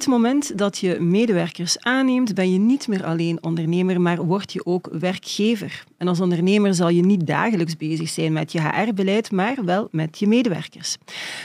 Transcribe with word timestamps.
het 0.00 0.08
moment 0.08 0.58
dat 0.58 0.78
je 0.78 1.00
medewerkers 1.00 1.78
aanneemt, 1.78 2.34
ben 2.34 2.52
je 2.52 2.58
niet 2.58 2.88
meer 2.88 3.04
alleen 3.04 3.42
ondernemer, 3.42 4.00
maar 4.00 4.24
word 4.24 4.52
je 4.52 4.66
ook 4.66 4.88
werkgever. 4.92 5.84
En 5.96 6.08
als 6.08 6.20
ondernemer 6.20 6.74
zal 6.74 6.88
je 6.88 7.02
niet 7.02 7.26
dagelijks 7.26 7.76
bezig 7.76 8.08
zijn 8.08 8.32
met 8.32 8.52
je 8.52 8.60
HR-beleid, 8.60 9.30
maar 9.30 9.64
wel 9.64 9.88
met 9.90 10.18
je 10.18 10.26
medewerkers. 10.26 10.96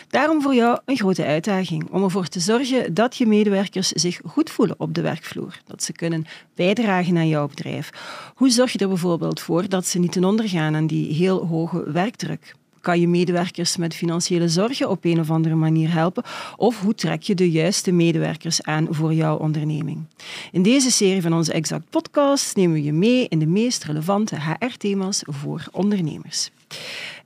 Daarom 0.07 0.41
voor 0.41 0.55
jou 0.55 0.79
een 0.85 0.97
grote 0.97 1.25
uitdaging 1.25 1.87
om 1.91 2.03
ervoor 2.03 2.27
te 2.27 2.39
zorgen 2.39 2.93
dat 2.93 3.15
je 3.15 3.25
medewerkers 3.25 3.89
zich 3.89 4.19
goed 4.25 4.49
voelen 4.49 4.79
op 4.79 4.93
de 4.93 5.01
werkvloer. 5.01 5.59
Dat 5.65 5.83
ze 5.83 5.91
kunnen 5.91 6.25
bijdragen 6.55 7.17
aan 7.17 7.27
jouw 7.27 7.47
bedrijf. 7.47 7.89
Hoe 8.35 8.49
zorg 8.49 8.71
je 8.71 8.79
er 8.79 8.87
bijvoorbeeld 8.87 9.39
voor 9.39 9.69
dat 9.69 9.85
ze 9.85 9.99
niet 9.99 10.11
ten 10.11 10.23
onder 10.23 10.49
gaan 10.49 10.75
aan 10.75 10.87
die 10.87 11.13
heel 11.13 11.45
hoge 11.45 11.91
werkdruk? 11.91 12.55
Kan 12.85 12.99
je 12.99 13.07
medewerkers 13.07 13.77
met 13.77 13.95
financiële 13.95 14.49
zorgen 14.49 14.89
op 14.89 15.05
een 15.05 15.19
of 15.19 15.31
andere 15.31 15.55
manier 15.55 15.93
helpen? 15.93 16.23
Of 16.55 16.81
hoe 16.81 16.95
trek 16.95 17.21
je 17.21 17.35
de 17.35 17.51
juiste 17.51 17.91
medewerkers 17.91 18.63
aan 18.63 18.87
voor 18.89 19.13
jouw 19.13 19.37
onderneming? 19.37 20.03
In 20.51 20.61
deze 20.61 20.91
serie 20.91 21.21
van 21.21 21.33
onze 21.33 21.53
Exact 21.53 21.89
podcast 21.89 22.55
nemen 22.55 22.73
we 22.73 22.83
je 22.83 22.93
mee 22.93 23.27
in 23.27 23.39
de 23.39 23.45
meest 23.45 23.83
relevante 23.83 24.35
HR-thema's 24.41 25.21
voor 25.25 25.67
ondernemers. 25.71 26.51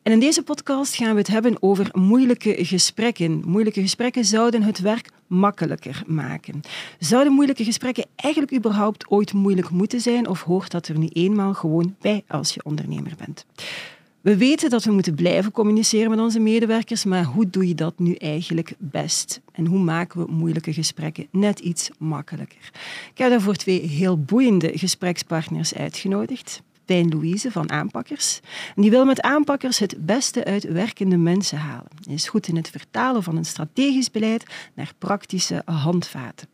En 0.03 0.11
in 0.11 0.19
deze 0.19 0.43
podcast 0.43 0.95
gaan 0.95 1.11
we 1.11 1.17
het 1.17 1.27
hebben 1.27 1.57
over 1.59 1.89
moeilijke 1.91 2.55
gesprekken. 2.65 3.41
Moeilijke 3.45 3.81
gesprekken 3.81 4.25
zouden 4.25 4.63
het 4.63 4.79
werk 4.79 5.09
makkelijker 5.27 6.03
maken. 6.07 6.61
Zouden 6.99 7.33
moeilijke 7.33 7.63
gesprekken 7.63 8.05
eigenlijk 8.15 8.53
überhaupt 8.53 9.09
ooit 9.09 9.33
moeilijk 9.33 9.69
moeten 9.69 10.01
zijn 10.01 10.27
of 10.27 10.41
hoort 10.41 10.71
dat 10.71 10.87
er 10.87 10.97
nu 10.97 11.07
eenmaal 11.07 11.53
gewoon 11.53 11.95
bij 12.01 12.23
als 12.27 12.53
je 12.53 12.63
ondernemer 12.63 13.13
bent? 13.17 13.45
We 14.21 14.37
weten 14.37 14.69
dat 14.69 14.83
we 14.83 14.91
moeten 14.91 15.15
blijven 15.15 15.51
communiceren 15.51 16.09
met 16.09 16.19
onze 16.19 16.39
medewerkers, 16.39 17.05
maar 17.05 17.23
hoe 17.23 17.49
doe 17.49 17.67
je 17.67 17.75
dat 17.75 17.99
nu 17.99 18.13
eigenlijk 18.13 18.73
best? 18.77 19.41
En 19.51 19.65
hoe 19.65 19.79
maken 19.79 20.25
we 20.25 20.31
moeilijke 20.31 20.73
gesprekken 20.73 21.27
net 21.31 21.59
iets 21.59 21.89
makkelijker? 21.97 22.71
Ik 23.11 23.17
heb 23.17 23.29
daarvoor 23.29 23.55
twee 23.55 23.81
heel 23.81 24.21
boeiende 24.21 24.71
gesprekspartners 24.77 25.73
uitgenodigd. 25.75 26.61
Pijn 26.85 27.09
Louise 27.09 27.51
van 27.51 27.69
Aanpakkers. 27.69 28.39
En 28.75 28.81
die 28.81 28.91
wil 28.91 29.05
met 29.05 29.21
aanpakkers 29.21 29.79
het 29.79 30.05
beste 30.05 30.45
uit 30.45 30.63
werkende 30.63 31.17
mensen 31.17 31.57
halen. 31.57 31.91
Hij 32.03 32.13
is 32.13 32.29
goed 32.29 32.47
in 32.47 32.55
het 32.55 32.69
vertalen 32.69 33.23
van 33.23 33.37
een 33.37 33.45
strategisch 33.45 34.11
beleid 34.11 34.45
naar 34.73 34.93
praktische 34.97 35.61
handvaten. 35.65 36.47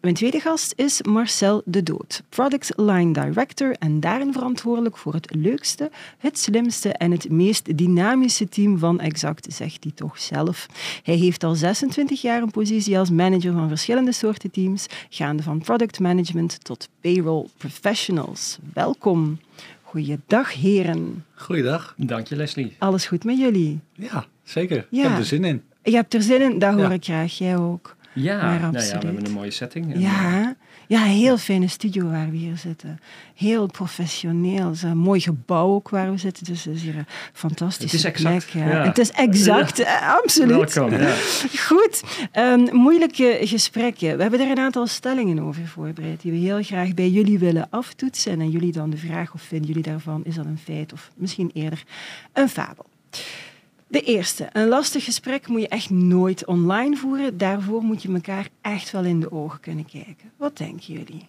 Mijn 0.00 0.14
tweede 0.14 0.40
gast 0.40 0.72
is 0.76 1.02
Marcel 1.02 1.62
de 1.64 1.82
Dood, 1.82 2.22
Product 2.28 2.72
Line 2.76 3.12
Director 3.12 3.72
en 3.78 4.00
daarin 4.00 4.32
verantwoordelijk 4.32 4.96
voor 4.96 5.14
het 5.14 5.34
leukste, 5.34 5.90
het 6.18 6.38
slimste 6.38 6.92
en 6.92 7.10
het 7.10 7.30
meest 7.30 7.76
dynamische 7.78 8.48
team 8.48 8.78
van 8.78 9.00
Exact, 9.00 9.46
zegt 9.54 9.82
hij 9.84 9.92
toch 9.94 10.18
zelf. 10.20 10.66
Hij 11.02 11.14
heeft 11.14 11.44
al 11.44 11.54
26 11.54 12.20
jaar 12.22 12.42
een 12.42 12.50
positie 12.50 12.98
als 12.98 13.10
manager 13.10 13.52
van 13.52 13.68
verschillende 13.68 14.12
soorten 14.12 14.50
teams, 14.50 14.86
gaande 15.08 15.42
van 15.42 15.58
product 15.58 16.00
management 16.00 16.64
tot 16.64 16.88
payroll 17.00 17.46
professionals. 17.56 18.58
Welkom. 18.72 19.38
Goeiedag, 19.82 20.52
heren. 20.54 21.24
Goeiedag. 21.34 21.94
Dank 21.96 22.26
je, 22.26 22.36
Leslie. 22.36 22.74
Alles 22.78 23.06
goed 23.06 23.24
met 23.24 23.38
jullie? 23.38 23.78
Ja, 23.94 24.26
zeker. 24.44 24.86
Ja. 24.90 25.02
Ik 25.02 25.08
heb 25.08 25.18
er 25.18 25.24
zin 25.24 25.44
in. 25.44 25.62
Je 25.82 25.94
hebt 25.94 26.14
er 26.14 26.22
zin 26.22 26.40
in, 26.42 26.58
dat 26.58 26.72
hoor 26.72 26.80
Ja. 26.82 26.90
ik 26.90 27.04
graag. 27.04 27.38
Jij 27.38 27.56
ook. 27.56 27.95
Ja, 28.16 28.58
nou 28.58 28.84
ja, 28.84 28.98
we 28.98 29.06
hebben 29.06 29.26
een 29.26 29.32
mooie 29.32 29.50
setting. 29.50 29.94
En, 29.94 30.00
Ja, 30.00 30.56
ja, 30.88 31.04
een 31.04 31.10
heel 31.10 31.38
fijne 31.38 31.68
studio 31.68 32.10
waar 32.10 32.30
we 32.30 32.36
hier 32.36 32.56
zitten. 32.56 33.00
Heel 33.34 33.66
professioneel. 33.66 34.66
Het 34.66 34.74
is 34.74 34.82
een 34.82 34.98
mooi 34.98 35.20
gebouw 35.20 35.68
ook 35.68 35.88
waar 35.88 36.10
we 36.10 36.18
zitten. 36.18 36.44
Dus 36.44 36.64
het 36.64 36.74
is 36.74 36.82
hier 36.82 36.96
een 36.96 37.06
fantastische 37.32 37.96
Het 37.96 38.04
is 38.04 38.12
exact, 38.22 38.50
plek. 38.50 38.64
Ja. 38.64 38.70
ja. 38.70 38.84
Het 38.84 38.98
is 38.98 39.10
exact, 39.10 39.78
eh, 39.78 40.14
absoluut. 40.14 40.74
Welkom. 40.74 40.98
Ja. 40.98 41.14
Goed, 41.68 42.02
Ehm, 42.32 42.66
moeilijke 42.72 43.38
gesprekken. 43.40 44.16
We 44.16 44.22
hebben 44.22 44.40
er 44.40 44.50
een 44.50 44.58
aantal 44.58 44.86
stellingen 44.86 45.38
over 45.38 45.66
voorbereid 45.66 46.20
die 46.20 46.32
we 46.32 46.38
heel 46.38 46.62
graag 46.62 46.94
bij 46.94 47.08
jullie 47.08 47.38
willen 47.38 47.66
aftoetsen. 47.70 48.32
En 48.32 48.40
aan 48.40 48.50
jullie 48.50 48.72
dan 48.72 48.90
de 48.90 48.96
vraag 48.96 49.34
of 49.34 49.42
vinden 49.42 49.66
jullie 49.68 49.82
daarvan, 49.82 50.24
is 50.24 50.34
dat 50.34 50.44
een 50.44 50.58
feit 50.64 50.92
of 50.92 51.10
misschien 51.16 51.50
eerder 51.54 51.82
een 52.32 52.48
fabel? 52.48 52.86
De 53.88 54.00
eerste, 54.00 54.48
een 54.52 54.68
lastig 54.68 55.04
gesprek 55.04 55.48
moet 55.48 55.60
je 55.60 55.68
echt 55.68 55.90
nooit 55.90 56.46
online 56.46 56.96
voeren. 56.96 57.38
Daarvoor 57.38 57.82
moet 57.82 58.02
je 58.02 58.12
elkaar 58.12 58.48
echt 58.60 58.90
wel 58.90 59.04
in 59.04 59.20
de 59.20 59.32
ogen 59.32 59.60
kunnen 59.60 59.84
kijken. 59.84 60.30
Wat 60.36 60.56
denken 60.56 60.94
jullie? 60.94 61.26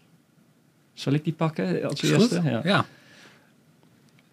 Zal 0.94 1.14
ik 1.14 1.24
die 1.24 1.34
pakken 1.34 1.84
als 1.90 2.02
eerste? 2.02 2.42
Ja. 2.44 2.62
Ja. 2.64 2.86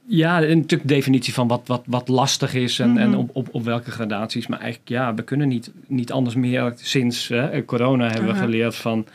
Ja, 0.06 0.36
en 0.42 0.56
natuurlijk 0.58 0.88
de 0.88 0.94
definitie 0.94 1.32
van 1.34 1.48
wat, 1.48 1.62
wat, 1.66 1.82
wat 1.86 2.08
lastig 2.08 2.54
is 2.54 2.78
en, 2.78 2.98
en 2.98 3.08
Mhm. 3.08 3.18
op, 3.18 3.30
op, 3.32 3.48
op 3.52 3.64
welke 3.64 3.90
gradaties. 3.90 4.46
Maar 4.46 4.58
eigenlijk, 4.58 4.88
ja, 4.88 5.14
we 5.14 5.22
kunnen 5.22 5.48
niet, 5.48 5.70
niet 5.86 6.12
anders 6.12 6.34
meer 6.34 6.72
sinds 6.76 7.28
hè, 7.28 7.64
corona 7.64 8.08
hebben 8.10 8.32
we 8.32 8.38
geleerd 8.38 8.74
van... 8.74 9.06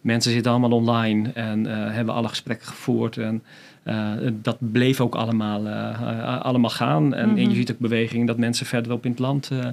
Mensen 0.00 0.32
zitten 0.32 0.50
allemaal 0.50 0.70
online 0.70 1.30
en 1.32 1.66
eh, 1.66 1.94
hebben 1.94 2.14
alle 2.14 2.28
gesprekken 2.28 2.66
gevoerd. 2.66 3.16
En 3.16 3.42
eh, 3.90 4.30
dat 4.42 4.56
bleef 4.58 5.00
ook 5.00 5.14
allemaal, 5.14 5.66
eh, 5.66 5.88
eh, 5.90 6.40
allemaal 6.40 6.70
gaan. 6.70 7.14
En, 7.14 7.28
en 7.28 7.30
Mhm. 7.30 7.48
je 7.48 7.54
ziet 7.54 7.70
ook 7.72 7.78
beweging 7.78 8.26
dat 8.26 8.36
mensen 8.38 8.66
verderop 8.66 9.04
in 9.04 9.10
het 9.10 9.20
land 9.20 9.48
eh, 9.52 9.66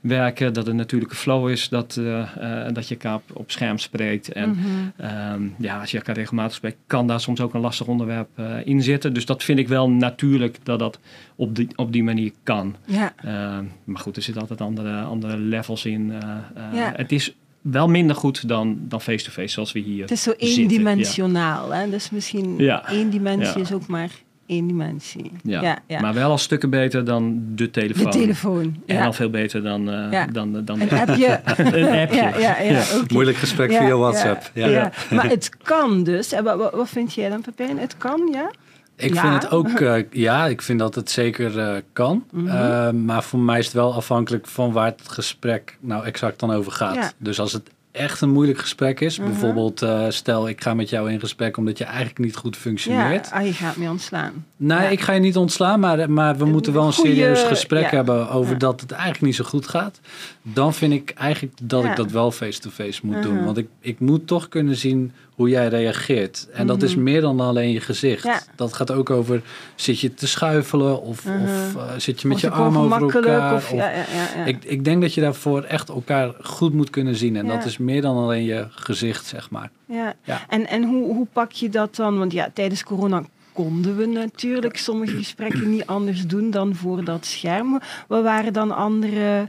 werken. 0.00 0.52
Dat 0.52 0.66
het 0.66 0.74
natuurlijke 0.76 1.14
flow 1.14 1.48
is 1.48 1.68
dat, 1.68 1.96
eh, 1.96 2.20
eh, 2.66 2.74
dat 2.74 2.88
je 2.88 2.94
elkaar 2.94 3.14
op, 3.14 3.22
op 3.32 3.50
scherm 3.50 3.78
spreekt. 3.78 4.32
En 4.32 4.50
Mhm. 4.50 4.66
Ehm, 4.96 5.42
ja, 5.58 5.80
als 5.80 5.90
je 5.90 5.96
elkaar 5.96 6.14
regelmatig 6.14 6.54
spreekt, 6.56 6.76
kan 6.86 7.06
daar 7.06 7.20
soms 7.20 7.40
ook 7.40 7.54
een 7.54 7.60
lastig 7.60 7.86
onderwerp 7.86 8.28
eh, 8.34 8.46
in 8.64 8.82
zitten. 8.82 9.12
Dus 9.12 9.26
dat 9.26 9.42
vind 9.42 9.58
ik 9.58 9.68
wel 9.68 9.90
natuurlijk 9.90 10.56
dat 10.62 10.78
dat 10.78 10.98
op 11.36 11.56
die, 11.56 11.68
op 11.76 11.92
die 11.92 12.04
manier 12.04 12.32
kan. 12.42 12.76
Ja, 12.84 13.12
Ehm, 13.16 13.64
maar 13.84 14.00
goed, 14.00 14.16
er 14.16 14.22
zitten 14.22 14.42
altijd 14.42 14.60
andere, 14.60 15.00
andere 15.02 15.36
levels 15.36 15.84
in. 15.84 16.12
eh, 16.12 16.18
eh, 16.54 16.74
Ja. 16.74 16.92
Het 16.96 17.12
is 17.12 17.34
wel 17.60 17.88
minder 17.88 18.16
goed 18.16 18.48
dan 18.48 18.78
dan 18.80 19.00
face-to-face 19.00 19.48
zoals 19.52 19.72
we 19.72 19.78
hier 19.78 20.02
het 20.02 20.10
is 20.10 20.22
zo 20.22 20.32
eendimensionaal. 20.36 21.70
Hè? 21.70 21.90
Dus 21.90 22.10
misschien 22.10 22.54
Ja. 22.58 22.88
één 22.88 23.10
dimensie 23.10 23.54
Ja. 23.56 23.60
is 23.60 23.72
ook 23.72 23.86
maar 23.86 24.10
één 24.46 24.66
dimensie. 24.66 25.32
Ja. 25.42 25.62
ja, 25.62 25.78
ja. 25.86 26.00
Maar 26.00 26.14
wel 26.14 26.30
al 26.30 26.38
stukken 26.38 26.70
beter 26.70 27.04
dan 27.04 27.42
de 27.54 27.54
de 27.64 27.70
telefoon. 27.70 28.10
telefoon. 28.10 28.82
En 28.86 28.96
Ja. 28.96 29.04
al 29.06 29.12
veel 29.12 29.30
beter 29.30 29.62
dan, 29.62 29.90
eh, 29.90 30.12
Ja. 30.12 30.26
dan, 30.26 30.64
dan 30.64 30.80
Een 30.80 30.90
appje. 30.90 31.40
een 31.56 31.98
appje. 32.00 32.16
Ja, 32.16 32.38
ja, 32.38 32.60
ja. 32.60 32.82
Moeilijk 33.08 33.36
gesprek 33.36 33.72
via 33.72 33.96
WhatsApp. 33.96 34.50
Ja. 34.54 34.66
Ja, 34.66 34.92
Maar 35.10 35.28
het 35.28 35.50
kan 35.62 36.04
dus. 36.04 36.32
En 36.32 36.44
wat, 36.44 36.56
wat, 36.56 36.72
wat 36.74 36.88
vind 36.88 37.14
jij 37.14 37.28
dan, 37.28 37.40
Pepijn? 37.40 37.78
Het 37.78 37.96
kan, 37.98 38.28
ja? 38.32 38.50
Ik 39.00 39.14
Ja. 39.14 39.20
vind 39.20 39.42
het 39.42 39.50
ook, 39.52 39.68
eh, 39.80 40.02
ja, 40.10 40.46
ik 40.46 40.62
vind 40.62 40.78
dat 40.78 40.94
het 40.94 41.10
zeker 41.10 41.58
eh, 41.58 41.76
kan. 41.92 42.24
Mhm. 42.32 42.48
Eh, 42.48 42.90
maar 42.90 43.22
voor 43.22 43.38
mij 43.40 43.58
is 43.58 43.64
het 43.64 43.74
wel 43.74 43.94
afhankelijk 43.94 44.46
van 44.46 44.72
waar 44.72 44.86
het 44.86 45.08
gesprek 45.08 45.76
nou 45.80 46.04
exact 46.04 46.40
dan 46.40 46.50
over 46.52 46.72
gaat. 46.72 46.94
Ja. 46.94 47.12
Dus 47.18 47.40
als 47.40 47.52
het 47.52 47.70
echt 47.92 48.20
een 48.20 48.30
moeilijk 48.30 48.58
gesprek 48.58 49.00
is, 49.00 49.18
Mhm. 49.18 49.28
bijvoorbeeld 49.28 49.86
stel 50.08 50.48
ik 50.48 50.62
ga 50.62 50.74
met 50.74 50.88
jou 50.88 51.10
in 51.12 51.20
gesprek 51.20 51.56
omdat 51.56 51.78
je 51.78 51.84
eigenlijk 51.84 52.18
niet 52.18 52.36
goed 52.36 52.54
Ja, 52.54 52.60
functioneert. 52.60 53.30
ah, 53.32 53.46
je 53.46 53.52
gaat 53.52 53.76
me 53.76 53.88
ontslaan. 53.90 54.44
Nee, 54.56 54.78
Ja. 54.78 54.88
ik 54.88 55.00
ga 55.00 55.12
je 55.12 55.20
niet 55.20 55.36
ontslaan, 55.36 55.80
maar, 55.80 56.10
maar 56.10 56.36
we 56.36 56.44
Een 56.44 56.50
moeten 56.50 56.72
wel 56.72 56.86
een 56.86 56.92
goeie- 56.92 57.14
serieus 57.14 57.42
gesprek 57.42 57.82
ja. 57.90 57.96
hebben 57.96 58.30
over 58.30 58.52
Ja. 58.52 58.58
dat 58.58 58.80
het 58.80 58.90
eigenlijk 58.92 59.22
niet 59.22 59.34
zo 59.34 59.44
goed 59.44 59.68
gaat. 59.68 60.00
Dan 60.42 60.74
vind 60.74 60.92
ik 60.92 61.10
eigenlijk 61.10 61.54
dat 61.62 61.82
Ja. 61.82 61.90
ik 61.90 61.96
dat 61.96 62.10
wel 62.10 62.30
face-to-face 62.30 63.00
moet 63.06 63.22
doen. 63.22 63.34
Mhm. 63.34 63.44
Want 63.44 63.56
ik, 63.58 63.68
ik 63.80 64.00
moet 64.00 64.26
toch 64.26 64.48
kunnen 64.48 64.76
zien 64.76 65.12
hoe 65.40 65.48
jij 65.48 65.68
reageert. 65.68 66.46
En 66.52 66.66
dat 66.66 66.82
is 66.82 66.94
Mhm. 66.94 67.02
meer 67.02 67.20
dan 67.20 67.40
alleen 67.40 67.70
je 67.72 67.80
gezicht. 67.80 68.24
Ja. 68.24 68.40
Dat 68.56 68.72
gaat 68.72 68.90
ook 68.90 69.10
over, 69.10 69.42
zit 69.74 70.00
je 70.00 70.14
te 70.14 70.26
schuifelen 70.26 71.02
of, 71.02 71.24
Mhm. 71.24 71.42
of 71.42 71.76
eh, 71.76 71.82
zit 71.96 72.20
je 72.20 72.28
met 72.28 72.36
Of 72.36 72.42
je 72.42 72.50
armen 72.50 72.80
over 72.80 73.02
elkaar. 73.14 73.54
Of, 73.54 73.70
of- 73.70 73.76
ja, 73.78 73.90
ja, 73.90 74.44
ik, 74.44 74.64
ik 74.64 74.84
denk 74.84 75.00
dat 75.02 75.14
je 75.14 75.20
daarvoor 75.20 75.62
echt 75.62 75.88
elkaar 75.88 76.34
goed 76.42 76.72
moet 76.74 76.90
kunnen 76.90 77.14
zien. 77.16 77.36
En 77.36 77.46
dat 77.46 77.64
is 77.64 77.78
meer 77.78 78.02
dan 78.02 78.16
alleen 78.16 78.44
je 78.44 78.66
gezicht, 78.70 79.26
zeg 79.26 79.50
maar. 79.50 79.70
ja. 79.84 80.14
Ja. 80.24 80.40
En, 80.48 80.66
en 80.68 80.84
hoe, 80.84 81.14
hoe 81.14 81.26
pak 81.32 81.52
je 81.52 81.68
dat 81.68 81.96
dan? 81.96 82.18
Want 82.18 82.32
ja, 82.32 82.50
tijdens 82.54 82.84
corona 82.84 83.22
konden 83.52 83.96
we 83.96 84.06
natuurlijk 84.06 84.76
sommige 84.76 85.16
gesprekken 85.16 85.70
niet 85.70 85.86
anders 85.86 86.26
doen 86.26 86.50
dan 86.50 86.74
voor 86.74 87.04
dat 87.04 87.26
scherm. 87.26 87.80
Wat 88.08 88.22
waren 88.22 88.52
dan 88.52 88.70
andere... 88.76 89.48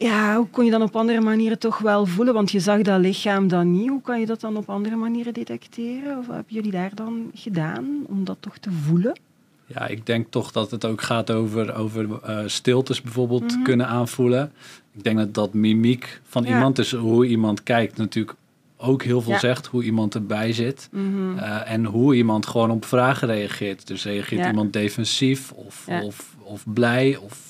Ja, 0.00 0.36
hoe 0.36 0.46
kon 0.50 0.64
je 0.64 0.70
dan 0.70 0.82
op 0.82 0.96
andere 0.96 1.20
manieren 1.20 1.58
toch 1.58 1.78
wel 1.78 2.06
voelen? 2.06 2.34
Want 2.34 2.50
je 2.50 2.60
zag 2.60 2.82
dat 2.82 3.00
lichaam 3.00 3.48
dan 3.48 3.70
niet. 3.72 3.88
Hoe 3.88 4.02
kan 4.02 4.20
je 4.20 4.26
dat 4.26 4.40
dan 4.40 4.56
op 4.56 4.68
andere 4.70 4.96
manieren 4.96 5.32
detecteren? 5.34 6.18
Of 6.18 6.26
wat 6.26 6.34
hebben 6.34 6.54
jullie 6.54 6.70
daar 6.70 6.90
dan 6.94 7.30
gedaan 7.34 7.86
om 8.06 8.24
dat 8.24 8.36
toch 8.40 8.58
te 8.58 8.70
voelen? 8.70 9.18
Ja, 9.66 9.86
ik 9.86 10.06
denk 10.06 10.26
toch 10.30 10.52
dat 10.52 10.70
het 10.70 10.84
ook 10.84 11.02
gaat 11.02 11.30
over, 11.30 11.74
over 11.74 12.22
eh, 12.22 12.38
stiltes 12.46 13.02
bijvoorbeeld 13.02 13.52
Mhm. 13.54 13.62
kunnen 13.62 13.86
aanvoelen. 13.88 14.52
Ik 14.94 15.04
denk 15.04 15.18
dat 15.18 15.34
dat 15.34 15.54
mimiek 15.54 16.20
van 16.24 16.42
Ja. 16.44 16.48
iemand, 16.48 16.76
dus 16.76 16.92
hoe 16.92 17.26
iemand 17.26 17.62
kijkt, 17.62 17.96
natuurlijk 17.96 18.36
ook 18.76 19.02
heel 19.02 19.20
veel 19.20 19.32
Ja. 19.32 19.38
zegt. 19.38 19.66
Hoe 19.66 19.84
iemand 19.84 20.14
erbij 20.14 20.52
zit. 20.52 20.88
Mhm. 20.92 21.38
Eh, 21.38 21.70
en 21.72 21.84
hoe 21.84 22.14
iemand 22.14 22.46
gewoon 22.46 22.70
op 22.70 22.84
vragen 22.84 23.28
reageert. 23.28 23.86
Dus 23.86 24.04
reageert 24.04 24.40
Ja. 24.40 24.48
iemand 24.48 24.72
defensief 24.72 25.52
of, 25.52 25.86
of, 26.02 26.36
of 26.42 26.64
blij 26.72 27.16
of 27.16 27.46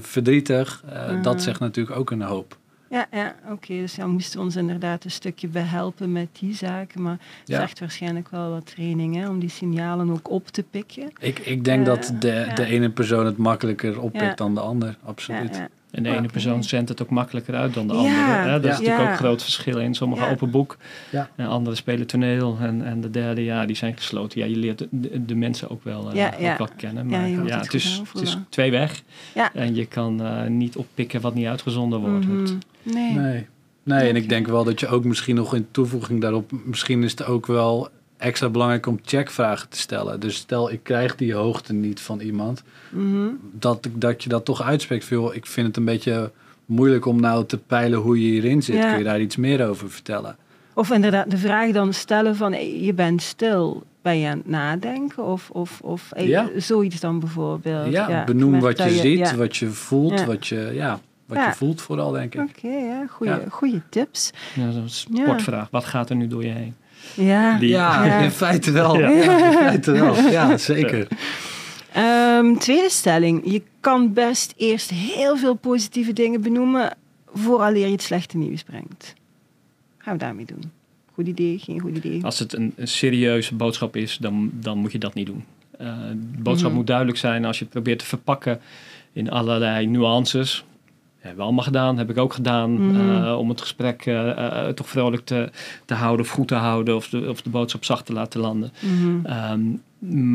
verdrietig. 0.00 0.82
Eh. 0.92 1.22
Dat 1.22 1.42
zegt 1.42 1.60
natuurlijk 1.60 1.96
ook 1.96 2.10
een 2.10 2.22
hoop. 2.22 2.56
Ja, 2.90 3.06
ja 3.10 3.34
oké. 3.50 3.74
Dus 3.74 3.94
ja, 3.94 4.06
moesten 4.06 4.38
we 4.38 4.44
ons 4.44 4.56
inderdaad 4.56 5.04
een 5.04 5.10
stukje 5.10 5.48
behelpen 5.48 6.12
met 6.12 6.28
die 6.40 6.54
zaken. 6.54 7.02
Maar 7.02 7.12
het 7.38 7.48
Ja. 7.48 7.58
vergt 7.58 7.80
waarschijnlijk 7.80 8.28
wel 8.30 8.50
wat 8.50 8.66
training 8.66 9.14
hè, 9.14 9.28
om 9.28 9.38
die 9.38 9.48
signalen 9.48 10.10
ook 10.10 10.30
op 10.30 10.48
te 10.48 10.62
pikken. 10.62 11.10
Ik, 11.20 11.38
ik 11.38 11.64
denk 11.64 11.86
dat 11.86 12.12
de, 12.18 12.44
ja. 12.48 12.54
de 12.54 12.64
ene 12.64 12.90
persoon 12.90 13.26
het 13.26 13.36
makkelijker 13.36 14.00
oppikt 14.00 14.38
dan 14.38 14.54
de 14.54 14.60
ander. 14.60 14.96
Absoluut. 15.04 15.68
En 15.90 16.02
de 16.02 16.16
ene 16.16 16.28
persoon 16.28 16.64
zendt 16.64 16.88
het 16.88 17.02
ook 17.02 17.10
makkelijker 17.10 17.54
uit 17.54 17.74
dan 17.74 17.86
de 17.88 17.92
Ja, 17.94 17.98
andere. 17.98 18.48
Hè? 18.50 18.60
Daar 18.60 18.72
is 18.72 18.78
natuurlijk 18.78 18.98
Ja. 19.04 19.10
ook 19.10 19.16
groot 19.16 19.42
verschil 19.42 19.78
in. 19.78 19.94
Sommige 19.94 20.24
Ja. 20.24 20.30
open 20.30 20.50
boek, 20.50 20.76
Ja. 21.10 21.30
en 21.36 21.46
anderen 21.46 21.76
spelen 21.76 22.06
toneel. 22.06 22.56
En, 22.60 22.84
en 22.84 23.00
de 23.00 23.10
derde, 23.10 23.44
ja, 23.44 23.66
die 23.66 23.76
zijn 23.76 23.96
gesloten. 23.96 24.40
Ja, 24.40 24.46
je 24.46 24.56
leert 24.56 24.86
de, 24.90 25.24
de- 25.24 25.34
mensen 25.34 25.70
ook 25.70 25.84
wel, 25.84 26.12
eh, 26.12 26.50
ook 26.50 26.58
wel 26.58 26.68
kennen. 26.76 27.08
Ja, 27.10 27.18
Maar 27.18 27.46
ja, 27.46 27.58
het 27.60 27.74
is, 27.74 28.02
het 28.12 28.22
is 28.22 28.36
twee 28.48 28.70
weg. 28.70 29.02
Ja. 29.34 29.54
En 29.54 29.74
je 29.74 29.86
kan 29.86 30.22
eh, 30.22 30.46
niet 30.46 30.76
oppikken 30.76 31.20
wat 31.20 31.34
niet 31.34 31.46
uitgezonden 31.46 32.00
wordt. 32.00 32.26
Mhm. 32.26 32.54
Nee. 32.82 33.12
Nee. 33.12 33.46
Nee, 33.82 34.08
en 34.08 34.16
ik 34.16 34.28
denk 34.28 34.46
wel 34.46 34.64
dat 34.64 34.80
je 34.80 34.88
ook 34.88 35.04
misschien 35.04 35.34
nog 35.36 35.54
in 35.54 35.66
toevoeging 35.70 36.20
daarop... 36.20 36.50
Misschien 36.64 37.02
is 37.02 37.10
het 37.10 37.24
ook 37.24 37.46
wel 37.46 37.88
extra 38.18 38.48
belangrijk 38.48 38.86
om 38.86 38.98
checkvragen 39.04 39.68
te 39.68 39.78
stellen. 39.78 40.20
Dus 40.20 40.34
stel, 40.36 40.70
ik 40.72 40.80
krijg 40.82 41.16
die 41.16 41.34
hoogte 41.34 41.72
niet 41.72 42.00
van 42.00 42.20
iemand. 42.20 42.62
Mhm. 42.90 43.26
Dat, 43.52 43.84
ik- 43.84 44.00
dat 44.00 44.22
je 44.22 44.28
dat 44.28 44.44
toch 44.44 44.62
uitspreekt. 44.62 45.04
Veel, 45.04 45.34
ik 45.34 45.46
vind 45.46 45.66
het 45.66 45.76
een 45.76 45.84
beetje 45.84 46.30
moeilijk 46.66 47.06
om 47.06 47.20
nou 47.20 47.44
te 47.46 47.58
peilen 47.58 47.98
hoe 47.98 48.20
je 48.22 48.28
hierin 48.30 48.62
zit. 48.62 48.76
Ja. 48.76 48.88
Kun 48.88 48.98
je 48.98 49.04
daar 49.04 49.20
iets 49.20 49.36
meer 49.36 49.68
over 49.68 49.90
vertellen? 49.90 50.36
Of 50.74 50.90
inderdaad 50.90 51.30
de 51.30 51.38
vraag 51.38 51.70
dan 51.70 51.92
stellen 51.92 52.36
van 52.36 52.52
eh, 52.52 52.84
je 52.86 52.94
bent 52.94 53.22
stil, 53.22 53.82
ben 54.02 54.18
je 54.18 54.28
aan 54.28 54.38
het 54.38 54.46
nadenken? 54.48 55.24
Of, 55.24 55.50
of, 55.50 55.80
of 55.82 56.12
eh, 56.12 56.28
Ja. 56.28 56.48
zoiets 56.56 57.00
dan 57.00 57.20
bijvoorbeeld. 57.20 57.92
Ja, 57.92 58.24
benoem 58.24 58.60
wat 58.60 58.78
je 58.78 58.90
ziet, 58.90 59.18
ja. 59.18 59.34
wat 59.36 59.56
je 59.56 59.70
voelt, 59.70 60.18
Ja. 60.18 60.26
wat 60.26 60.46
je, 60.46 60.70
ja, 60.74 61.00
wat 61.26 61.38
Ja. 61.38 61.46
je 61.46 61.54
voelt 61.54 61.80
vooral, 61.80 62.10
denk 62.12 62.34
ik. 62.34 62.40
Oké, 62.40 62.68
ja, 63.20 63.40
goeie 63.50 63.80
tips. 63.88 64.30
Ja, 64.54 64.70
zo'n 64.70 64.88
sportvraag. 64.88 65.68
Wat 65.70 65.84
gaat 65.84 66.10
er 66.10 66.16
nu 66.16 66.26
door 66.26 66.44
je 66.44 66.50
heen? 66.52 66.74
Ja. 67.14 67.58
Die- 67.58 67.68
Ja, 67.68 68.04
Ja. 68.06 68.18
in 68.18 68.30
feite 68.30 68.70
wel. 68.70 68.98
Ja. 68.98 69.08
Ja, 69.08 69.46
in 69.46 69.52
feite 69.52 69.92
wel. 69.92 70.14
Ja, 70.30 70.56
zeker. 70.56 71.08
Ehm, 71.92 72.54
tweede 72.54 72.90
stelling. 72.90 73.40
Je 73.52 73.62
kan 73.80 74.12
best 74.12 74.54
eerst 74.56 74.90
heel 74.90 75.36
veel 75.36 75.54
positieve 75.54 76.12
dingen 76.12 76.40
benoemen 76.40 76.96
vooraleer 77.34 77.86
je 77.86 77.92
het 77.92 78.02
slechte 78.02 78.36
nieuws 78.36 78.62
brengt. 78.62 79.14
Gaan 79.98 80.12
we 80.12 80.18
daarmee 80.18 80.44
doen? 80.44 80.62
Goed 81.14 81.26
idee, 81.26 81.58
geen 81.58 81.80
goed 81.80 81.96
idee? 81.96 82.24
Als 82.24 82.38
het 82.38 82.52
een, 82.52 82.72
een 82.76 82.88
serieuze 82.88 83.54
boodschap 83.54 83.96
is, 83.96 84.16
dan, 84.20 84.50
dan 84.54 84.78
moet 84.78 84.92
je 84.92 84.98
dat 84.98 85.14
niet 85.14 85.26
doen. 85.26 85.44
Eh, 85.78 85.86
de 86.34 86.42
boodschap 86.42 86.68
Mhm. 86.68 86.78
moet 86.78 86.86
duidelijk 86.86 87.18
zijn 87.18 87.44
als 87.44 87.58
je 87.58 87.64
het 87.64 87.72
probeert 87.72 87.98
te 87.98 88.04
verpakken 88.04 88.60
in 89.12 89.30
allerlei 89.30 89.86
nuances. 89.86 90.64
Hebben 91.18 91.38
we 91.38 91.44
allemaal 91.44 91.64
gedaan, 91.64 91.98
heb 91.98 92.10
ik 92.10 92.18
ook 92.18 92.32
gedaan. 92.32 92.86
Mhm. 92.86 93.24
eh, 93.24 93.38
om 93.38 93.48
het 93.48 93.60
gesprek 93.60 94.06
eh, 94.06 94.66
eh, 94.66 94.74
toch 94.74 94.88
vrolijk 94.88 95.24
te, 95.24 95.50
te 95.84 95.94
houden 95.94 96.26
of 96.26 96.32
goed 96.32 96.48
te 96.48 96.54
houden. 96.54 96.96
Of 96.96 97.08
de, 97.08 97.28
of 97.28 97.42
de 97.42 97.50
boodschap 97.50 97.84
zacht 97.84 98.06
te 98.06 98.12
laten 98.12 98.40
landen. 98.40 98.70
Mhm. 98.80 99.26
Ehm, 99.26 99.60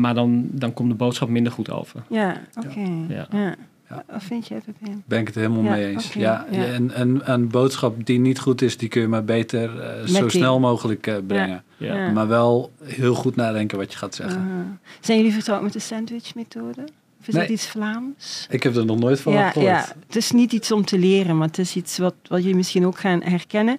maar 0.00 0.14
dan, 0.14 0.48
dan 0.50 0.72
komt 0.72 0.88
de 0.90 0.94
boodschap 0.96 1.28
minder 1.28 1.52
goed 1.52 1.70
over. 1.70 2.02
Ja, 2.08 2.40
oké. 2.66 2.80
Ja. 3.08 3.26
Ja. 3.30 3.54
Ja. 3.88 4.04
Wat 4.12 4.22
vind 4.22 4.46
jij, 4.48 4.60
Pepijn? 4.64 5.02
Ben 5.06 5.20
ik 5.20 5.26
het 5.26 5.34
helemaal 5.34 5.62
Ja, 5.62 5.70
mee 5.70 5.86
eens. 5.92 6.12
ja, 6.12 6.46
ja. 6.50 6.64
En, 6.64 6.90
en 6.94 7.20
een 7.32 7.48
boodschap 7.48 8.06
die 8.06 8.18
niet 8.18 8.38
goed 8.38 8.62
is, 8.62 8.76
die 8.76 8.88
kun 8.88 9.00
je 9.00 9.08
maar 9.08 9.24
beter 9.24 9.70
zo 10.06 10.20
die- 10.20 10.30
snel 10.30 10.60
mogelijk 10.60 11.06
eh, 11.06 11.14
brengen. 11.26 11.62
Ja. 11.76 11.94
Ja. 11.96 12.10
Maar 12.10 12.28
wel 12.28 12.72
heel 12.84 13.14
goed 13.14 13.36
nadenken 13.36 13.78
wat 13.78 13.92
je 13.92 13.98
gaat 13.98 14.14
zeggen. 14.14 14.78
Zijn 15.00 15.18
jullie 15.18 15.32
vertrouwd 15.32 15.62
met 15.62 15.72
de 15.72 15.78
sandwich-methode? 15.78 16.84
Of 17.24 17.30
is 17.30 17.34
Nee. 17.34 17.46
dat 17.46 17.56
iets 17.56 17.66
Vlaams? 17.66 18.46
Ik 18.50 18.62
heb 18.62 18.76
er 18.76 18.84
nog 18.84 18.98
nooit 18.98 19.20
van 19.20 19.32
ja, 19.32 19.50
gehoord. 19.50 19.70
ja, 19.70 19.86
het 20.06 20.16
is 20.16 20.30
niet 20.30 20.52
iets 20.52 20.72
om 20.72 20.84
te 20.84 20.98
leren, 20.98 21.36
maar 21.38 21.46
het 21.46 21.58
is 21.58 21.76
iets 21.76 21.98
wat, 21.98 22.14
wat 22.28 22.40
jullie 22.40 22.56
misschien 22.56 22.86
ook 22.86 22.98
gaan 22.98 23.22
herkennen. 23.22 23.78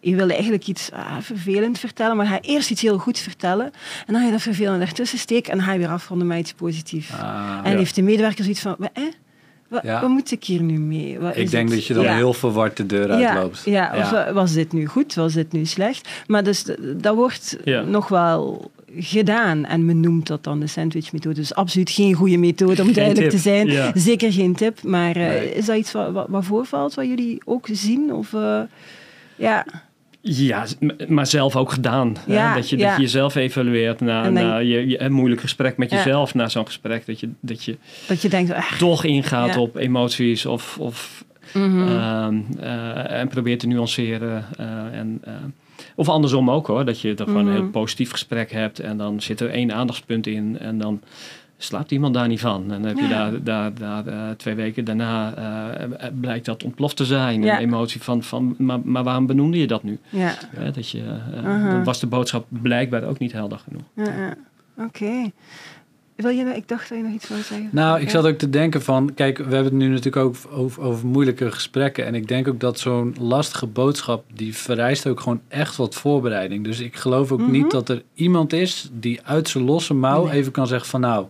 Je 0.00 0.16
wil 0.16 0.28
eigenlijk 0.30 0.66
iets 0.66 0.92
ah, 0.92 1.16
vervelend 1.20 1.78
vertellen, 1.78 2.16
maar 2.16 2.26
ga 2.26 2.40
eerst 2.40 2.70
iets 2.70 2.82
heel 2.82 2.98
goeds 2.98 3.20
vertellen. 3.20 3.64
En 4.06 4.12
dan 4.12 4.16
ga 4.16 4.24
je 4.24 4.30
dat 4.32 4.42
vervelend 4.42 4.82
ertussen 4.82 5.18
steken 5.18 5.52
en 5.52 5.58
dan 5.58 5.66
ga 5.66 5.72
je 5.72 5.78
weer 5.78 5.88
afronden 5.88 6.26
met 6.26 6.38
iets 6.38 6.52
positiefs. 6.52 7.12
Ah, 7.12 7.60
en 7.62 7.70
ja. 7.70 7.76
heeft 7.78 7.94
de 7.94 8.02
medewerker 8.02 8.42
zoiets 8.44 8.60
van, 8.62 8.74
"Wa- 8.78 8.90
eh? 8.92 9.02
Wat, 9.68 9.82
Ja. 9.82 10.00
wat 10.00 10.10
moet 10.10 10.30
ik 10.32 10.44
hier 10.44 10.62
nu 10.62 10.78
mee? 10.78 11.18
Wat 11.18 11.36
ik 11.36 11.42
is 11.42 11.50
denk 11.50 11.68
het?" 11.68 11.78
dat 11.78 11.86
je 11.86 11.94
dan 11.94 12.04
Ja. 12.04 12.14
heel 12.14 12.32
verward 12.32 12.76
de 12.76 12.86
deur 12.86 13.10
uitloopt. 13.10 13.62
Ja, 13.64 13.94
ja, 13.94 14.26
of 14.26 14.32
was 14.34 14.52
dit 14.52 14.72
nu 14.72 14.86
goed, 14.86 15.14
was 15.14 15.32
dit 15.32 15.52
nu 15.52 15.64
slecht? 15.64 16.08
Maar 16.26 16.44
dus 16.44 16.64
dat 16.96 17.14
wordt 17.14 17.56
Ja. 17.64 17.80
nog 17.82 18.08
wel 18.08 18.70
gedaan 18.98 19.64
en 19.64 19.84
men 19.84 20.00
noemt 20.00 20.26
dat 20.26 20.44
dan 20.44 20.60
de 20.60 20.66
sandwich-methode. 20.66 21.34
Dus 21.34 21.54
absoluut 21.54 21.90
geen 21.90 22.14
goede 22.14 22.36
methode 22.36 22.80
om 22.80 22.86
Geen 22.86 22.94
duidelijk 22.94 23.30
tip. 23.30 23.36
te 23.36 23.48
zijn. 23.48 23.66
Ja. 23.66 23.90
Zeker 23.94 24.32
geen 24.32 24.54
tip, 24.54 24.82
maar 24.82 25.16
eh, 25.16 25.28
Nee. 25.28 25.54
is 25.54 25.66
dat 25.66 25.76
iets 25.76 25.92
wat, 25.92 26.12
wat, 26.12 26.26
wat 26.28 26.44
voorvalt, 26.44 26.94
wat 26.94 27.06
jullie 27.06 27.40
ook 27.44 27.68
zien? 27.72 28.12
Of, 28.12 28.32
eh, 28.32 28.60
ja, 29.36 29.66
Ja, 30.20 30.64
maar 31.08 31.26
zelf 31.26 31.56
ook 31.56 31.72
gedaan. 31.72 32.16
Ja, 32.26 32.54
dat, 32.54 32.68
je, 32.70 32.76
ja. 32.78 32.86
dat 32.88 32.96
je 32.96 33.02
jezelf 33.02 33.34
evalueert 33.34 34.00
na, 34.00 34.22
dan- 34.22 34.32
na 34.32 34.56
je, 34.56 34.86
je, 34.88 35.00
een 35.00 35.12
moeilijk 35.12 35.40
gesprek 35.40 35.76
met 35.76 35.90
jezelf, 35.90 36.34
na 36.34 36.48
zo'n 36.48 36.66
gesprek. 36.66 37.06
Dat 37.06 37.20
je, 37.20 37.28
dat 37.40 37.64
je 37.64 37.76
dat 38.08 38.22
je 38.22 38.28
denkt, 38.28 38.78
toch 38.78 39.04
ingaat 39.04 39.56
op 39.56 39.76
emoties 39.76 40.46
of, 40.46 40.78
of, 40.78 41.24
mhm. 41.54 41.88
ehm, 41.88 42.40
eh, 42.60 43.10
en 43.20 43.28
probeert 43.28 43.60
te 43.60 43.66
nuanceren. 43.66 44.44
en, 44.92 45.22
of 45.96 46.08
andersom 46.08 46.50
ook 46.50 46.66
hoor, 46.66 46.84
dat 46.84 47.00
je 47.00 47.14
dan 47.14 47.26
gewoon 47.26 47.46
een 47.46 47.52
Mhm. 47.52 47.60
heel 47.62 47.70
positief 47.70 48.10
gesprek 48.10 48.52
hebt 48.52 48.78
en 48.80 48.96
dan 48.96 49.20
zit 49.20 49.40
er 49.40 49.50
één 49.50 49.72
aandachtspunt 49.72 50.26
in 50.26 50.58
en 50.58 50.78
dan 50.78 51.00
slaapt 51.58 51.90
iemand 51.90 52.14
daar 52.14 52.28
niet 52.28 52.40
van. 52.40 52.62
En 52.62 52.68
dan 52.68 52.84
heb 52.84 52.96
je 52.96 53.02
Ja. 53.02 53.30
daar, 53.30 53.42
daar, 53.42 53.74
daar 53.74 54.06
eh, 54.06 54.30
twee 54.36 54.54
weken 54.54 54.84
daarna 54.84 55.34
eh, 55.34 56.08
blijkt 56.20 56.44
dat 56.44 56.64
ontploft 56.64 56.96
te 56.96 57.04
zijn. 57.04 57.42
Ja. 57.42 57.54
Een 57.56 57.60
emotie 57.62 58.02
van, 58.02 58.22
van 58.22 58.54
maar, 58.58 58.80
maar 58.84 59.04
waarom 59.04 59.26
benoemde 59.26 59.58
je 59.58 59.66
dat 59.66 59.82
nu? 59.82 59.98
ja, 60.10 60.34
dat 60.74 60.90
je, 60.90 61.02
eh. 61.34 61.70
Dan 61.70 61.84
was 61.84 62.00
de 62.00 62.06
boodschap 62.06 62.46
blijkbaar 62.48 63.04
ook 63.04 63.18
niet 63.18 63.32
helder 63.32 63.58
genoeg. 63.58 63.82
ja, 63.94 64.04
ja. 64.26 64.34
Wil 66.16 66.30
je, 66.30 66.44
ik 66.44 66.68
dacht 66.68 66.88
dat 66.88 66.98
je 66.98 67.04
nog 67.04 67.12
iets 67.12 67.28
wilde 67.28 67.42
zeggen. 67.42 67.68
Nou, 67.72 68.00
ik 68.00 68.10
zat 68.10 68.26
ook 68.26 68.38
te 68.38 68.50
denken 68.50 68.82
van, 68.82 69.14
kijk, 69.14 69.36
we 69.38 69.42
hebben 69.42 69.64
het 69.64 69.72
nu 69.72 69.88
natuurlijk 69.88 70.16
ook 70.16 70.36
over, 70.50 70.80
over 70.82 71.06
moeilijke 71.06 71.50
gesprekken. 71.52 72.06
En 72.06 72.14
ik 72.14 72.28
denk 72.28 72.48
ook 72.48 72.60
dat 72.60 72.78
zo'n 72.78 73.14
lastige 73.20 73.66
boodschap, 73.66 74.24
die 74.34 74.54
vereist 74.56 75.06
ook 75.06 75.20
gewoon 75.20 75.40
echt 75.48 75.76
wat 75.76 75.94
voorbereiding. 75.94 76.64
Dus 76.64 76.80
ik 76.80 76.96
geloof 76.96 77.32
ook 77.32 77.40
Mhm. 77.40 77.50
niet 77.50 77.70
dat 77.70 77.88
er 77.88 78.02
iemand 78.14 78.52
is 78.52 78.88
die 78.92 79.20
uit 79.22 79.48
zijn 79.48 79.64
losse 79.64 79.94
mouw 79.94 80.24
Nee. 80.24 80.32
even 80.34 80.52
kan 80.52 80.66
zeggen 80.66 80.88
van, 80.88 81.00
nou, 81.00 81.26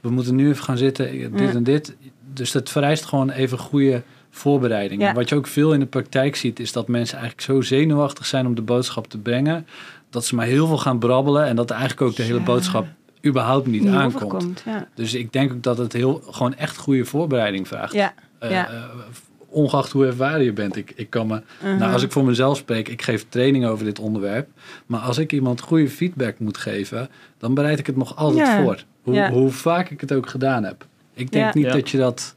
we 0.00 0.10
moeten 0.10 0.34
nu 0.34 0.48
even 0.48 0.64
gaan 0.64 0.78
zitten, 0.78 1.10
dit 1.12 1.30
Ja. 1.40 1.48
en 1.50 1.62
dit. 1.64 1.96
Dus 2.34 2.52
dat 2.52 2.70
vereist 2.70 3.04
gewoon 3.04 3.30
even 3.30 3.58
goede 3.58 4.02
voorbereiding. 4.30 5.00
Ja. 5.02 5.12
Wat 5.14 5.28
je 5.28 5.34
ook 5.34 5.46
veel 5.46 5.72
in 5.72 5.80
de 5.80 5.86
praktijk 5.86 6.36
ziet, 6.36 6.60
is 6.60 6.72
dat 6.72 6.88
mensen 6.88 7.18
eigenlijk 7.18 7.46
zo 7.46 7.60
zenuwachtig 7.60 8.26
zijn 8.26 8.46
om 8.46 8.54
de 8.54 8.62
boodschap 8.62 9.06
te 9.08 9.18
brengen, 9.18 9.66
dat 10.10 10.24
ze 10.24 10.34
maar 10.34 10.46
heel 10.46 10.66
veel 10.66 10.78
gaan 10.78 10.98
brabbelen 10.98 11.44
en 11.46 11.56
dat 11.56 11.70
eigenlijk 11.70 12.00
ook 12.02 12.16
de 12.16 12.22
hele 12.22 12.38
Ja. 12.38 12.44
boodschap 12.44 12.86
überhaupt 13.26 13.66
niet, 13.66 13.82
Niet 13.82 13.90
aankomt. 13.94 14.14
overkomt. 14.24 14.62
Ja. 14.66 14.88
Dus 14.94 15.14
ik 15.14 15.32
denk 15.32 15.52
ook 15.52 15.62
dat 15.62 15.78
het 15.78 15.92
heel, 15.92 16.22
gewoon 16.30 16.54
echt 16.54 16.76
goede 16.76 17.04
voorbereiding 17.04 17.68
vraagt. 17.68 17.92
Ja. 17.92 18.14
Eh, 18.38 18.50
ja. 18.50 18.68
eh, 18.70 18.82
ongeacht 19.48 19.92
hoe 19.92 20.06
ervaren 20.06 20.44
je 20.44 20.52
bent. 20.52 20.76
Ik, 20.76 20.92
ik 20.96 21.10
kan 21.10 21.26
me, 21.26 21.42
uh-huh. 21.62 21.78
nou, 21.78 21.92
als 21.92 22.02
ik 22.02 22.12
voor 22.12 22.24
mezelf 22.24 22.56
spreek, 22.56 22.88
ik 22.88 23.02
geef 23.02 23.26
training 23.28 23.66
over 23.66 23.84
dit 23.84 23.98
onderwerp. 23.98 24.48
Maar 24.86 25.00
als 25.00 25.18
ik 25.18 25.32
iemand 25.32 25.60
goede 25.60 25.88
feedback 25.88 26.38
moet 26.38 26.56
geven, 26.58 27.08
dan 27.38 27.54
bereid 27.54 27.78
ik 27.78 27.86
het 27.86 27.96
nog 27.96 28.16
altijd 28.16 28.46
Ja. 28.46 28.62
voor. 28.62 28.84
Hoe, 29.02 29.14
Ja. 29.14 29.30
hoe 29.30 29.50
vaak 29.50 29.90
ik 29.90 30.00
het 30.00 30.12
ook 30.12 30.28
gedaan 30.28 30.64
heb. 30.64 30.86
Ik 31.14 31.32
denk 31.32 31.44
Ja. 31.44 31.50
niet 31.54 31.64
Ja. 31.66 31.72
dat 31.72 31.90
je 31.90 31.98
dat... 31.98 32.36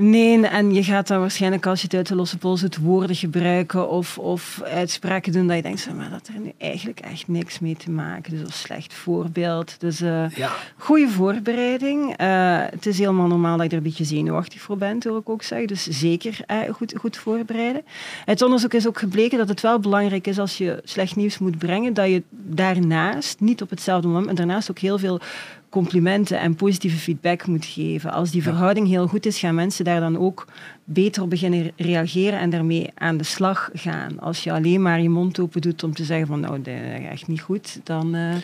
Nee, 0.00 0.46
en 0.46 0.74
je 0.74 0.84
gaat 0.84 1.06
dan 1.06 1.20
waarschijnlijk 1.20 1.66
als 1.66 1.80
je 1.80 1.86
het 1.86 1.96
uit 1.96 2.08
de 2.08 2.14
losse 2.14 2.38
pols 2.38 2.60
doet 2.60 2.76
woorden 2.76 3.16
gebruiken 3.16 3.88
of, 3.88 4.18
of 4.18 4.62
uitspraken 4.62 5.32
doen 5.32 5.46
dat 5.46 5.56
je 5.56 5.62
denkt, 5.62 5.94
maar 5.96 6.10
dat 6.10 6.28
er 6.34 6.40
nu 6.40 6.52
eigenlijk 6.58 7.00
echt 7.00 7.28
niks 7.28 7.58
mee 7.58 7.76
te 7.76 7.90
maken. 7.90 8.30
Dus 8.30 8.40
een 8.40 8.52
slecht 8.52 8.94
voorbeeld. 8.94 9.80
Dus 9.80 10.00
eh 10.00 10.30
Ja, 10.30 10.50
goede 10.76 11.08
voorbereiding. 11.08 12.16
Eh, 12.16 12.58
het 12.70 12.86
is 12.86 12.98
helemaal 12.98 13.26
normaal 13.26 13.56
dat 13.56 13.64
je 13.64 13.70
er 13.70 13.76
een 13.76 13.82
beetje 13.82 14.04
zenuwachtig 14.04 14.60
voor 14.60 14.76
bent, 14.76 15.04
hoor 15.04 15.18
ik 15.18 15.28
ook 15.28 15.42
zeggen. 15.42 15.68
Dus 15.68 15.86
zeker 15.86 16.38
eh, 16.46 16.56
goed, 16.72 16.94
goed 16.98 17.16
voorbereiden. 17.16 17.82
Het 18.24 18.42
onderzoek 18.42 18.74
is 18.74 18.86
ook 18.86 18.98
gebleken 18.98 19.38
dat 19.38 19.48
het 19.48 19.60
wel 19.60 19.78
belangrijk 19.80 20.26
is 20.26 20.38
als 20.38 20.58
je 20.58 20.80
slecht 20.84 21.16
nieuws 21.16 21.38
moet 21.38 21.58
brengen, 21.58 21.94
dat 21.94 22.08
je 22.08 22.22
daarnaast, 22.30 23.40
niet 23.40 23.62
op 23.62 23.70
hetzelfde 23.70 24.08
moment, 24.08 24.26
maar 24.26 24.34
daarnaast 24.34 24.70
ook 24.70 24.78
heel 24.78 24.98
veel 24.98 25.20
complimenten 25.68 26.40
en 26.40 26.54
positieve 26.54 26.96
feedback 26.96 27.46
moet 27.46 27.64
geven. 27.64 28.12
Als 28.12 28.30
die 28.30 28.42
verhouding 28.42 28.88
heel 28.88 29.06
goed 29.06 29.26
is, 29.26 29.38
gaan 29.38 29.54
mensen 29.54 29.84
daar 29.84 30.00
dan 30.00 30.18
ook 30.18 30.46
beter 30.84 31.22
op 31.22 31.30
beginnen 31.30 31.70
reageren 31.76 32.38
en 32.38 32.50
daarmee 32.50 32.90
aan 32.94 33.16
de 33.16 33.24
slag 33.24 33.70
gaan. 33.72 34.20
Als 34.20 34.44
je 34.44 34.52
alleen 34.52 34.82
maar 34.82 35.00
je 35.02 35.08
mond 35.08 35.40
open 35.40 35.60
doet 35.60 35.82
om 35.82 35.94
te 35.94 36.04
zeggen 36.04 36.26
van 36.26 36.40
nou, 36.40 36.62
dat 36.62 36.66
is 36.74 37.06
echt 37.10 37.26
niet 37.28 37.40
goed, 37.40 37.80
dan... 37.84 38.14
eh, 38.14 38.34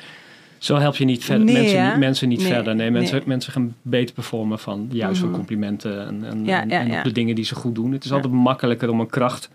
Zo 0.59 0.77
help 0.77 0.97
je 0.97 1.05
niet 1.05 1.25
verder, 1.25 1.45
Nee, 1.45 1.55
mensen, 1.55 1.89
niet, 1.89 1.99
mensen 1.99 2.29
niet 2.29 2.39
Nee, 2.39 2.47
verder. 2.53 2.75
Nee, 2.75 2.91
mensen, 2.91 3.17
nee. 3.17 3.27
mensen 3.27 3.53
gaan 3.53 3.75
beter 3.83 4.15
performen 4.15 4.59
van 4.59 4.89
juist 4.93 5.19
van 5.19 5.29
Mhm. 5.29 5.37
complimenten 5.37 6.07
en, 6.07 6.25
en, 6.25 6.45
Ja, 6.45 6.61
en, 6.63 6.69
ja, 6.69 6.79
en 6.81 6.87
ja. 6.87 6.99
op 6.99 7.05
de 7.05 7.13
dingen 7.13 7.35
die 7.35 7.45
ze 7.45 7.55
goed 7.55 7.75
doen. 7.75 7.93
Het 7.93 8.05
is 8.05 8.13
altijd 8.13 8.33
makkelijker 8.33 8.89
om 8.91 9.01
een 9.01 9.07
kracht 9.11 9.51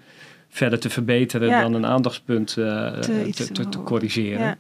verder 0.50 0.80
te 0.80 0.90
verbeteren 0.90 1.62
dan 1.62 1.74
een 1.74 1.86
aandachtspunt 1.86 2.58
eh, 2.58 2.92
Te- 3.00 3.52
te, 3.52 3.80
corrigeren. 3.84 4.58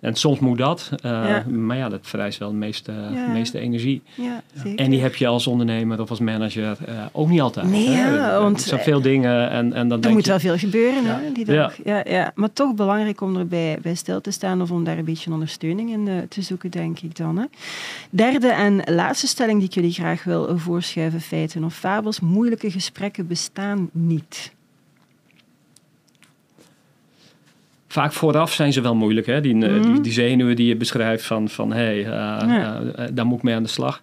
En 0.00 0.14
soms 0.14 0.38
moet 0.38 0.58
dat. 0.58 0.90
eh, 1.02 1.10
Ja. 1.10 1.44
Maar 1.50 1.76
ja, 1.76 1.88
dat 1.88 2.00
vereist 2.02 2.38
wel 2.38 2.50
de 2.50 2.56
meeste, 2.56 2.92
Ja. 2.92 3.26
meeste 3.32 3.58
energie. 3.58 4.02
Ja. 4.14 4.42
En 4.76 4.90
die 4.90 5.00
heb 5.00 5.14
je 5.16 5.26
als 5.26 5.46
ondernemer 5.46 6.00
of 6.00 6.10
als 6.10 6.20
manager 6.20 6.76
eh, 6.86 6.94
ook 7.12 7.28
niet 7.28 7.40
altijd. 7.40 7.66
Nee, 7.70 7.88
hè. 7.88 8.14
ja, 8.14 8.32
Er 8.34 8.40
want, 8.40 8.60
zijn 8.60 8.80
veel 8.80 9.00
dingen 9.00 9.50
en, 9.50 9.72
en 9.72 9.88
dan 9.88 10.02
Er 10.02 10.10
moet 10.10 10.24
je... 10.24 10.30
wel 10.30 10.40
veel 10.40 10.56
gebeuren 10.58 11.02
Ja. 11.02 11.20
hè, 11.22 11.32
die 11.32 11.46
Ja. 11.46 11.52
dag. 11.62 11.74
Ja. 11.84 12.02
Ja, 12.08 12.32
Maar 12.34 12.52
toch 12.52 12.74
belangrijk 12.74 13.20
om 13.20 13.36
erbij 13.36 13.78
bij 13.82 13.94
stil 13.94 14.20
te 14.20 14.30
staan 14.30 14.62
of 14.62 14.70
om 14.70 14.84
daar 14.84 14.98
een 14.98 15.04
beetje 15.04 15.32
ondersteuning 15.32 15.90
in 15.90 16.08
eh, 16.08 16.14
te 16.28 16.42
zoeken, 16.42 16.70
denk 16.70 17.00
ik 17.00 17.16
dan. 17.16 17.36
Hè. 17.36 17.44
Derde 18.10 18.48
en 18.48 18.82
laatste 18.94 19.26
stelling 19.26 19.58
die 19.58 19.68
ik 19.68 19.74
jullie 19.74 19.92
graag 19.92 20.24
wil 20.24 20.58
voorschuiven, 20.58 21.20
feiten 21.20 21.64
of 21.64 21.74
fabels. 21.74 22.20
Moeilijke 22.20 22.70
gesprekken 22.70 23.26
bestaan 23.26 23.88
niet. 23.92 24.52
Vaak 27.88 28.12
vooraf 28.12 28.52
zijn 28.52 28.72
ze 28.72 28.80
wel 28.80 28.94
moeilijk, 28.94 29.26
hè? 29.26 29.40
Die, 29.40 29.54
eh, 29.66 29.72
Mhm. 29.72 29.82
die, 29.92 30.00
die 30.00 30.12
zenuwen 30.12 30.56
die 30.56 30.66
je 30.66 30.76
beschrijft 30.76 31.24
van, 31.24 31.48
van 31.48 31.72
hé, 31.72 31.78
hey, 31.84 31.98
eh, 31.98 32.08
Ja. 32.56 32.80
eh, 32.96 33.06
daar 33.12 33.26
moet 33.26 33.36
ik 33.38 33.42
mee 33.44 33.54
aan 33.54 33.62
de 33.62 33.68
slag. 33.68 34.02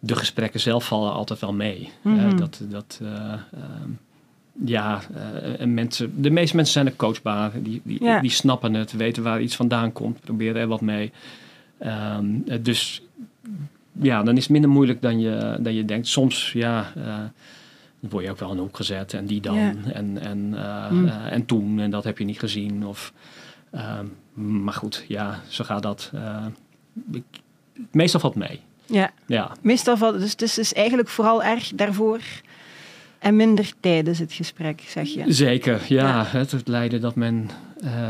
De 0.00 0.16
gesprekken 0.16 0.60
zelf 0.60 0.86
vallen 0.86 1.12
altijd 1.12 1.40
wel 1.40 1.52
mee. 1.52 1.90
Mhm. 2.02 2.36
dat, 2.36 2.60
dat, 2.70 3.00
eh, 3.02 3.08
ehm, 3.32 3.90
ja, 4.64 5.00
en 5.58 5.74
mensen, 5.74 6.22
de 6.22 6.30
meeste 6.30 6.56
mensen 6.56 6.74
zijn 6.74 6.86
er 6.86 6.96
coachbaar. 6.96 7.50
Die, 7.62 7.80
die, 7.84 8.04
Ja. 8.04 8.20
die 8.20 8.30
snappen 8.30 8.74
het, 8.74 8.92
weten 8.92 9.22
waar 9.22 9.40
iets 9.40 9.56
vandaan 9.56 9.92
komt, 9.92 10.20
proberen 10.20 10.60
er 10.60 10.66
wat 10.68 10.80
mee. 10.80 11.12
Ehm, 11.78 12.24
eh, 12.46 12.58
dus 12.62 13.02
ja, 14.00 14.22
dan 14.22 14.36
is 14.36 14.42
het 14.42 14.52
minder 14.52 14.70
moeilijk 14.70 15.02
dan 15.02 15.20
je, 15.20 15.56
dan 15.60 15.74
je 15.74 15.84
denkt. 15.84 16.06
Soms, 16.06 16.52
ja, 16.52 16.92
dan 18.04 18.12
word 18.12 18.24
je 18.24 18.30
ook 18.30 18.38
wel 18.38 18.50
in 18.50 18.56
een 18.56 18.62
hoek 18.62 18.76
gezet 18.76 19.14
en 19.14 19.26
die 19.26 19.40
dan 19.40 19.54
Ja. 19.54 19.72
en, 19.92 20.18
en, 20.20 20.54
eh, 20.56 20.90
Mm. 20.90 21.06
eh, 21.08 21.32
en 21.32 21.46
toen 21.46 21.80
en 21.80 21.90
dat 21.90 22.04
heb 22.04 22.18
je 22.18 22.24
niet 22.24 22.38
gezien. 22.38 22.86
Of, 22.86 23.12
ehm, 23.70 24.06
maar 24.34 24.74
goed, 24.74 25.04
ja, 25.08 25.40
zo 25.48 25.64
gaat 25.64 25.82
dat. 25.82 26.10
eh, 26.14 26.46
ik- 27.12 27.40
meestal 27.90 28.20
valt 28.20 28.34
mee. 28.34 28.60
Ja, 28.86 29.10
Ja, 29.26 29.50
meestal 29.60 29.96
valt 29.96 30.18
dus 30.20 30.30
het 30.30 30.42
is 30.42 30.54
dus 30.54 30.72
eigenlijk 30.72 31.08
vooral 31.08 31.42
erg 31.42 31.72
daarvoor 31.74 32.20
en 33.18 33.36
minder 33.36 33.72
tijdens 33.80 34.18
het 34.18 34.32
gesprek, 34.32 34.82
zeg 34.86 35.08
je. 35.08 35.24
zeker. 35.32 35.80
Ja, 35.88 36.08
Ja. 36.08 36.24
Het, 36.24 36.50
het 36.50 36.68
lijden 36.68 37.00
dat 37.00 37.14
men 37.14 37.50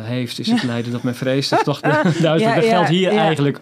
heeft 0.02 0.38
is 0.38 0.50
het 0.50 0.62
lijden 0.62 0.92
dat 0.92 1.02
men 1.02 1.14
vreest. 1.14 1.50
Dat 1.50 1.58
is 1.58 1.64
toch 1.64 1.80
de, 1.80 1.88
duidelijk. 2.20 2.54
Dat 2.54 2.64
geldt 2.64 2.88
hier 2.88 3.10
eigenlijk 3.10 3.60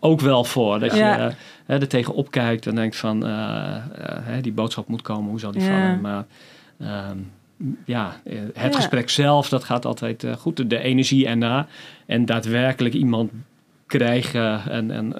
ook 0.00 0.20
wel 0.20 0.44
voor. 0.44 0.78
Dat 0.80 0.94
Ja. 0.96 1.16
je 1.26 1.32
eh, 1.66 1.80
er 1.80 1.88
tegenop 1.88 2.30
kijkt 2.30 2.66
en 2.66 2.74
denkt 2.74 2.96
van 2.96 3.26
eh, 3.26 3.76
eh, 3.76 3.82
hè, 4.22 4.40
die 4.40 4.52
boodschap 4.52 4.88
moet 4.88 5.02
komen, 5.02 5.30
hoe 5.30 5.40
zal 5.40 5.52
die 5.52 5.62
Ja. 5.62 5.68
vallen? 5.68 6.00
Maar 6.00 6.24
ehm, 6.78 7.18
ja, 7.84 8.16
eh, 8.24 8.38
het 8.54 8.72
Ja. 8.72 8.76
gesprek 8.76 9.10
zelf, 9.10 9.48
dat 9.48 9.64
gaat 9.64 9.84
altijd 9.84 10.26
goed. 10.38 10.70
De 10.70 10.78
energie 10.78 11.26
erna 11.26 11.66
en 12.06 12.24
daadwerkelijk 12.24 12.94
iemand 12.94 13.30
krijgen 13.86 14.70
en, 14.70 14.90
en 14.90 15.14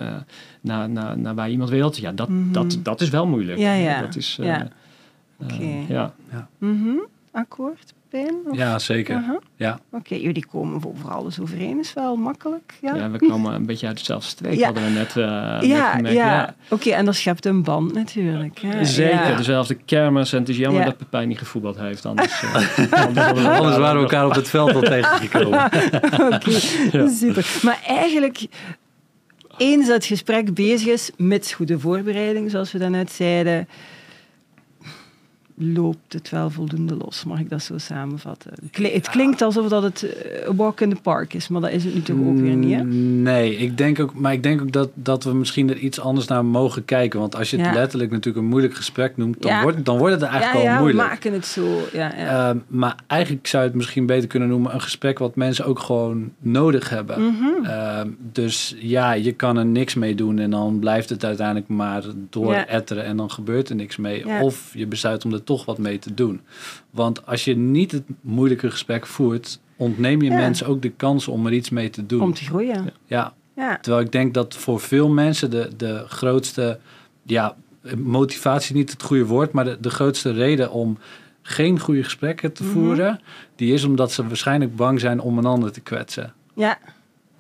naar, 0.61 0.91
naar, 0.91 1.19
naar 1.19 1.35
waar 1.35 1.51
iemand 1.51 1.71
wilt. 1.71 1.97
Ja, 1.97 2.13
dat, 2.13 2.29
Mhm. 2.29 2.53
dat, 2.53 2.79
dat 2.83 3.01
is 3.01 3.09
wel 3.09 3.27
moeilijk. 3.27 3.59
Ja, 3.59 3.73
ja. 3.73 4.01
Dat 4.01 4.17
is, 4.17 4.39
Ja. 4.41 4.69
ja. 5.89 6.15
Mhm. 6.59 6.89
Akkoord, 7.31 7.93
Of- 8.13 8.57
Ja, 8.57 8.79
zeker. 8.79 9.41
Ja. 9.57 9.79
Oké, 9.93 10.15
jullie 10.15 10.47
komen 10.47 10.83
over 10.87 11.11
alles 11.11 11.41
overeen, 11.41 11.79
is 11.79 11.93
wel 11.93 12.17
makkelijk. 12.17 12.75
Ja, 12.81 12.95
Ja, 12.95 13.11
we 13.11 13.19
komen 13.29 13.55
een 13.55 13.67
beetje 13.67 13.87
uit 13.87 13.99
dezelfde 13.99 14.29
streek, 14.29 14.59
Ja. 14.59 14.65
hadden 14.65 14.85
we 14.85 14.91
net, 14.91 15.17
eh, 15.17 15.53
net 15.61 15.65
ja, 15.65 15.91
gemerkt. 15.91 16.17
ja. 16.17 16.55
oké, 16.71 16.91
en 16.91 17.05
dat 17.05 17.15
schept 17.15 17.45
een 17.47 17.63
band 17.63 17.95
natuurlijk. 17.95 18.59
hè. 18.61 18.85
Zeker, 18.85 19.29
Ja. 19.29 19.37
dezelfde 19.37 19.75
kermis. 19.75 20.33
En 20.33 20.39
het 20.39 20.49
is 20.49 20.57
jammer 20.57 20.81
Ja. 20.81 20.87
dat 20.87 20.97
Pepijn 20.97 21.29
niet 21.29 21.39
gevoetbald 21.39 21.79
heeft. 21.79 22.07
Anders, 22.13 22.43
eh, 22.43 23.59
anders 23.59 23.77
waren 23.77 23.97
we 23.97 24.03
elkaar 24.03 24.27
op 24.27 24.35
het 24.35 24.49
veld 24.49 24.75
al 24.75 24.81
tegengekomen. 24.83 25.65
Oké, 26.35 27.09
super. 27.09 27.59
Maar 27.63 27.81
eigenlijk, 27.87 28.47
eens 29.57 29.87
dat 29.87 29.95
het 29.95 30.05
gesprek 30.05 30.55
bezig 30.55 30.89
is, 30.89 31.11
met 31.17 31.53
goede 31.53 31.79
voorbereiding, 31.79 32.51
zoals 32.51 32.73
we 32.73 32.79
daarnet 32.79 33.13
zeiden, 33.13 33.69
loopt 35.63 36.13
het 36.13 36.31
wel 36.31 36.51
voldoende 36.51 36.97
los. 36.97 37.25
Mag 37.25 37.41
ik 37.41 37.51
dat 37.51 37.63
zo 37.63 37.79
samenvatten? 37.79 38.51
Het 38.63 38.71
kli- 38.71 38.93
Het 38.93 39.09
klinkt 39.09 39.43
alsof 39.43 39.69
dat 39.69 39.83
het 39.83 40.03
eh, 40.03 40.47
een 40.47 40.57
walk 40.57 40.81
in 40.81 40.91
the 40.95 41.01
park 41.03 41.35
is, 41.35 41.49
maar 41.49 41.61
dat 41.61 41.71
is 41.71 41.85
het 41.85 41.95
nu 41.95 42.03
toch 42.03 42.17
ook 42.17 42.39
weer 42.39 42.57
niet, 42.57 42.75
hè? 42.75 42.83
Mm, 42.85 43.23
Nee, 43.23 43.57
ik 43.57 43.79
denk 43.79 44.01
ook, 44.01 44.15
maar 44.15 44.33
ik 44.33 44.43
denk 44.43 44.61
ook 44.61 44.73
dat, 44.73 44.91
dat 44.95 45.25
we 45.25 45.35
misschien 45.35 45.71
er 45.71 45.77
iets 45.77 46.01
anders 46.01 46.27
naar 46.27 46.45
mogen 46.45 46.85
kijken. 46.85 47.21
Want 47.21 47.37
als 47.37 47.51
je 47.51 47.57
het 47.57 47.67
Ja. 47.67 47.73
letterlijk 47.73 48.11
natuurlijk 48.11 48.45
een 48.45 48.51
moeilijk 48.51 48.75
gesprek 48.75 49.17
noemt, 49.17 49.43
dan, 49.43 49.51
Ja. 49.53 49.63
wordt, 49.63 49.85
dan 49.85 49.99
wordt 49.99 50.13
het 50.15 50.23
Ja, 50.23 50.29
eigenlijk 50.29 50.65
ja, 50.65 50.71
al 50.71 50.77
we 50.77 50.83
moeilijk. 50.83 51.09
maken 51.09 51.33
het 51.33 51.47
zo. 51.47 51.79
Ja, 51.93 52.13
ja. 52.17 52.49
Ehm, 52.49 52.59
maar 52.69 52.97
eigenlijk 53.07 53.47
zou 53.47 53.63
je 53.63 53.69
het 53.69 53.77
misschien 53.79 54.07
beter 54.07 54.29
kunnen 54.29 54.49
noemen 54.49 54.75
een 54.75 54.81
gesprek 54.81 55.19
wat 55.19 55.37
mensen 55.37 55.65
ook 55.65 55.79
gewoon 55.79 56.31
nodig 56.39 56.89
hebben. 56.89 57.23
Mhm. 57.23 57.65
Ehm, 57.65 58.09
dus 58.33 58.77
ja, 58.79 59.13
je 59.13 59.33
kan 59.33 59.57
er 59.57 59.67
niks 59.67 59.95
mee 59.95 60.15
doen 60.15 60.39
en 60.39 60.51
dan 60.51 60.79
blijft 60.79 61.09
het 61.09 61.25
uiteindelijk 61.25 61.69
maar 61.69 62.03
door 62.31 62.53
Ja. 62.53 62.67
etteren 62.67 63.05
en 63.05 63.17
dan 63.17 63.31
gebeurt 63.31 63.69
er 63.69 63.77
niks 63.77 63.97
mee. 63.97 64.27
Ja. 64.27 64.41
Of 64.43 64.71
je 64.75 64.87
besluit 64.87 65.25
om 65.25 65.33
er 65.33 65.45
toch 65.57 65.65
wat 65.65 65.79
mee 65.79 65.99
te 65.99 66.15
doen. 66.15 66.41
Want 66.91 67.27
als 67.27 67.45
je 67.45 67.57
niet 67.57 67.93
het 67.93 68.03
moeilijke 68.21 68.71
gesprek 68.71 69.07
voert, 69.07 69.61
ontneem 69.77 70.23
je 70.23 70.31
Ja. 70.31 70.37
mensen 70.37 70.67
ook 70.67 70.83
de 70.83 70.91
kans 70.91 71.29
om 71.29 71.47
er 71.47 71.53
iets 71.53 71.71
mee 71.71 71.91
te 71.91 72.07
doen. 72.07 72.21
Om 72.21 72.35
te 72.35 72.45
groeien. 72.45 72.93
Ja, 73.07 73.33
Ja. 73.57 73.79
terwijl 73.81 74.05
ik 74.05 74.13
denk 74.13 74.35
dat 74.35 74.55
voor 74.57 74.81
veel 74.81 75.09
mensen 75.09 75.51
de, 75.51 75.71
de 75.77 76.05
grootste, 76.09 76.79
ja, 77.23 77.57
motivatie 77.97 78.75
niet 78.75 78.91
het 78.91 79.03
goede 79.03 79.27
woord, 79.27 79.53
maar 79.53 79.65
de, 79.65 79.77
de 79.81 79.91
grootste 79.91 80.31
reden 80.33 80.71
om 80.71 80.99
geen 81.43 81.79
goede 81.81 82.03
gesprekken 82.05 82.53
te 82.53 82.63
Mhm. 82.63 82.73
voeren, 82.73 83.21
die 83.57 83.73
is 83.75 83.85
omdat 83.85 84.13
ze 84.13 84.27
waarschijnlijk 84.27 84.77
bang 84.77 85.01
zijn 85.01 85.21
om 85.21 85.39
een 85.39 85.47
ander 85.47 85.73
te 85.73 85.81
kwetsen. 85.81 86.33
ja, 86.55 86.79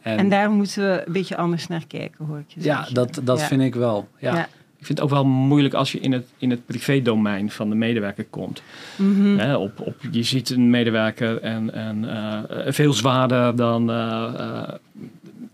En, 0.02 0.18
en 0.18 0.28
daar 0.28 0.50
moeten 0.50 0.82
we 0.82 1.02
een 1.06 1.12
beetje 1.12 1.36
anders 1.36 1.66
naar 1.66 1.86
kijken, 1.86 2.24
hoor 2.26 2.38
ik 2.38 2.44
je 2.48 2.60
ja, 2.62 2.76
zeggen. 2.76 2.94
dat, 2.94 3.20
dat 3.24 3.40
Ja. 3.40 3.46
vind 3.46 3.62
ik 3.62 3.74
wel. 3.74 4.08
Ja. 4.18 4.48
Ik 4.82 4.88
vind 4.88 4.98
het 5.00 5.06
ook 5.08 5.14
wel 5.14 5.26
moeilijk 5.26 5.74
als 5.74 5.92
je 5.92 6.00
in 6.00 6.12
het, 6.12 6.26
in 6.38 6.50
het 6.50 6.66
privédomein 6.66 7.50
van 7.50 7.68
de 7.68 7.74
medewerker 7.74 8.24
komt. 8.30 8.62
Mhm. 8.96 9.38
Hè, 9.38 9.56
op, 9.56 9.80
op, 9.80 9.94
je 10.10 10.22
ziet 10.22 10.50
een 10.50 10.70
medewerker 10.70 11.40
en, 11.40 11.72
en 11.74 12.04
eh, 12.10 12.38
veel 12.72 12.92
zwaarder 12.92 13.56
dan, 13.56 13.90
eh, 13.90 14.28
eh, 14.38 14.68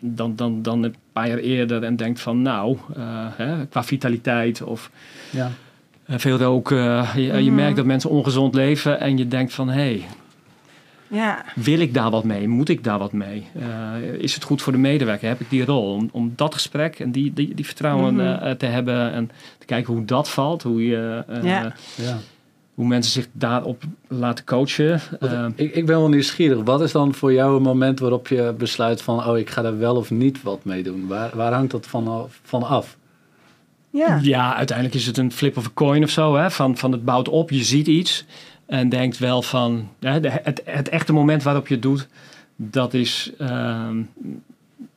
dan, 0.03 0.37
dan, 0.37 0.63
dan 0.63 0.83
een 0.83 0.95
paar 1.13 1.29
jaar 1.29 1.39
eerder 1.39 1.83
en 1.83 1.97
denkt 1.97 2.21
van 2.21 2.43
nou, 2.43 2.77
eh, 2.97 3.03
hè, 3.37 3.67
qua 3.67 3.85
vitaliteit 3.85 4.63
of 4.63 4.91
Ja. 5.31 5.51
veel 6.07 6.37
roken. 6.39 7.07
je, 7.17 7.21
je 7.23 7.33
Mhm. 7.51 7.55
merkt 7.55 7.77
dat 7.77 7.85
mensen 7.87 8.11
ongezond 8.11 8.55
leven 8.55 9.01
en 9.01 9.17
je 9.19 9.29
denkt 9.29 9.55
van 9.55 9.69
hé, 9.69 9.75
hey, 9.75 10.05
Ja. 11.11 11.45
wil 11.55 11.79
ik 11.81 11.95
daar 11.95 12.11
wat 12.11 12.25
mee? 12.25 12.49
Moet 12.49 12.69
ik 12.69 12.85
daar 12.85 12.99
wat 12.99 13.13
mee? 13.13 13.47
Eh, 13.59 14.13
is 14.19 14.35
het 14.35 14.43
goed 14.45 14.63
voor 14.63 14.73
de 14.73 14.79
medewerker? 14.79 15.29
Heb 15.29 15.41
ik 15.41 15.51
die 15.51 15.65
rol? 15.65 15.93
Om, 15.93 16.09
om 16.13 16.33
dat 16.37 16.55
gesprek 16.55 16.99
en 17.01 17.13
die, 17.13 17.33
die, 17.33 17.55
die 17.55 17.65
vertrouwen 17.67 18.15
Mhm. 18.15 18.27
eh, 18.27 18.51
te 18.51 18.67
hebben 18.67 19.13
en 19.13 19.31
te 19.59 19.67
kijken 19.67 19.95
hoe 19.95 20.05
dat 20.05 20.29
valt. 20.31 20.63
Hoe, 20.63 20.87
je, 20.87 21.25
eh, 21.29 21.43
Ja. 21.43 21.75
Ja. 21.95 22.19
hoe 22.75 22.87
mensen 22.87 23.13
zich 23.13 23.27
daarop 23.33 23.83
laten 24.09 24.45
coachen. 24.45 25.01
Wat- 25.21 25.31
Eh, 25.33 25.47
ik, 25.55 25.75
ik 25.75 25.87
ben 25.87 25.99
wel 25.99 26.09
nieuwsgierig. 26.09 26.63
Wat 26.65 26.81
is 26.81 26.93
dan 26.93 27.15
voor 27.15 27.33
jou 27.33 27.57
een 27.57 27.63
moment 27.63 27.99
waarop 28.01 28.29
je 28.29 28.55
besluit 28.59 29.03
van, 29.03 29.27
oh, 29.27 29.39
ik 29.39 29.51
ga 29.51 29.65
er 29.65 29.79
wel 29.79 29.97
of 29.97 30.11
niet 30.11 30.43
wat 30.43 30.65
mee 30.65 30.83
doen? 30.83 31.07
Waar, 31.07 31.31
waar 31.37 31.53
hangt 31.53 31.71
dat 31.71 31.87
van, 31.87 32.09
af- 32.09 32.41
van 32.43 32.63
af? 32.63 32.97
Ja. 33.91 34.19
ja. 34.23 34.55
uiteindelijk 34.57 34.97
is 34.97 35.07
het 35.07 35.17
een 35.19 35.33
flip 35.33 35.57
of 35.57 35.67
a 35.67 35.71
coin 35.75 36.03
of 36.03 36.11
zo. 36.11 36.37
Hè? 36.37 36.51
Van, 36.51 36.77
van 36.77 36.93
het 36.93 37.05
bouwt 37.05 37.29
op, 37.29 37.51
je 37.51 37.65
ziet 37.65 37.87
iets 37.87 38.25
en 38.69 38.89
denkt 38.89 39.19
wel 39.19 39.43
van 39.43 39.89
de- 39.99 40.09
het, 40.43 40.63
het 40.65 40.89
echte 40.89 41.13
moment 41.13 41.43
waarop 41.43 41.69
je 41.69 41.75
het 41.75 41.83
doet, 41.83 42.09
dat 42.57 42.95
is, 42.95 43.31
ehm, 43.39 44.03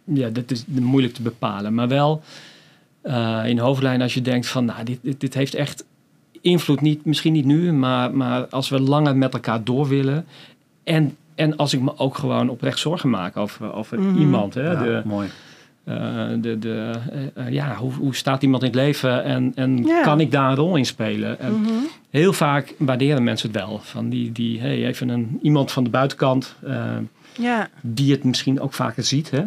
ja, 0.03 0.29
dat 0.29 0.51
is 0.51 0.65
moeilijk 0.67 1.13
te 1.13 1.21
bepalen. 1.21 1.73
Maar 1.73 1.87
wel 1.87 2.21
eh, 3.01 3.41
in 3.45 3.57
hoofdlijn 3.59 4.01
als 4.01 4.13
je 4.13 4.21
denkt 4.21 4.47
van 4.47 4.65
nou, 4.65 4.83
dit, 4.83 4.99
dit, 5.01 5.19
dit 5.19 5.33
heeft 5.33 5.53
echt 5.53 5.85
invloed, 6.41 6.81
niet, 6.81 7.05
misschien 7.05 7.33
niet 7.33 7.45
nu, 7.45 7.71
maar, 7.73 8.13
maar 8.15 8.45
als 8.47 8.69
we 8.69 8.79
langer 8.79 9.15
met 9.17 9.33
elkaar 9.33 9.63
door 9.63 9.87
willen. 9.87 10.25
En, 10.83 11.15
en 11.35 11.55
als 11.57 11.73
ik 11.73 11.81
me 11.81 11.97
ook 11.97 12.17
gewoon 12.17 12.49
oprecht 12.49 12.79
zorgen 12.79 13.09
maak 13.09 13.37
over, 13.37 13.73
over 13.73 13.99
Mhm. 13.99 14.17
iemand. 14.19 14.53
Hè? 14.53 14.71
Ja, 14.71 14.83
De, 14.83 15.01
mooi. 15.05 15.29
Eh, 15.83 16.27
de, 16.41 16.59
de, 16.59 16.91
eh, 17.11 17.45
eh, 17.45 17.53
ja, 17.53 17.75
hoe, 17.75 17.93
hoe 17.93 18.15
staat 18.15 18.43
iemand 18.43 18.63
in 18.63 18.69
het 18.69 18.77
leven 18.77 19.23
en, 19.23 19.51
en 19.55 19.83
Ja. 19.85 20.01
kan 20.01 20.19
ik 20.19 20.31
daar 20.31 20.49
een 20.49 20.55
rol 20.55 20.75
in 20.75 20.85
spelen? 20.85 21.39
En 21.39 21.59
Mhm. 21.61 21.69
Heel 22.09 22.33
vaak 22.33 22.73
waarderen 22.77 23.23
mensen 23.23 23.47
het 23.51 23.57
wel. 23.57 23.79
Van 23.83 24.09
die, 24.09 24.31
die 24.31 24.59
hey, 24.59 24.85
even 24.85 25.09
een, 25.09 25.39
iemand 25.41 25.71
van 25.71 25.83
de 25.83 25.89
buitenkant 25.89 26.55
ja. 27.39 27.69
die 27.81 28.11
het 28.11 28.23
misschien 28.23 28.59
ook 28.59 28.73
vaker 28.73 29.03
ziet. 29.03 29.31
Hè? 29.31 29.43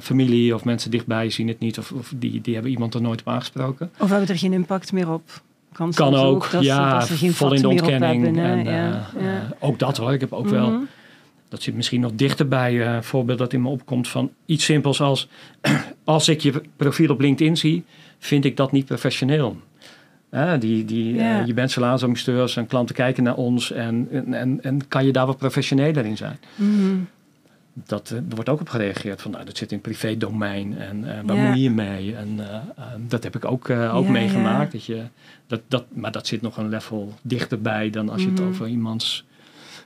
Familie 0.00 0.54
of 0.54 0.64
mensen 0.64 0.90
dichtbij 0.90 1.30
zien 1.30 1.48
het 1.48 1.58
niet 1.58 1.78
of, 1.78 1.92
of 1.92 2.12
die, 2.16 2.40
die 2.40 2.54
hebben 2.54 2.72
iemand 2.72 2.94
er 2.94 3.02
nooit 3.02 3.20
op 3.20 3.28
aangesproken. 3.28 3.90
Of 3.98 4.10
hebben 4.10 4.28
er 4.28 4.38
geen 4.38 4.52
impact 4.52 4.92
meer 4.92 5.12
op? 5.12 5.22
Kan, 5.72 5.92
Kan 5.92 6.14
ook, 6.14 6.50
dat, 6.50 6.62
ja, 6.62 6.98
dat 6.98 7.08
vol 7.08 7.52
in 7.52 7.62
de 7.62 7.68
ontkenning. 7.68 8.36
hebben, 8.36 8.44
en, 8.44 8.64
ja. 9.22 9.48
ook 9.58 9.78
dat 9.78 9.96
hoor. 9.96 10.12
Ik 10.12 10.20
heb 10.20 10.32
ook 10.32 10.48
wel 10.48 10.70
Mhm. 10.70 10.82
Dat 11.50 11.62
zit 11.62 11.74
misschien 11.74 12.00
nog 12.00 12.12
dichterbij. 12.14 12.80
eh, 12.86 12.94
Een 12.94 13.04
voorbeeld 13.04 13.38
dat 13.38 13.52
in 13.52 13.62
me 13.62 13.68
opkomt 13.68 14.08
van 14.08 14.30
iets 14.46 14.64
simpels 14.64 15.00
als... 15.00 15.28
als 16.04 16.28
ik 16.28 16.40
je 16.40 16.62
profiel 16.76 17.10
op 17.10 17.20
LinkedIn 17.20 17.56
zie, 17.56 17.84
vind 18.18 18.44
ik 18.44 18.56
dat 18.56 18.72
niet 18.72 18.84
professioneel. 18.86 19.56
Hè, 20.30 20.58
die, 20.58 20.84
die, 20.84 21.18
eh, 21.18 21.46
je 21.46 21.54
bent 21.54 21.70
salaansambassadeurs 21.70 22.56
en 22.56 22.66
klanten 22.66 22.94
kijken 22.94 23.22
naar 23.22 23.34
ons. 23.36 23.72
En, 23.72 24.08
en, 24.10 24.34
en, 24.34 24.58
en 24.62 24.88
kan 24.88 25.04
je 25.06 25.12
daar 25.12 25.26
wat 25.26 25.38
professioneler 25.38 26.04
in 26.06 26.16
zijn? 26.16 26.38
Mhm. 26.54 26.96
dat, 27.86 28.10
eh, 28.10 28.16
er 28.16 28.22
wordt 28.34 28.48
ook 28.48 28.60
op 28.60 28.68
gereageerd 28.68 29.22
van, 29.22 29.30
nou, 29.30 29.44
dat 29.44 29.56
zit 29.56 29.72
in 29.72 29.80
privé 29.80 30.16
domein 30.16 30.78
en 30.78 31.04
eh 31.18 31.18
waar 31.26 31.36
moet 31.36 31.60
je 31.62 31.70
mee? 31.70 32.14
En 32.16 32.34
eh, 32.38 32.54
eh, 32.54 32.84
dat 33.08 33.22
heb 33.22 33.36
ik 33.36 33.44
ook, 33.44 33.68
eh, 33.68 33.96
ook 33.96 34.08
meegemaakt. 34.08 34.72
Dat 34.72 34.84
je, 34.84 35.02
dat, 35.46 35.60
dat, 35.68 35.84
maar 35.92 36.12
dat 36.12 36.26
zit 36.26 36.42
nog 36.42 36.56
een 36.56 36.68
level 36.68 37.14
dichterbij 37.22 37.90
dan 37.90 38.08
als 38.08 38.22
je 38.22 38.28
Mhm. 38.28 38.36
het 38.40 38.48
over 38.48 38.66
iemands 38.68 39.24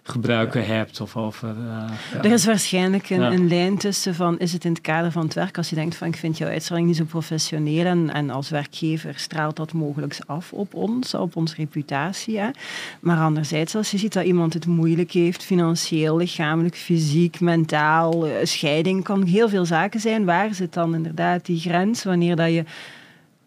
gebruiken 0.06 0.66
hebt 0.66 1.00
of 1.00 1.16
over... 1.16 1.48
eh. 1.48 2.24
Er 2.24 2.32
is 2.32 2.44
waarschijnlijk 2.44 3.10
een, 3.10 3.22
een 3.22 3.48
lijn 3.48 3.78
tussen 3.78 4.14
van, 4.14 4.38
is 4.38 4.52
het 4.52 4.64
in 4.64 4.72
het 4.72 4.80
kader 4.80 5.12
van 5.12 5.22
het 5.22 5.34
werk, 5.34 5.56
als 5.56 5.68
je 5.68 5.74
denkt 5.74 5.96
van, 5.96 6.06
ik 6.06 6.16
vind 6.16 6.38
jouw 6.38 6.48
uitstraling 6.48 6.86
niet 6.86 6.96
zo 6.96 7.04
professioneel 7.04 7.86
en, 7.86 8.10
en 8.12 8.30
als 8.30 8.48
werkgever 8.48 9.14
straalt 9.16 9.56
dat 9.56 9.72
mogelijk 9.72 10.18
af 10.26 10.52
op 10.52 10.74
ons, 10.74 11.14
op 11.14 11.36
onze 11.36 11.54
reputatie. 11.54 12.38
Hè? 12.38 12.48
Maar 13.00 13.18
anderzijds, 13.18 13.74
als 13.74 13.90
je 13.90 13.98
ziet 13.98 14.12
dat 14.12 14.24
iemand 14.24 14.54
het 14.54 14.66
moeilijk 14.66 15.12
heeft, 15.12 15.42
financieel, 15.42 16.16
lichamelijk, 16.16 16.76
fysiek, 16.76 17.40
mentaal, 17.40 18.26
eh, 18.26 18.32
scheiding, 18.42 19.04
kan 19.04 19.22
heel 19.22 19.48
veel 19.48 19.64
zaken 19.64 20.00
zijn. 20.00 20.24
Waar 20.24 20.54
zit 20.54 20.72
dan 20.72 20.94
inderdaad 20.94 21.46
die 21.46 21.60
grens, 21.60 22.04
wanneer 22.04 22.36
dat 22.36 22.52
je 22.52 22.64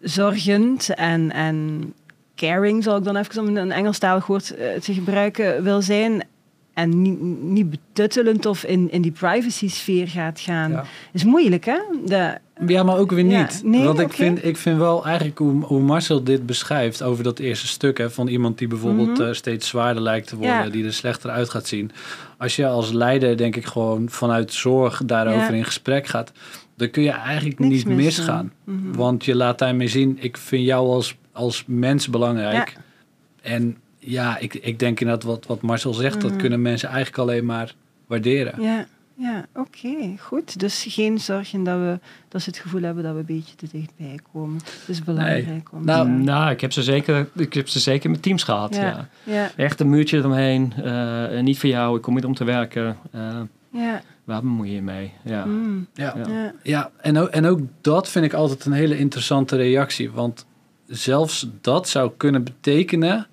zorgend 0.02 0.94
en, 0.94 1.32
en 1.32 1.94
caring, 2.36 2.84
zal 2.84 2.98
ik 2.98 3.04
dan 3.04 3.16
even 3.16 3.42
om 3.42 3.58
een 3.58 3.72
Engelstalig 3.72 4.26
woord 4.28 4.56
eh, 4.56 4.80
te 4.80 4.94
gebruiken, 4.94 5.64
wil 5.64 5.82
zijn 5.82 6.24
en 6.78 7.02
niet, 7.02 7.22
niet 7.42 7.70
betuttelend 7.70 8.46
of 8.46 8.64
in, 8.64 8.92
in 8.92 9.02
die 9.02 9.12
privacy-sfeer 9.12 10.08
gaat 10.08 10.40
gaan. 10.40 10.72
Ja. 10.72 10.84
is 11.14 11.24
moeilijk, 11.24 11.66
hè? 11.66 11.78
De, 12.06 12.38
Ja, 12.68 12.84
maar 12.84 12.98
ook 12.98 13.12
weer 13.12 13.26
Ja, 13.26 13.42
niet. 13.42 13.62
nee, 13.64 13.84
Want 13.84 14.00
ik, 14.00 14.14
vind, 14.14 14.46
ik 14.46 14.58
vind 14.58 14.78
wel 14.78 15.06
eigenlijk 15.06 15.38
hoe, 15.38 15.64
hoe 15.64 15.80
Marcel 15.82 16.24
dit 16.24 16.46
beschrijft 16.46 17.04
over 17.04 17.24
dat 17.24 17.40
eerste 17.40 17.68
stuk, 17.68 17.98
hè, 17.98 18.10
van 18.10 18.28
iemand 18.28 18.58
die 18.58 18.68
bijvoorbeeld 18.68 19.18
Mhm. 19.18 19.22
eh, 19.28 19.34
steeds 19.34 19.68
zwaarder 19.68 20.04
lijkt 20.04 20.28
te 20.28 20.36
worden, 20.36 20.56
Ja. 20.64 20.70
die 20.70 20.86
er 20.86 20.94
slechter 20.94 21.30
uit 21.30 21.50
gaat 21.50 21.68
zien. 21.68 21.92
Als 22.38 22.56
je 22.56 22.68
als 22.68 22.92
leider, 22.92 23.38
denk 23.38 23.56
ik, 23.56 23.66
gewoon 23.66 24.10
vanuit 24.10 24.54
zorg 24.54 25.02
daarover 25.06 25.54
in 25.54 25.66
gesprek 25.66 26.08
gaat, 26.08 26.32
dan 26.76 26.90
kun 26.90 27.04
je 27.04 27.12
eigenlijk 27.12 27.60
Niks 27.60 27.74
niet 27.74 27.86
mis, 27.96 28.06
misgaan. 28.06 28.52
mhm. 28.64 28.92
Want 28.96 29.26
je 29.26 29.36
laat 29.36 29.60
daarmee 29.60 29.88
zien, 29.88 30.18
ik 30.22 30.38
vind 30.38 30.66
jou 30.66 30.88
als, 30.88 31.16
als 31.32 31.64
mens 31.68 32.10
belangrijk. 32.10 32.70
Ja. 32.76 32.82
En 33.52 33.78
ja, 34.10 34.38
ik, 34.38 34.54
ik 34.54 34.80
denk 34.80 35.00
inderdaad 35.00 35.24
wat, 35.26 35.46
wat 35.46 35.62
Marcel 35.62 35.94
zegt, 35.94 36.22
dat 36.22 36.32
Mhm. 36.32 36.40
kunnen 36.40 36.62
mensen 36.62 36.90
eigenlijk 36.90 37.18
alleen 37.18 37.46
maar 37.46 37.76
waarderen. 38.08 38.62
Ja, 38.62 38.86
ja 39.16 39.46
oké, 39.56 40.16
goed. 40.20 40.60
Dus 40.60 40.86
geen 40.90 41.20
zorgen 41.20 41.64
dat, 41.64 41.78
we, 41.80 42.00
dat 42.30 42.42
ze 42.42 42.50
het 42.50 42.60
gevoel 42.60 42.82
hebben 42.82 43.04
dat 43.04 43.14
we 43.14 43.20
een 43.20 43.26
beetje 43.26 43.56
te 43.56 43.68
dichtbij 43.72 44.20
komen. 44.34 44.56
Het 44.58 44.84
is 44.88 45.04
belangrijk 45.04 45.70
om 45.72 45.86
Nou, 45.86 46.10
nou, 46.10 46.52
ik 46.52 46.62
heb, 46.62 46.72
ze 46.72 46.84
zeker, 46.84 47.30
ik 47.36 47.54
heb 47.54 47.68
ze 47.68 47.80
zeker 47.80 48.10
met 48.10 48.22
teams 48.22 48.44
gehad, 48.44 48.76
ja. 48.76 48.82
ja, 48.82 49.08
ja, 49.24 49.52
Echt 49.56 49.80
een 49.80 49.90
muurtje 49.90 50.18
eromheen. 50.18 50.74
eh, 50.84 51.40
niet 51.42 51.60
voor 51.60 51.70
jou, 51.70 51.96
ik 51.96 52.02
kom 52.02 52.16
niet 52.16 52.26
om 52.26 52.36
te 52.36 52.44
werken. 52.44 52.98
eh, 53.12 53.40
ja. 53.72 54.02
waar 54.24 54.42
bemoei 54.42 54.72
je 54.72 54.82
mee? 54.82 55.12
Ja. 55.24 55.46
Mm, 55.46 55.88
Ja. 55.94 56.14
Ja. 56.18 56.28
ja. 56.34 56.54
Ja, 56.64 56.92
en 57.02 57.18
ook, 57.18 57.28
en 57.30 57.46
ook 57.46 57.60
dat 57.82 58.10
vind 58.10 58.26
ik 58.26 58.34
altijd 58.34 58.66
een 58.66 58.72
hele 58.72 58.98
interessante 58.98 59.56
reactie. 59.56 60.12
Want 60.12 60.46
zelfs 60.88 61.48
dat 61.62 61.90
zou 61.90 62.12
kunnen 62.18 62.44
betekenen 62.44 63.28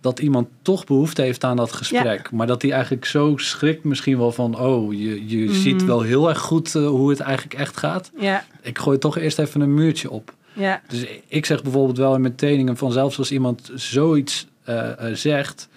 dat 0.00 0.18
iemand 0.18 0.48
toch 0.62 0.84
behoefte 0.84 1.22
heeft 1.22 1.44
aan 1.44 1.56
dat 1.56 1.72
gesprek. 1.72 2.30
Maar 2.30 2.46
dat 2.46 2.62
hij 2.62 2.70
eigenlijk 2.72 3.04
zo 3.04 3.32
schrikt 3.36 3.84
misschien 3.84 4.18
wel 4.18 4.32
van... 4.32 4.58
oh, 4.60 4.92
je, 4.92 5.28
je 5.28 5.44
Mhm. 5.44 5.54
ziet 5.54 5.84
wel 5.84 6.00
heel 6.00 6.28
erg 6.28 6.38
goed 6.38 6.74
eh, 6.74 6.86
hoe 6.88 7.10
het 7.10 7.20
eigenlijk 7.20 7.54
echt 7.60 7.76
gaat. 7.76 8.10
ja, 8.18 8.44
Ik 8.62 8.78
gooi 8.78 8.98
toch 8.98 9.18
eerst 9.18 9.38
even 9.38 9.60
een 9.60 9.74
muurtje 9.74 10.10
op. 10.10 10.34
ja. 10.52 10.80
Dus 10.88 11.06
ik 11.26 11.46
zeg 11.46 11.62
bijvoorbeeld 11.62 11.96
wel 11.98 12.14
in 12.14 12.20
mijn 12.20 12.34
trainingen 12.34 12.76
van... 12.76 12.92
zelfs 12.92 13.18
als 13.18 13.32
iemand 13.32 13.70
zoiets 13.74 14.46
eh, 14.64 15.08
eh, 15.10 15.14
zegt... 15.14 15.68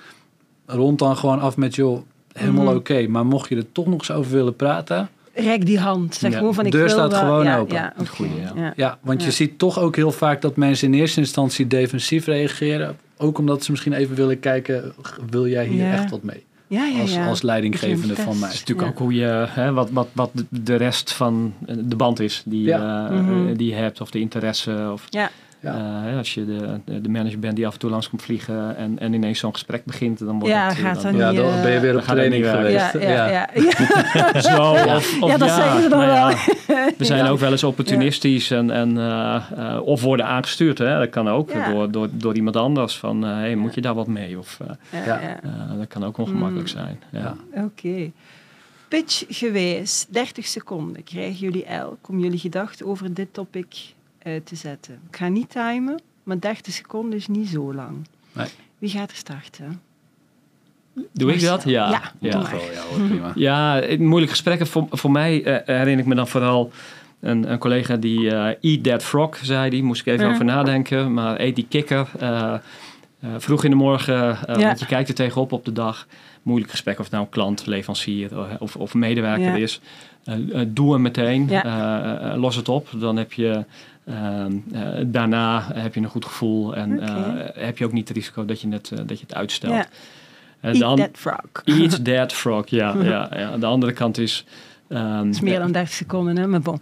rond 0.66 1.00
dan 1.00 1.18
gewoon 1.18 1.40
af 1.40 1.58
met 1.58 1.76
joh, 1.76 2.02
helemaal 2.34 2.66
Mhm. 2.66 2.76
oké. 2.76 3.08
Maar 3.08 3.26
mocht 3.26 3.50
je 3.50 3.56
er 3.56 3.72
toch 3.72 3.86
nog 3.86 4.00
eens 4.00 4.12
over 4.12 4.32
willen 4.32 4.56
praten... 4.56 5.10
Rijk 5.34 5.66
die 5.66 5.80
hand. 5.80 6.16
Zeg 6.16 6.32
Ja, 6.32 6.38
gewoon 6.38 6.54
van 6.54 6.66
ik 6.66 6.72
deur 6.72 6.82
wil 6.82 6.90
staat 6.90 7.12
wel- 7.12 7.20
gewoon 7.20 7.44
ja, 7.46 7.58
open. 7.58 7.76
Ja, 7.76 7.94
goeie, 8.08 8.32
ja. 8.42 8.52
ja. 8.56 8.74
Ja, 8.76 8.98
want 9.02 9.20
Ja. 9.22 9.26
je 9.26 9.32
ziet 9.34 9.58
toch 9.60 9.80
ook 9.80 9.96
heel 9.96 10.12
vaak 10.12 10.42
dat 10.42 10.56
mensen 10.56 10.94
in 10.94 11.00
eerste 11.00 11.20
instantie 11.20 11.68
defensief 11.68 12.26
reageren. 12.26 12.98
Ook 13.18 13.38
omdat 13.38 13.64
ze 13.64 13.72
misschien 13.72 13.94
even 13.94 14.16
willen 14.16 14.40
kijken, 14.40 14.94
wil 15.30 15.48
jij 15.48 15.66
hier 15.66 15.86
Ja. 15.86 15.94
echt 15.94 16.10
wat 16.10 16.24
mee? 16.24 16.44
Ja, 16.68 16.86
ja, 16.86 17.00
Als, 17.02 17.14
ja. 17.14 17.28
als 17.28 17.42
leidinggevende 17.42 18.16
van 18.16 18.40
mij. 18.40 18.48
Het 18.48 18.54
is 18.54 18.60
natuurlijk 18.60 18.88
Ja. 18.88 18.94
ook 18.94 19.00
hoe 19.00 19.14
je, 19.14 19.46
hè, 19.50 19.74
wat, 19.74 19.90
wat, 19.92 20.08
wat 20.12 20.32
de 20.50 20.76
rest 20.76 21.14
van 21.14 21.54
de 21.80 21.96
band 21.96 22.20
is 22.20 22.42
die, 22.46 22.64
Ja. 22.64 23.10
eh, 23.10 23.16
Mhm. 23.20 23.54
die 23.56 23.68
je 23.70 23.76
hebt, 23.76 24.02
of 24.02 24.12
de 24.12 24.20
interesse. 24.20 24.90
Of, 24.94 25.06
Ja. 25.10 25.30
Ja. 25.62 26.04
eh, 26.10 26.18
als 26.18 26.34
je 26.34 26.46
de, 26.46 27.02
de 27.02 27.10
manager 27.10 27.40
bent 27.40 27.56
die 27.56 27.68
af 27.68 27.74
en 27.74 27.80
toe 27.80 27.90
langs 27.90 28.10
komt 28.10 28.22
vliegen 28.22 28.76
en, 28.78 29.00
en 29.00 29.14
ineens 29.14 29.40
zo'n 29.40 29.54
gesprek 29.54 29.86
begint, 29.86 30.20
dan 30.20 30.40
wordt 30.40 30.56
Ja, 30.56 30.68
het... 30.68 30.78
eh, 30.78 30.84
gaat 30.84 31.02
dan- 31.02 31.12
dan 31.12 31.22
Ja, 31.22 31.30
niet, 31.32 31.40
dan 31.40 31.50
eh, 31.54 31.62
ben 31.62 31.72
je 31.72 31.80
weer 31.80 31.92
dan 31.92 32.02
op 32.02 32.08
training 32.08 32.44
niet 32.44 32.52
geweest. 32.54 32.94
Ja, 32.94 33.00
ja, 33.02 33.30
ja. 33.30 33.50
ja. 33.54 34.42
Zo, 34.56 34.72
of, 34.96 35.22
of 35.22 35.30
Ja, 35.32 35.38
dat 35.38 35.50
zeggen 35.50 35.82
ze 35.82 35.90
dan 35.90 36.00
nou 36.00 36.12
wel. 36.12 36.30
ja, 36.78 36.92
we 36.98 37.06
zijn 37.06 37.26
ook 37.26 37.40
wel 37.40 37.52
eens 37.52 37.64
opportunistisch 37.64 38.52
en, 38.52 38.72
en, 38.72 38.98
eh, 38.98 39.42
eh, 39.58 39.82
of 39.86 40.02
worden 40.02 40.26
aangestuurd. 40.26 40.78
Hè? 40.78 40.98
Dat 41.00 41.10
kan 41.10 41.30
ook 41.30 41.52
Ja. 41.52 41.72
door, 41.72 41.92
door, 41.92 42.08
door 42.12 42.36
iemand 42.36 42.56
anders. 42.56 42.98
Van, 42.98 43.26
eh, 43.26 43.32
hey, 43.36 43.56
moet 43.56 43.74
je 43.76 43.82
daar 43.82 43.94
wat 43.96 44.08
mee? 44.08 44.38
Of, 44.38 44.60
eh, 44.92 45.08
eh, 45.08 45.38
dat 45.78 45.88
kan 45.88 46.04
ook 46.06 46.18
ongemakkelijk 46.18 46.74
Mm. 46.74 46.80
zijn. 46.80 47.00
Ja. 47.12 47.36
Oké. 47.64 48.12
Pitch 48.88 49.24
gewijs, 49.30 50.06
30 50.10 50.46
seconden 50.46 51.04
krijgen 51.04 51.36
jullie 51.40 51.66
elk 51.66 52.08
om 52.10 52.20
jullie 52.20 52.40
gedachten 52.40 52.86
over 52.86 53.14
dit 53.14 53.34
topic 53.34 53.94
uit 54.24 54.46
te 54.46 54.56
zetten. 54.56 55.00
Ik 55.10 55.16
ga 55.18 55.28
niet 55.28 55.50
timen, 55.50 56.00
maar 56.24 56.40
30 56.40 56.74
seconden 56.74 57.18
is 57.20 57.28
niet 57.28 57.48
zo 57.48 57.74
lang. 57.74 58.08
Nee. 58.34 58.48
Wie 58.78 58.90
gaat 58.90 59.10
er 59.10 59.16
starten? 59.16 59.82
Doe 61.14 61.34
ik 61.34 61.42
dat? 61.42 61.64
Ja. 61.64 61.90
Ja, 61.90 62.02
ja. 62.20 62.32
doe 62.32 62.42
maar. 62.42 62.56
Oh, 62.56 62.62
ja, 62.74 62.82
hoor, 62.98 63.08
prima. 63.08 63.32
Ja, 63.48 63.84
moeilijke 63.98 64.30
gesprekken. 64.36 64.68
Voor, 64.68 64.88
voor 64.90 65.12
mij 65.12 65.44
eh, 65.44 65.76
herinner 65.78 66.00
ik 66.00 66.06
me 66.06 66.16
dan 66.16 66.28
vooral 66.28 66.72
een, 67.20 67.52
een 67.52 67.58
collega 67.58 67.96
die 67.96 68.32
eh, 68.36 68.72
Eat 68.72 68.84
That 68.84 69.04
Frog 69.04 69.38
zei. 69.42 69.70
Die 69.70 69.84
moest 69.84 70.02
ik 70.02 70.08
even 70.08 70.26
Mhm. 70.26 70.34
over 70.34 70.46
nadenken. 70.46 71.14
Maar 71.14 71.40
eet 71.40 71.56
die 71.56 71.66
kikker. 71.70 72.08
eh, 72.20 72.54
eh, 72.54 72.60
vroeg 73.38 73.64
in 73.64 73.70
de 73.70 73.76
morgen, 73.76 74.38
eh, 74.48 74.56
Ja. 74.60 74.66
want 74.66 74.80
je 74.80 74.86
kijkt 74.86 75.10
er 75.10 75.16
tegenop 75.16 75.52
op 75.52 75.66
de 75.66 75.72
dag. 75.74 76.08
Moeilijk 76.42 76.72
gesprek 76.72 76.98
of 76.98 77.04
het 77.04 77.14
nou 77.14 77.24
een 77.26 77.30
klant, 77.32 77.66
leverancier 77.66 78.32
eh, 78.32 78.46
of, 78.60 78.76
of 78.76 78.94
medewerker 78.94 79.46
Ja. 79.46 79.56
is. 79.56 79.80
Eh, 80.24 80.36
eh, 80.62 80.68
doe 80.68 80.94
hem 80.94 81.02
meteen. 81.02 81.48
Ja. 81.50 81.64
Eh, 81.64 82.32
eh, 82.32 82.38
los 82.40 82.56
het 82.56 82.70
op. 82.70 82.90
Dan 82.96 83.18
heb 83.18 83.34
je... 83.34 83.66
ehm, 84.06 84.52
eh, 84.74 84.82
daarna 85.06 85.68
heb 85.74 85.94
je 85.96 86.02
een 86.02 86.08
goed 86.08 86.26
gevoel 86.26 86.76
en 86.76 87.00
eh, 87.00 87.64
heb 87.66 87.78
je 87.78 87.86
ook 87.86 87.92
niet 87.94 88.08
het 88.08 88.18
risico 88.18 88.46
dat 88.46 88.62
je 88.62 88.70
het, 88.70 88.92
eh, 88.92 88.98
dat 89.06 89.20
je 89.20 89.26
het 89.28 89.36
uitstelt. 89.36 89.74
Eh, 89.74 90.70
Eat 90.80 90.98
de 90.98 91.02
that 91.04 91.10
frog. 91.14 91.42
Eat 91.64 92.06
that 92.18 92.34
frog, 92.34 92.68
ja. 92.68 92.96
ja, 93.04 93.30
ja. 93.36 93.58
De 93.58 93.66
andere 93.66 93.92
kant 93.92 94.18
is... 94.18 94.46
ehm, 94.90 95.18
Dat 95.26 95.34
is 95.34 95.42
meer 95.42 95.60
dan 95.60 95.72
30 95.72 95.94
seconden, 95.94 96.38
hè? 96.38 96.48
Maar 96.48 96.62
bon. 96.62 96.80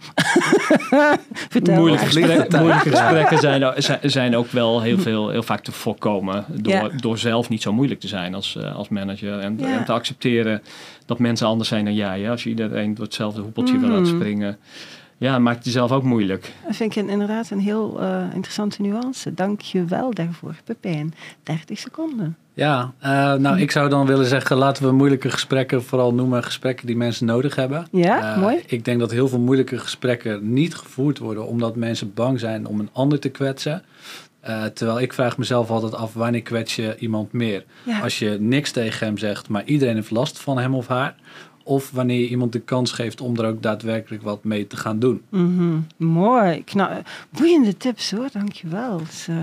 Vertel 1.48 1.74
moeilijke, 1.74 2.04
gesprekken, 2.06 2.58
moeilijke 2.60 2.90
gesprekken 2.90 3.38
zijn, 3.38 3.72
zijn, 4.10 4.36
ook 4.36 4.50
wel 4.50 4.80
heel, 4.82 4.98
veel, 4.98 5.28
heel 5.30 5.42
vaak 5.42 5.60
te 5.62 5.72
voorkomen. 5.72 6.44
Door, 6.48 6.92
door 6.96 7.18
zelf 7.18 7.48
niet 7.48 7.62
zo 7.62 7.72
moeilijk 7.72 8.00
te 8.00 8.08
zijn 8.08 8.34
als, 8.34 8.58
als 8.74 8.88
manager. 8.88 9.38
En, 9.38 9.60
en 9.64 9.84
te 9.84 9.92
accepteren 9.92 10.62
dat 11.06 11.18
mensen 11.18 11.46
anders 11.46 11.68
zijn 11.68 11.84
dan 11.84 11.94
jij. 11.94 12.20
Hè? 12.20 12.30
Als 12.30 12.42
je 12.42 12.48
iedereen 12.48 12.94
door 12.94 13.04
hetzelfde 13.04 13.40
hoepeltje 13.40 13.78
wil 13.78 13.88
laten 13.88 14.02
Mhm. 14.06 14.14
springen. 14.16 14.58
Ja, 15.20 15.38
maakt 15.38 15.64
jezelf 15.64 15.92
ook 15.92 16.02
moeilijk. 16.02 16.52
Dat 16.66 16.76
vind 16.76 16.96
ik 16.96 17.08
inderdaad 17.08 17.50
een 17.50 17.60
heel 17.60 18.00
eh, 18.00 18.22
interessante 18.34 18.82
nuance. 18.82 19.34
Dank 19.34 19.60
je 19.60 19.84
wel 19.84 20.14
daarvoor, 20.14 20.54
Pepijn. 20.64 21.14
30 21.42 21.78
seconden. 21.78 22.36
Ja, 22.54 22.92
eh, 22.98 23.34
nou 23.34 23.60
ik 23.60 23.70
zou 23.70 23.88
dan 23.88 24.06
willen 24.06 24.26
zeggen, 24.26 24.56
laten 24.56 24.84
we 24.84 24.92
moeilijke 24.92 25.30
gesprekken 25.30 25.84
vooral 25.84 26.14
noemen 26.14 26.44
gesprekken 26.44 26.86
die 26.86 26.96
mensen 26.96 27.26
nodig 27.26 27.54
hebben. 27.56 27.86
Ja, 27.90 28.34
Eh, 28.34 28.40
mooi. 28.40 28.62
Ik 28.66 28.84
denk 28.84 29.00
dat 29.00 29.10
heel 29.10 29.28
veel 29.28 29.38
moeilijke 29.40 29.78
gesprekken 29.78 30.52
niet 30.52 30.74
gevoerd 30.74 31.18
worden 31.18 31.46
omdat 31.46 31.76
mensen 31.76 32.14
bang 32.14 32.40
zijn 32.40 32.66
om 32.66 32.80
een 32.80 32.90
ander 32.92 33.18
te 33.20 33.28
kwetsen. 33.28 33.82
Eh, 34.40 34.64
terwijl 34.64 35.00
ik 35.00 35.12
vraag 35.12 35.38
mezelf 35.38 35.70
altijd 35.70 35.94
af, 35.94 36.14
wanneer 36.14 36.42
kwets 36.42 36.76
je 36.76 36.96
iemand 36.98 37.32
meer? 37.32 37.64
Ja. 37.82 38.00
Als 38.00 38.18
je 38.18 38.36
niks 38.40 38.70
tegen 38.70 39.06
hem 39.06 39.18
zegt, 39.18 39.48
maar 39.48 39.64
iedereen 39.64 39.94
heeft 39.94 40.10
last 40.10 40.38
van 40.38 40.58
hem 40.58 40.74
of 40.74 40.86
haar. 40.86 41.14
Of 41.70 41.90
wanneer 41.90 42.20
je 42.20 42.28
iemand 42.28 42.52
de 42.52 42.60
kans 42.60 42.92
geeft 42.92 43.20
om 43.20 43.36
er 43.36 43.46
ook 43.46 43.62
daadwerkelijk 43.62 44.22
wat 44.22 44.44
mee 44.44 44.66
te 44.66 44.76
gaan 44.76 44.98
doen. 44.98 45.22
Mhm. 45.28 45.78
Mooi. 45.96 46.64
Kna- 46.64 47.02
boeiende 47.30 47.76
tips 47.76 48.10
hoor, 48.10 48.28
dankjewel. 48.32 49.00
Eh, 49.26 49.36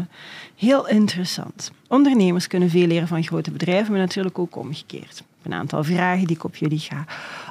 heel 0.56 0.88
interessant. 0.88 1.72
Ondernemers 1.88 2.48
kunnen 2.48 2.70
veel 2.70 2.88
leren 2.88 3.08
van 3.08 3.24
grote 3.24 3.52
bedrijven, 3.52 3.92
maar 3.92 4.02
natuurlijk 4.02 4.40
ook 4.40 4.56
omgekeerd. 4.56 5.24
Een 5.44 5.54
aantal 5.54 5.84
vragen 5.84 6.28
die 6.28 6.36
ik 6.36 6.44
op 6.44 6.56
jullie 6.56 6.80
ga 6.80 7.06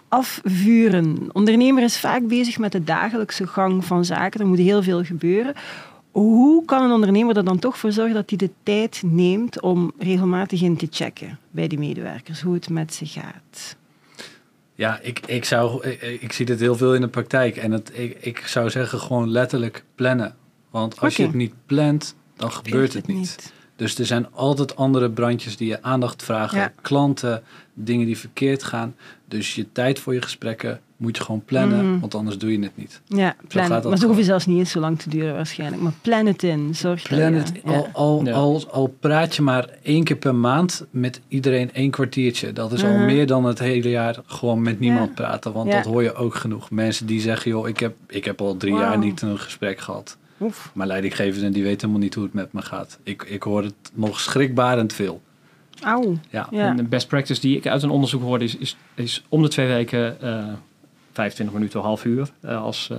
afvuren. 0.08 1.28
Ondernemer 1.32 1.82
is 1.82 1.98
vaak 1.98 2.26
bezig 2.26 2.58
met 2.58 2.72
de 2.72 2.84
dagelijkse 2.84 3.46
gang 3.46 3.84
van 3.84 4.04
zaken. 4.04 4.40
Er 4.40 4.46
moet 4.46 4.58
heel 4.58 4.82
veel 4.82 5.04
gebeuren. 5.04 5.54
Hoe 6.10 6.64
kan 6.64 6.82
een 6.82 6.92
ondernemer 6.92 7.36
er 7.36 7.44
dan 7.44 7.58
toch 7.58 7.78
voor 7.78 7.92
zorgen 7.92 8.14
dat 8.14 8.28
hij 8.30 8.38
de 8.38 8.50
tijd 8.62 9.02
neemt 9.04 9.60
om 9.60 9.92
regelmatig 9.98 10.62
in 10.62 10.76
te 10.76 10.86
checken 10.90 11.38
bij 11.50 11.66
die 11.68 11.78
medewerkers, 11.78 12.40
hoe 12.40 12.54
het 12.54 12.68
met 12.68 12.94
ze 12.94 13.06
gaat? 13.06 13.76
Ja, 14.76 15.00
ik, 15.02 15.20
ik, 15.26 15.44
zou, 15.44 15.88
ik, 15.88 16.02
ik 16.20 16.32
zie 16.32 16.46
dit 16.46 16.60
heel 16.60 16.76
veel 16.76 16.94
in 16.94 17.00
de 17.00 17.08
praktijk. 17.08 17.56
En 17.56 17.70
het, 17.70 17.90
ik, 17.94 18.16
ik 18.20 18.46
zou 18.46 18.70
zeggen 18.70 18.98
gewoon 19.00 19.30
letterlijk 19.30 19.84
plannen. 19.94 20.36
Want 20.70 21.00
als 21.00 21.16
je 21.16 21.22
het 21.22 21.34
niet 21.34 21.54
plant, 21.66 22.14
dan 22.36 22.52
gebeurt 22.52 22.92
het 22.92 23.06
niet. 23.06 23.52
Dus 23.76 23.98
er 23.98 24.06
zijn 24.06 24.26
altijd 24.32 24.76
andere 24.76 25.10
brandjes 25.10 25.56
die 25.56 25.68
je 25.68 25.82
aandacht 25.82 26.22
vragen. 26.22 26.58
Ja. 26.58 26.72
Klanten, 26.82 27.42
dingen 27.74 28.06
die 28.06 28.18
verkeerd 28.18 28.62
gaan. 28.62 28.94
Dus 29.28 29.54
je 29.54 29.66
tijd 29.72 29.98
voor 29.98 30.14
je 30.14 30.22
gesprekken 30.22 30.80
moet 30.96 31.16
je 31.16 31.22
gewoon 31.22 31.44
plannen, 31.44 31.90
Mhm. 31.90 32.00
want 32.00 32.14
anders 32.14 32.38
doe 32.38 32.52
je 32.52 32.58
het 32.62 32.76
niet. 32.76 33.00
Ja, 33.06 33.36
plan. 33.48 33.64
gaat 33.64 33.72
dat 33.72 33.82
maar 33.82 33.92
gewoon. 33.92 34.00
hoeven 34.06 34.24
zelfs 34.24 34.46
niet 34.46 34.58
eens 34.58 34.70
zo 34.70 34.80
lang 34.80 34.98
te 34.98 35.08
duren 35.10 35.34
waarschijnlijk. 35.34 35.82
Maar 35.82 35.92
plan 36.02 36.26
het 36.26 36.42
in. 36.42 36.74
Zorg 36.74 37.02
dat 37.02 37.18
Plan 37.18 37.32
je- 37.32 37.38
het, 37.38 37.52
ja. 37.64 37.70
al, 37.72 37.88
al, 37.92 38.24
Ja. 38.24 38.32
al, 38.32 38.64
al 38.70 38.94
praat 39.00 39.36
je 39.36 39.42
maar 39.42 39.68
één 39.82 40.04
keer 40.04 40.16
per 40.16 40.34
maand 40.34 40.86
met 40.90 41.20
iedereen 41.28 41.72
één 41.72 41.90
kwartiertje. 41.90 42.52
Dat 42.52 42.72
is 42.72 42.84
al 42.84 42.92
Mhm. 42.92 43.04
meer 43.04 43.26
dan 43.26 43.44
het 43.44 43.58
hele 43.58 43.90
jaar 43.90 44.16
gewoon 44.26 44.62
met 44.62 44.80
niemand 44.80 45.08
Ja. 45.08 45.14
praten. 45.14 45.52
Want 45.52 45.68
Ja. 45.70 45.76
dat 45.76 45.84
hoor 45.84 46.02
je 46.02 46.14
ook 46.14 46.34
genoeg. 46.34 46.70
Mensen 46.70 47.06
die 47.06 47.20
zeggen, 47.20 47.50
joh, 47.50 47.68
ik 47.68 47.78
heb, 47.80 47.94
ik 48.08 48.24
heb 48.24 48.40
al 48.40 48.56
drie 48.56 48.74
jaar 48.74 48.98
niet 48.98 49.22
een 49.22 49.38
gesprek 49.38 49.78
gehad. 49.80 50.16
Oef. 50.40 50.70
Maar 50.74 50.86
leidinggevenden 50.86 51.52
die 51.52 51.62
weten 51.62 51.80
helemaal 51.80 52.00
niet 52.02 52.14
hoe 52.14 52.24
het 52.24 52.32
met 52.32 52.52
me 52.52 52.62
gaat. 52.62 52.98
Ik, 53.02 53.22
ik 53.22 53.42
hoor 53.42 53.62
het 53.62 53.74
nog 53.94 54.20
schrikbarend 54.20 54.92
veel. 54.92 55.20
Auw. 55.82 56.18
Ja. 56.30 56.46
Ja. 56.50 56.66
En 56.68 56.76
de 56.76 56.82
best 56.82 57.08
practice 57.08 57.40
die 57.40 57.56
ik 57.56 57.66
uit 57.66 57.82
een 57.82 57.90
onderzoek 57.90 58.22
hoorde 58.22 58.44
is, 58.44 58.56
is, 58.56 58.76
is 58.94 59.24
om 59.28 59.42
de 59.42 59.48
twee 59.48 59.66
weken 59.66 60.20
eh 60.20 60.44
25 61.12 61.54
minuten, 61.56 61.78
een 61.80 61.86
half 61.86 62.04
uur. 62.04 62.28
eh, 62.40 62.62
als, 62.62 62.88
eh, 62.90 62.98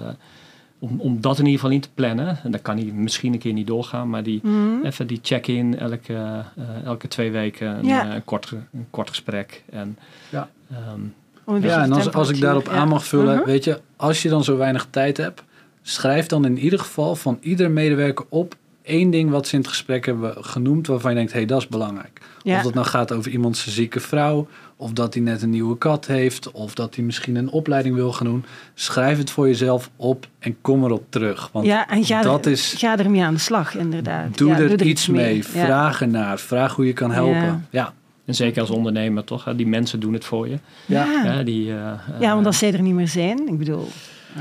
om, 0.80 1.00
om 1.00 1.22
dat 1.22 1.38
in 1.40 1.44
ieder 1.46 1.60
geval 1.60 1.76
in 1.76 1.82
te 1.82 1.90
plannen. 1.94 2.40
En 2.44 2.52
dat 2.52 2.62
kan 2.62 2.78
hij 2.78 2.86
misschien 2.86 3.34
een 3.34 3.40
keer 3.40 3.54
niet 3.54 3.68
doorgaan, 3.68 4.10
maar 4.10 4.24
die, 4.24 4.40
Mhm. 4.44 4.86
even 4.86 5.08
die 5.08 5.20
check-in 5.22 5.78
elke, 5.80 6.14
eh, 6.58 6.84
elke 6.86 7.08
twee 7.08 7.32
weken. 7.32 7.68
Een, 7.78 7.86
Ja. 7.86 8.16
een, 8.16 8.24
kort, 8.26 8.52
een 8.52 8.88
kort 8.90 9.10
gesprek. 9.10 9.64
En, 9.70 9.98
Ja. 10.30 10.50
ehm, 10.72 10.80
een 11.00 11.14
beetje 11.46 11.68
Ja, 11.68 11.82
en 11.84 11.92
als, 11.92 12.14
als 12.14 12.30
ik 12.30 12.40
daarop 12.42 12.68
aan 12.68 12.88
mag 12.88 13.06
vullen, 13.06 13.36
Mhm. 13.36 13.46
weet 13.46 13.64
je, 13.64 13.82
als 13.96 14.22
je 14.22 14.30
dan 14.30 14.44
zo 14.44 14.58
weinig 14.58 14.88
tijd 14.90 15.18
hebt, 15.18 15.44
schrijf 15.90 16.26
dan 16.26 16.46
in 16.46 16.58
ieder 16.60 16.80
geval 16.80 17.16
van 17.16 17.38
ieder 17.42 17.72
medewerker 17.72 18.26
op 18.30 18.56
één 18.82 19.10
ding 19.10 19.30
wat 19.30 19.48
ze 19.48 19.54
in 19.54 19.60
het 19.60 19.70
gesprek 19.70 20.06
hebben 20.06 20.34
genoemd, 20.46 20.88
waarvan 20.88 21.12
je 21.12 21.18
denkt, 21.18 21.32
hé, 21.32 21.38
hey, 21.38 21.48
dat 21.48 21.62
is 21.62 21.68
belangrijk. 21.68 22.22
Ja. 22.44 22.58
Of 22.58 22.64
dat 22.64 22.74
nou 22.74 22.86
gaat 22.86 23.12
over 23.12 23.32
iemands 23.32 23.68
zieke 23.68 24.00
vrouw, 24.00 24.48
of 24.76 24.92
dat 24.92 25.14
hij 25.14 25.24
net 25.24 25.42
een 25.42 25.50
nieuwe 25.50 25.78
kat 25.78 26.06
heeft, 26.06 26.52
of 26.52 26.74
dat 26.74 26.96
hij 26.96 27.04
misschien 27.04 27.36
een 27.36 27.50
opleiding 27.50 27.96
wil 27.96 28.12
gaan 28.14 28.26
doen. 28.28 28.46
Schrijf 28.74 29.18
het 29.18 29.30
voor 29.30 29.48
jezelf 29.48 29.90
op 29.96 30.28
en 30.40 30.58
kom 30.62 30.84
erop 30.84 31.04
terug. 31.10 31.50
Want 31.52 31.66
Ja, 31.66 31.88
en 31.90 32.06
ga, 32.06 32.22
dat 32.22 32.46
er, 32.46 32.52
is, 32.52 32.74
ga 32.78 32.98
ermee 33.00 33.24
aan 33.24 33.34
de 33.34 33.40
slag, 33.40 33.76
inderdaad. 33.76 34.38
doe 34.38 34.50
Ja, 34.50 34.60
er 34.60 34.82
iets 34.82 35.08
mee, 35.08 35.36
Ja. 35.36 35.44
vraag 35.44 36.02
ernaar, 36.02 36.40
vraag 36.40 36.76
hoe 36.76 36.86
je 36.86 36.94
kan 36.94 37.12
helpen. 37.12 37.36
Ja. 37.36 37.62
Ja, 37.70 37.94
en 38.26 38.36
zeker 38.36 38.62
als 38.62 38.70
ondernemer 38.70 39.24
toch, 39.24 39.44
hè, 39.46 39.56
die 39.56 39.68
mensen 39.68 40.00
doen 40.00 40.14
het 40.14 40.26
voor 40.26 40.48
je. 40.48 40.58
ja. 40.86 41.44
Die, 41.44 41.70
eh, 41.72 41.76
Ja, 42.20 42.30
want 42.30 42.40
eh, 42.42 42.46
als 42.46 42.58
zij 42.58 42.74
er 42.74 42.82
niet 42.82 42.94
meer 42.94 43.08
zijn, 43.08 43.48
ik 43.48 43.58
bedoel, 43.58 43.88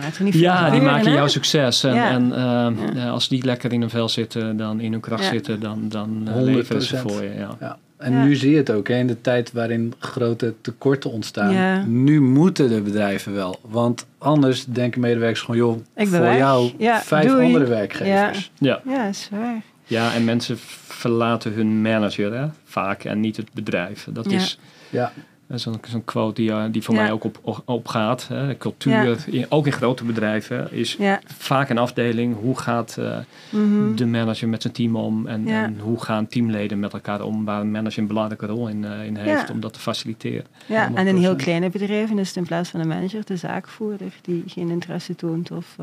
veel 0.02 0.26
Ja, 0.32 0.70
die 0.70 0.80
maken 0.80 1.12
jouw 1.12 1.26
succes. 1.28 1.84
En, 1.84 1.94
Ja. 1.94 2.10
en 2.10 2.32
eh, 2.32 2.94
Ja. 3.02 3.08
als 3.08 3.28
die 3.28 3.44
lekker 3.44 3.72
in 3.72 3.80
hun 3.80 3.90
vel 3.90 4.08
zitten, 4.08 4.56
dan 4.56 4.80
in 4.80 4.92
hun 4.92 5.00
kracht 5.00 5.24
Ja. 5.24 5.30
zitten, 5.30 5.60
dan, 5.60 5.88
dan 5.88 6.28
100%. 6.32 6.44
leveren 6.56 6.82
ze 6.82 6.96
voor 6.96 7.22
je. 7.22 7.34
Ja. 7.38 7.56
Ja. 7.60 7.78
En 7.96 8.12
Ja. 8.12 8.24
nu 8.24 8.34
zie 8.34 8.50
je 8.50 8.56
het 8.56 8.70
ook, 8.70 8.88
hè, 8.88 8.96
in 8.98 9.06
de 9.06 9.20
tijd 9.20 9.52
waarin 9.52 9.94
grote 9.98 10.54
tekorten 10.60 11.10
ontstaan. 11.10 11.52
Ja. 11.52 11.82
Nu 11.84 12.20
moeten 12.20 12.68
de 12.68 12.80
bedrijven 12.80 13.34
wel. 13.34 13.58
Want 13.62 14.06
anders 14.18 14.64
denken 14.64 15.00
medewerkers 15.00 15.40
gewoon, 15.40 15.56
joh, 15.56 15.76
Ik 15.94 16.08
voor 16.08 16.20
weg. 16.20 16.36
jou 16.36 16.70
Ja, 16.78 17.00
vijf 17.00 17.26
doei. 17.30 17.44
andere 17.46 17.64
werkgevers. 17.64 18.50
Ja. 18.58 18.80
Ja, 18.84 19.04
is 19.08 19.28
waar. 19.32 19.62
ja, 19.84 20.14
en 20.14 20.24
mensen 20.24 20.56
verlaten 20.86 21.52
hun 21.52 21.82
manager 21.82 22.34
hè, 22.38 22.46
vaak 22.64 23.04
en 23.04 23.20
niet 23.20 23.36
het 23.36 23.52
bedrijf. 23.52 24.08
Dat 24.10 24.30
Ja. 24.30 24.36
is 24.36 24.58
Ja. 24.90 25.12
Eh, 25.48 25.56
zo'n 25.56 25.80
zo'n 25.88 26.04
quote 26.04 26.34
die, 26.40 26.50
eh, 26.50 26.64
die 26.70 26.82
voor 26.82 26.94
Ja. 26.94 27.00
mij 27.02 27.12
ook 27.12 27.24
op, 27.24 27.38
op, 27.42 27.62
opgaat. 27.64 28.28
Hè. 28.28 28.56
Cultuur, 28.56 29.24
ook 29.48 29.66
in 29.66 29.72
grote 29.72 30.04
bedrijven, 30.04 30.72
is 30.72 30.96
Ja. 30.98 31.20
vaak 31.26 31.68
een 31.70 31.78
afdeling. 31.78 32.36
Hoe 32.40 32.58
gaat 32.58 32.96
eh, 32.98 33.18
Mhm. 33.50 33.94
de 33.94 34.06
manager 34.06 34.48
met 34.48 34.62
zijn 34.62 34.72
team 34.74 34.96
om? 34.96 35.26
En, 35.26 35.48
en 35.48 35.78
hoe 35.80 36.02
gaan 36.02 36.26
teamleden 36.26 36.78
met 36.80 36.92
elkaar 36.92 37.22
om? 37.22 37.44
Waar 37.44 37.60
een 37.60 37.70
manager 37.70 37.98
een 37.98 38.06
belangrijke 38.06 38.46
rol 38.46 38.68
in, 38.68 38.84
eh, 38.84 39.04
in 39.04 39.16
heeft 39.16 39.50
om 39.50 39.60
dat 39.60 39.72
te 39.72 39.80
faciliteren. 39.80 40.44
Ja, 40.66 40.84
en 40.84 40.90
in 40.90 40.96
heel 40.96 41.14
100%. 41.14 41.36
kleine 41.42 41.70
bedrijven 41.70 42.18
is 42.18 42.28
het 42.28 42.36
in 42.36 42.44
plaats 42.46 42.68
van 42.70 42.80
de 42.80 42.86
manager 42.86 43.24
de 43.24 43.36
zaakvoerder 43.36 44.12
die 44.22 44.42
geen 44.46 44.70
interesse 44.70 45.14
toont. 45.14 45.50
Of 45.50 45.76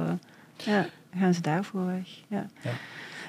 gaan 1.17 1.33
ze 1.33 1.41
daarvoor 1.41 1.85
weg. 1.85 2.07
Ja. 2.27 2.45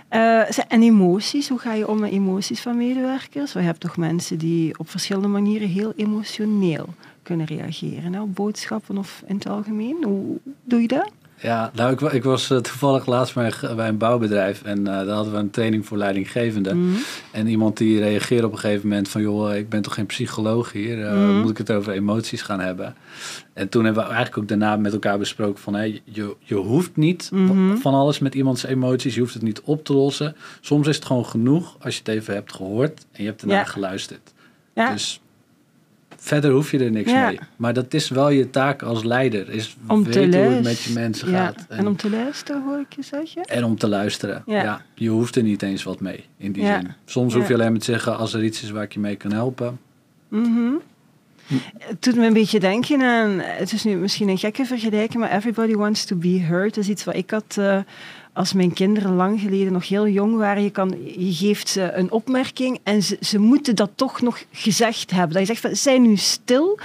Eh, 0.08 0.58
en 0.68 0.82
emoties, 0.82 1.48
hoe 1.48 1.58
ga 1.58 1.72
je 1.72 1.88
om 1.88 2.00
met 2.00 2.10
emoties 2.10 2.60
van 2.60 2.76
medewerkers? 2.76 3.52
We 3.52 3.60
hebben 3.60 3.80
toch 3.80 3.96
mensen 3.96 4.38
die 4.38 4.78
op 4.78 4.90
verschillende 4.90 5.28
manieren 5.28 5.68
heel 5.68 5.92
emotioneel 5.96 6.86
kunnen 7.22 7.46
reageren 7.46 8.20
op 8.20 8.34
boodschappen 8.34 8.98
of 8.98 9.22
in 9.26 9.34
het 9.34 9.48
algemeen. 9.48 10.04
Hoe 10.04 10.38
doe 10.64 10.80
je 10.80 10.88
dat? 10.88 11.10
Ja, 11.44 11.70
nou, 11.74 11.92
ik, 11.92 12.00
ik 12.00 12.22
was 12.24 12.50
eh, 12.50 12.58
toevallig 12.58 13.06
laatst 13.06 13.34
bij, 13.34 13.52
een- 13.60 13.76
bij 13.76 13.88
een 13.88 13.98
bouwbedrijf 13.98 14.62
en 14.62 14.78
eh, 14.78 14.92
daar 15.06 15.08
hadden 15.14 15.32
we 15.32 15.38
een 15.38 15.50
training 15.50 15.86
voor 15.86 15.96
leidinggevenden. 15.98 16.86
Mhm. 16.88 16.96
En 17.30 17.46
iemand 17.46 17.76
die 17.76 17.98
reageerde 17.98 18.46
op 18.46 18.52
een 18.52 18.58
gegeven 18.58 18.88
moment 18.88 19.08
van, 19.08 19.22
joh, 19.22 19.54
ik 19.54 19.68
ben 19.68 19.82
toch 19.82 19.94
geen 19.94 20.06
psycholoog 20.06 20.72
hier, 20.72 21.06
eh, 21.06 21.12
Mhm. 21.12 21.40
moet 21.40 21.50
ik 21.50 21.58
het 21.58 21.70
over 21.72 21.92
emoties 21.92 22.42
gaan 22.42 22.60
hebben? 22.60 22.94
En 23.52 23.68
toen 23.68 23.84
hebben 23.84 24.02
we 24.02 24.08
eigenlijk 24.08 24.38
ook 24.38 24.48
daarna 24.48 24.76
met 24.76 24.92
elkaar 24.92 25.18
besproken 25.18 25.60
van, 25.62 25.74
hé, 25.74 26.00
je, 26.04 26.36
je 26.40 26.54
hoeft 26.54 26.96
niet 26.96 27.30
Mhm. 27.32 27.76
van 27.76 27.94
alles 27.94 28.18
met 28.18 28.34
iemands 28.34 28.64
emoties, 28.64 29.14
je 29.14 29.20
hoeft 29.20 29.34
het 29.34 29.42
niet 29.42 29.60
op 29.60 29.84
te 29.84 29.92
lossen. 29.94 30.36
Soms 30.60 30.86
is 30.88 30.96
het 30.96 31.04
gewoon 31.04 31.26
genoeg 31.26 31.76
als 31.80 31.94
je 31.94 32.00
het 32.04 32.08
even 32.14 32.34
hebt 32.34 32.52
gehoord 32.54 33.06
en 33.12 33.22
je 33.22 33.28
hebt 33.28 33.42
ernaar 33.42 33.56
Ja. 33.56 33.64
geluisterd. 33.64 34.32
Ja, 34.74 34.92
Dus 34.92 35.20
verder 36.24 36.50
hoef 36.50 36.70
je 36.70 36.78
er 36.78 36.90
niks 36.90 37.10
Ja. 37.10 37.26
mee. 37.26 37.38
Maar 37.56 37.72
dat 37.72 37.94
is 37.94 38.08
wel 38.08 38.28
je 38.28 38.50
taak 38.50 38.82
als 38.82 39.02
leider, 39.04 39.50
is 39.50 39.76
om 39.88 40.04
te 40.04 40.18
weten 40.18 40.44
hoe 40.44 40.54
het 40.54 40.64
met 40.64 40.82
je 40.82 40.92
mensen 40.92 41.30
Ja, 41.30 41.44
gaat. 41.44 41.66
En 41.68 41.86
om 41.86 41.96
te 41.96 42.10
luisteren, 42.10 42.62
hoor 42.62 42.78
ik 42.78 42.92
je 42.96 43.02
zeggen. 43.02 43.42
En 43.42 43.64
om 43.64 43.78
te 43.78 43.88
luisteren. 43.88 44.42
Ja. 44.46 44.62
Ja. 44.62 44.82
je 44.94 45.08
hoeft 45.08 45.36
er 45.36 45.42
niet 45.42 45.62
eens 45.62 45.82
wat 45.82 46.00
mee 46.00 46.24
in 46.36 46.52
die 46.52 46.66
zin. 46.66 46.90
Soms 47.04 47.34
hoef 47.34 47.48
je 47.48 47.54
alleen 47.54 47.70
maar 47.70 47.78
te 47.80 47.84
zeggen 47.84 48.16
als 48.16 48.34
er 48.34 48.44
iets 48.44 48.62
is 48.62 48.70
waar 48.70 48.82
ik 48.82 48.92
je 48.92 49.00
mee 49.00 49.16
kan 49.16 49.32
helpen. 49.32 49.78
Mhm. 50.28 50.72
Het 51.78 52.02
doet 52.02 52.16
me 52.16 52.26
een 52.26 52.32
beetje 52.32 52.60
denken 52.60 53.02
aan, 53.02 53.40
het 53.40 53.72
is 53.72 53.84
nu 53.84 53.96
misschien 53.96 54.28
een 54.28 54.38
gekke 54.38 54.64
vergelijking, 54.64 55.22
maar 55.22 55.32
Everybody 55.32 55.74
Wants 55.74 56.04
to 56.04 56.16
Be 56.16 56.40
Heard 56.40 56.76
is 56.76 56.88
iets 56.88 57.04
wat 57.04 57.14
ik 57.14 57.30
had 57.30 57.56
eh, 57.58 57.78
als 58.32 58.52
mijn 58.52 58.72
kinderen 58.72 59.14
lang 59.14 59.40
geleden 59.40 59.72
nog 59.72 59.88
heel 59.88 60.08
jong 60.08 60.36
waren. 60.36 60.62
Je, 60.62 60.70
kan, 60.70 60.96
je 61.16 61.32
geeft 61.32 61.68
ze 61.68 61.92
een 61.92 62.10
opmerking 62.10 62.78
en 62.82 63.02
ze, 63.02 63.16
ze 63.20 63.38
moeten 63.38 63.76
dat 63.76 63.90
toch 63.94 64.20
nog 64.20 64.44
gezegd 64.52 65.10
hebben. 65.10 65.30
Dat 65.30 65.40
je 65.40 65.46
zegt 65.46 65.60
van, 65.60 65.76
zijn 65.76 66.02
nu 66.02 66.16
stil, 66.16 66.78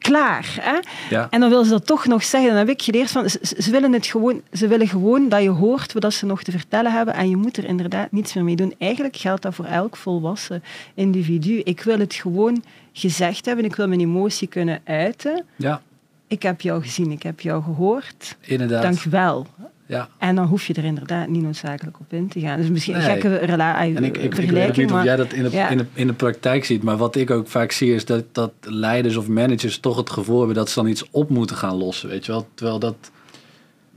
klaar. 0.00 0.56
Hè? 0.60 0.78
Ja. 1.16 1.26
En 1.30 1.40
dan 1.40 1.48
willen 1.48 1.64
ze 1.64 1.70
dat 1.70 1.86
toch 1.86 2.06
nog 2.06 2.24
zeggen. 2.24 2.48
Dan 2.48 2.58
heb 2.58 2.68
ik 2.68 2.82
geleerd 2.82 3.10
van, 3.10 3.30
ze, 3.30 3.38
ze 3.58 3.70
willen 3.70 3.92
het 3.92 4.06
gewoon, 4.06 4.42
ze 4.52 4.66
willen 4.66 4.88
gewoon 4.88 5.28
dat 5.28 5.42
je 5.42 5.48
hoort 5.48 5.92
wat 5.92 6.12
ze 6.12 6.26
nog 6.26 6.42
te 6.42 6.50
vertellen 6.50 6.92
hebben 6.92 7.14
en 7.14 7.30
je 7.30 7.36
moet 7.36 7.56
er 7.56 7.64
inderdaad 7.64 8.12
niets 8.12 8.34
meer 8.34 8.44
mee 8.44 8.56
doen. 8.56 8.74
Eigenlijk 8.78 9.16
geldt 9.16 9.42
dat 9.42 9.54
voor 9.54 9.64
elk 9.64 9.96
volwassen 9.96 10.62
individu. 10.94 11.60
Ik 11.64 11.82
wil 11.82 11.98
het 11.98 12.14
gewoon 12.14 12.62
gezegd 12.92 13.46
hebben, 13.46 13.64
ik 13.64 13.76
wil 13.76 13.88
mijn 13.88 14.00
emotie 14.00 14.48
kunnen 14.48 14.80
uiten. 14.84 15.44
ja, 15.56 15.82
Ik 16.26 16.42
heb 16.42 16.60
jou 16.60 16.82
gezien, 16.82 17.10
ik 17.10 17.22
heb 17.22 17.40
jou 17.40 17.62
gehoord. 17.62 18.36
inderdaad. 18.40 18.82
Dank 18.82 19.02
wel. 19.02 19.46
Ja. 19.86 20.08
En 20.18 20.34
dan 20.34 20.46
hoef 20.46 20.66
je 20.66 20.74
er 20.74 20.84
inderdaad 20.84 21.28
niet 21.28 21.42
noodzakelijk 21.42 22.00
op 22.00 22.12
in 22.12 22.28
te 22.28 22.40
gaan. 22.40 22.60
Dus 22.60 22.68
misschien 22.68 22.94
een 22.94 23.00
Nee. 23.00 23.10
gekke 23.10 23.36
relatie, 23.36 23.96
En 23.96 24.04
ik, 24.04 24.16
ik, 24.16 24.38
ik 24.38 24.50
weet 24.50 24.68
ook 24.68 24.76
niet 24.76 24.92
of 24.92 25.02
jij 25.04 25.16
dat 25.16 25.32
in 25.32 25.42
de, 25.42 25.50
ja. 25.50 25.68
in, 25.68 25.78
de, 25.78 25.86
in 25.92 26.06
de 26.06 26.12
praktijk 26.12 26.64
ziet, 26.64 26.82
maar 26.82 26.96
wat 26.96 27.16
ik 27.16 27.30
ook 27.30 27.48
vaak 27.48 27.72
zie 27.72 27.94
is 27.94 28.04
dat, 28.04 28.24
dat 28.32 28.52
leiders 28.60 29.16
of 29.16 29.28
managers 29.28 29.78
toch 29.78 29.96
het 29.96 30.10
gevoel 30.10 30.38
hebben 30.38 30.56
dat 30.56 30.68
ze 30.68 30.74
dan 30.80 30.88
iets 30.90 31.04
op 31.10 31.30
moeten 31.30 31.56
gaan 31.56 31.76
lossen. 31.76 32.08
Weet 32.08 32.26
je 32.26 32.32
wel? 32.32 32.48
Terwijl 32.54 32.78
dat, 32.78 33.10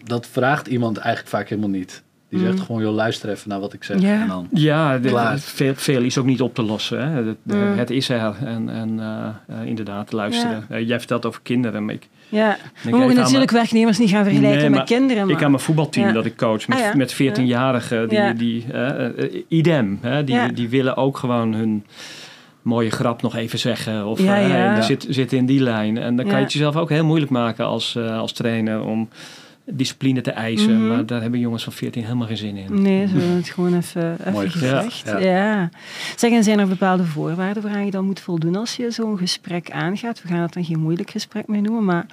dat 0.03 0.27
vraagt 0.27 0.67
iemand 0.67 0.97
eigenlijk 0.97 1.35
vaak 1.35 1.49
helemaal 1.49 1.69
niet. 1.69 2.03
Die 2.33 2.41
zegt 2.41 2.57
Mm. 2.59 2.65
gewoon, 2.65 2.81
joh, 2.81 2.93
luister 2.93 3.29
even 3.29 3.49
naar 3.49 3.59
wat 3.59 3.73
ik 3.73 3.83
zeg. 3.83 4.01
Ja. 4.01 4.21
En 4.21 4.27
dan, 4.27 4.47
Ja, 4.51 4.97
de- 4.97 5.09
Klaar. 5.09 5.39
veel, 5.39 5.73
veel 5.75 6.01
is 6.01 6.17
ook 6.17 6.25
niet 6.25 6.41
op 6.41 6.55
te 6.55 6.61
lossen. 6.63 7.11
Hè. 7.11 7.23
Het, 7.23 7.37
de- 7.43 7.55
Mm. 7.55 7.77
het 7.77 7.89
is 7.89 8.09
er 8.09 8.35
en, 8.45 8.69
en 8.69 8.99
eh, 8.99 9.25
eh, 9.61 9.67
inderdaad 9.67 10.11
luisteren. 10.11 10.65
Eh, 10.69 10.87
jij 10.87 10.97
vertelt 10.99 11.25
over 11.25 11.39
kinderen, 11.43 11.85
maar 11.85 11.93
ik, 11.93 12.07
ja. 12.29 12.57
We 12.83 12.89
mogen 12.89 13.15
natuurlijk 13.15 13.51
werknemers 13.51 13.97
niet 13.99 14.09
gaan 14.09 14.23
vergelijken 14.23 14.59
Nee, 14.59 14.69
met 14.69 14.77
maar 14.77 14.87
kinderen. 14.87 15.25
Maar... 15.27 15.35
Ik 15.35 15.43
aan 15.43 15.51
mijn 15.51 15.63
voetbalteam 15.63 16.07
Ja. 16.07 16.13
dat 16.13 16.25
ik 16.25 16.37
coach 16.37 16.67
met, 16.67 16.77
Ah, 16.77 16.83
ja. 16.83 16.95
met 16.95 17.13
14-jarigen, 17.13 18.09
die, 18.09 18.17
Ja. 18.17 18.33
die 18.33 18.65
idem, 19.47 19.97
hè, 20.01 20.23
die, 20.23 20.35
Ja. 20.35 20.47
die 20.47 20.69
willen 20.69 20.95
ook 20.97 21.17
gewoon 21.17 21.53
hun 21.53 21.85
mooie 22.61 22.89
grap 22.89 23.21
nog 23.21 23.35
even 23.35 23.59
zeggen. 23.59 24.05
Of 24.05 24.19
Ja, 24.19 24.35
eh, 24.37 24.47
ja. 24.47 24.53
hey, 24.55 24.81
zit, 24.81 25.05
zit 25.09 25.33
in 25.33 25.45
die 25.45 25.59
lijn. 25.61 25.97
En 25.97 26.15
dan 26.15 26.25
kan 26.25 26.35
je 26.37 26.43
het 26.43 26.53
jezelf 26.53 26.75
ook 26.75 26.89
heel 26.89 27.05
moeilijk 27.05 27.31
maken 27.31 27.65
als, 27.65 27.97
als 27.97 28.31
trainer 28.31 28.81
om 28.83 29.09
discipline 29.65 30.21
te 30.21 30.31
eisen. 30.31 30.77
Mhm. 30.79 30.87
Maar 30.87 31.05
daar 31.05 31.21
hebben 31.21 31.39
jongens 31.39 31.63
van 31.63 31.73
14 31.73 32.03
helemaal 32.03 32.27
geen 32.27 32.37
zin 32.37 32.55
in. 32.57 32.81
Nee, 32.81 33.07
ze 33.07 33.13
willen 33.13 33.35
het 33.35 33.49
gewoon 33.49 33.75
even, 33.77 34.17
even 34.19 34.31
Mooi 34.31 34.49
gezegd. 34.49 35.03
Ja. 35.05 35.17
ja. 35.17 35.69
Zeg, 36.15 36.31
en 36.31 36.43
zijn 36.43 36.59
er 36.59 36.67
bepaalde 36.67 37.03
voorwaarden 37.03 37.63
waaraan 37.63 37.85
je 37.85 37.91
dan 37.91 38.05
moet 38.05 38.19
voldoen 38.19 38.55
als 38.55 38.75
je 38.75 38.91
zo'n 38.91 39.17
gesprek 39.17 39.71
aangaat? 39.71 40.21
We 40.21 40.27
gaan 40.27 40.39
het 40.41 40.53
dan 40.53 40.65
geen 40.65 40.79
moeilijk 40.79 41.09
gesprek 41.09 41.47
meer 41.47 41.61
noemen, 41.61 41.85
maar 41.85 42.05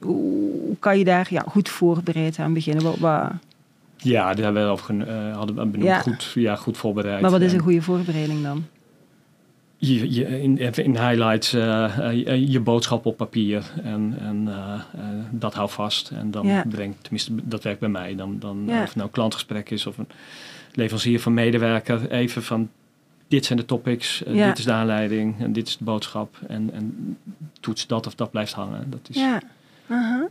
hoe 0.00 0.76
kan 0.78 0.98
je 0.98 1.04
daar 1.04 1.26
ja, 1.30 1.44
goed 1.48 1.68
voorbereid 1.68 2.38
aan 2.38 2.52
beginnen? 2.52 2.84
Wat, 2.84 2.98
wat- 2.98 3.32
Ja, 3.96 4.34
daar 4.34 4.44
hebben 4.44 4.70
we 4.70 4.76
gen- 4.82 5.08
eh, 5.08 5.36
hadden 5.36 5.56
we 5.56 5.66
benoemd. 5.66 5.84
Ja. 5.90 5.98
Goed, 5.98 6.32
ja, 6.34 6.56
goed 6.56 6.76
voorbereid. 6.76 7.20
maar 7.20 7.30
wat 7.30 7.40
is 7.40 7.50
En- 7.52 7.56
een 7.58 7.62
goede 7.64 7.82
voorbereiding 7.82 8.42
dan? 8.42 8.64
Je, 9.76 10.12
je, 10.14 10.42
in, 10.42 10.58
in 10.74 10.98
highlights 10.98 11.52
eh, 11.52 11.98
eh, 11.98 12.26
je, 12.26 12.50
je 12.50 12.60
boodschap 12.60 13.06
op 13.06 13.16
papier. 13.16 13.72
En, 13.82 14.16
en 14.20 14.48
eh, 14.48 14.80
dat 15.30 15.54
hou 15.54 15.68
vast. 15.70 16.10
En 16.10 16.30
dan 16.30 16.46
Ja. 16.46 16.64
brengt, 16.68 17.02
tenminste 17.02 17.32
dat 17.42 17.62
werkt 17.62 17.80
bij 17.80 17.88
mij. 17.88 18.14
Dan, 18.16 18.38
dan 18.38 18.62
Ja. 18.66 18.80
of 18.80 18.86
het 18.86 18.94
nou 18.94 19.06
een 19.06 19.12
klantgesprek 19.14 19.70
is 19.70 19.86
of 19.86 19.98
een 19.98 20.08
leverancier 20.72 21.20
van 21.20 21.34
medewerker. 21.34 22.10
Even 22.10 22.42
van 22.42 22.68
dit 23.28 23.44
zijn 23.44 23.58
de 23.58 23.64
topics, 23.64 24.22
Ja. 24.26 24.46
dit 24.46 24.58
is 24.58 24.64
de 24.64 24.72
aanleiding 24.72 25.34
en 25.40 25.52
dit 25.52 25.68
is 25.68 25.76
de 25.76 25.84
boodschap. 25.84 26.36
En, 26.48 26.70
en 26.72 27.16
toets 27.60 27.86
dat 27.86 28.06
of 28.06 28.14
dat 28.14 28.30
blijft 28.30 28.52
hangen. 28.52 28.90
Dat 28.90 29.00
is, 29.08 29.16
Ja. 29.16 29.40
Aha. 29.88 30.28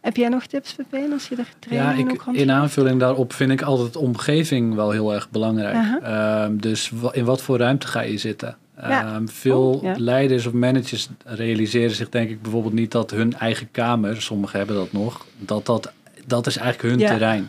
Heb 0.00 0.16
jij 0.16 0.28
nog 0.28 0.46
tips, 0.46 0.74
Pepijn, 0.74 1.12
als 1.12 1.28
je 1.28 1.34
er 1.36 1.46
Ja, 1.46 1.54
trainingen 1.58 2.14
ik, 2.14 2.22
ook 2.28 2.34
in 2.34 2.50
aanvulling 2.50 3.00
daarop 3.00 3.32
vind 3.32 3.50
ik 3.50 3.62
altijd 3.62 3.92
de 3.92 3.98
omgeving 3.98 4.74
wel 4.74 4.90
heel 4.90 5.14
erg 5.14 5.30
belangrijk. 5.30 6.02
Ehm, 6.02 6.56
dus 6.56 6.92
in 7.12 7.24
wat 7.24 7.42
voor 7.42 7.58
ruimte 7.58 7.86
ga 7.86 8.00
je 8.00 8.18
zitten? 8.18 8.56
Ja. 8.78 9.14
Ehm, 9.14 9.26
veel 9.26 9.70
Oh, 9.70 9.82
ja. 9.82 9.94
leiders 9.98 10.46
of 10.46 10.52
managers 10.52 11.08
realiseren 11.24 11.94
zich 11.94 12.08
denk 12.08 12.30
ik 12.30 12.42
bijvoorbeeld 12.42 12.74
niet 12.74 12.92
dat 12.92 13.10
hun 13.10 13.34
eigen 13.38 13.68
kamer, 13.70 14.22
sommigen 14.22 14.58
hebben 14.58 14.76
dat 14.76 14.92
nog, 14.92 15.26
dat 15.38 15.66
dat, 15.66 15.92
dat 16.26 16.46
is 16.46 16.56
eigenlijk 16.56 16.88
hun 16.94 16.98
Ja. 17.06 17.08
terrein. 17.10 17.48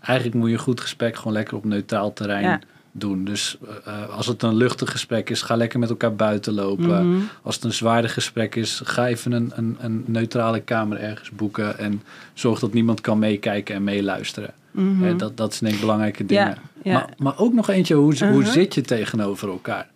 Eigenlijk 0.00 0.36
moet 0.38 0.48
je 0.48 0.54
een 0.54 0.60
goed 0.60 0.80
gesprek 0.80 1.16
gewoon 1.16 1.32
lekker 1.32 1.56
op 1.56 1.64
neutraal 1.64 2.12
terrein 2.12 2.60
doen. 2.92 3.24
Dus 3.24 3.56
eh, 3.84 4.08
als 4.16 4.26
het 4.26 4.42
een 4.42 4.54
luchtig 4.56 4.90
gesprek 4.90 5.30
is, 5.30 5.42
ga 5.42 5.56
lekker 5.56 5.78
met 5.78 5.88
elkaar 5.90 6.14
buiten 6.14 6.52
lopen. 6.54 7.08
Mhm. 7.10 7.20
Als 7.42 7.54
het 7.54 7.64
een 7.64 7.72
zwaarder 7.72 8.10
gesprek 8.10 8.54
is, 8.54 8.80
ga 8.84 9.06
even 9.06 9.32
een, 9.32 9.52
een, 9.54 9.76
een 9.80 10.04
neutrale 10.06 10.60
kamer 10.60 10.98
ergens 11.00 11.30
boeken 11.30 11.78
en 11.78 12.02
zorg 12.34 12.58
dat 12.58 12.72
niemand 12.72 13.00
kan 13.00 13.18
meekijken 13.18 13.74
en 13.74 13.84
meeluisteren. 13.84 14.50
Mhm. 14.70 15.16
Dat, 15.16 15.36
dat 15.36 15.50
zijn 15.54 15.64
denk 15.64 15.74
ik 15.74 15.80
belangrijke 15.80 16.26
dingen. 16.26 16.56
Maar, 16.84 17.08
maar 17.16 17.38
ook 17.38 17.52
nog 17.52 17.68
eentje, 17.68 17.94
hoe, 17.94 18.18
hoe 18.18 18.28
Uh-huh. 18.28 18.46
zit 18.52 18.74
je 18.74 18.80
tegenover 18.80 19.48
elkaar? 19.48 19.86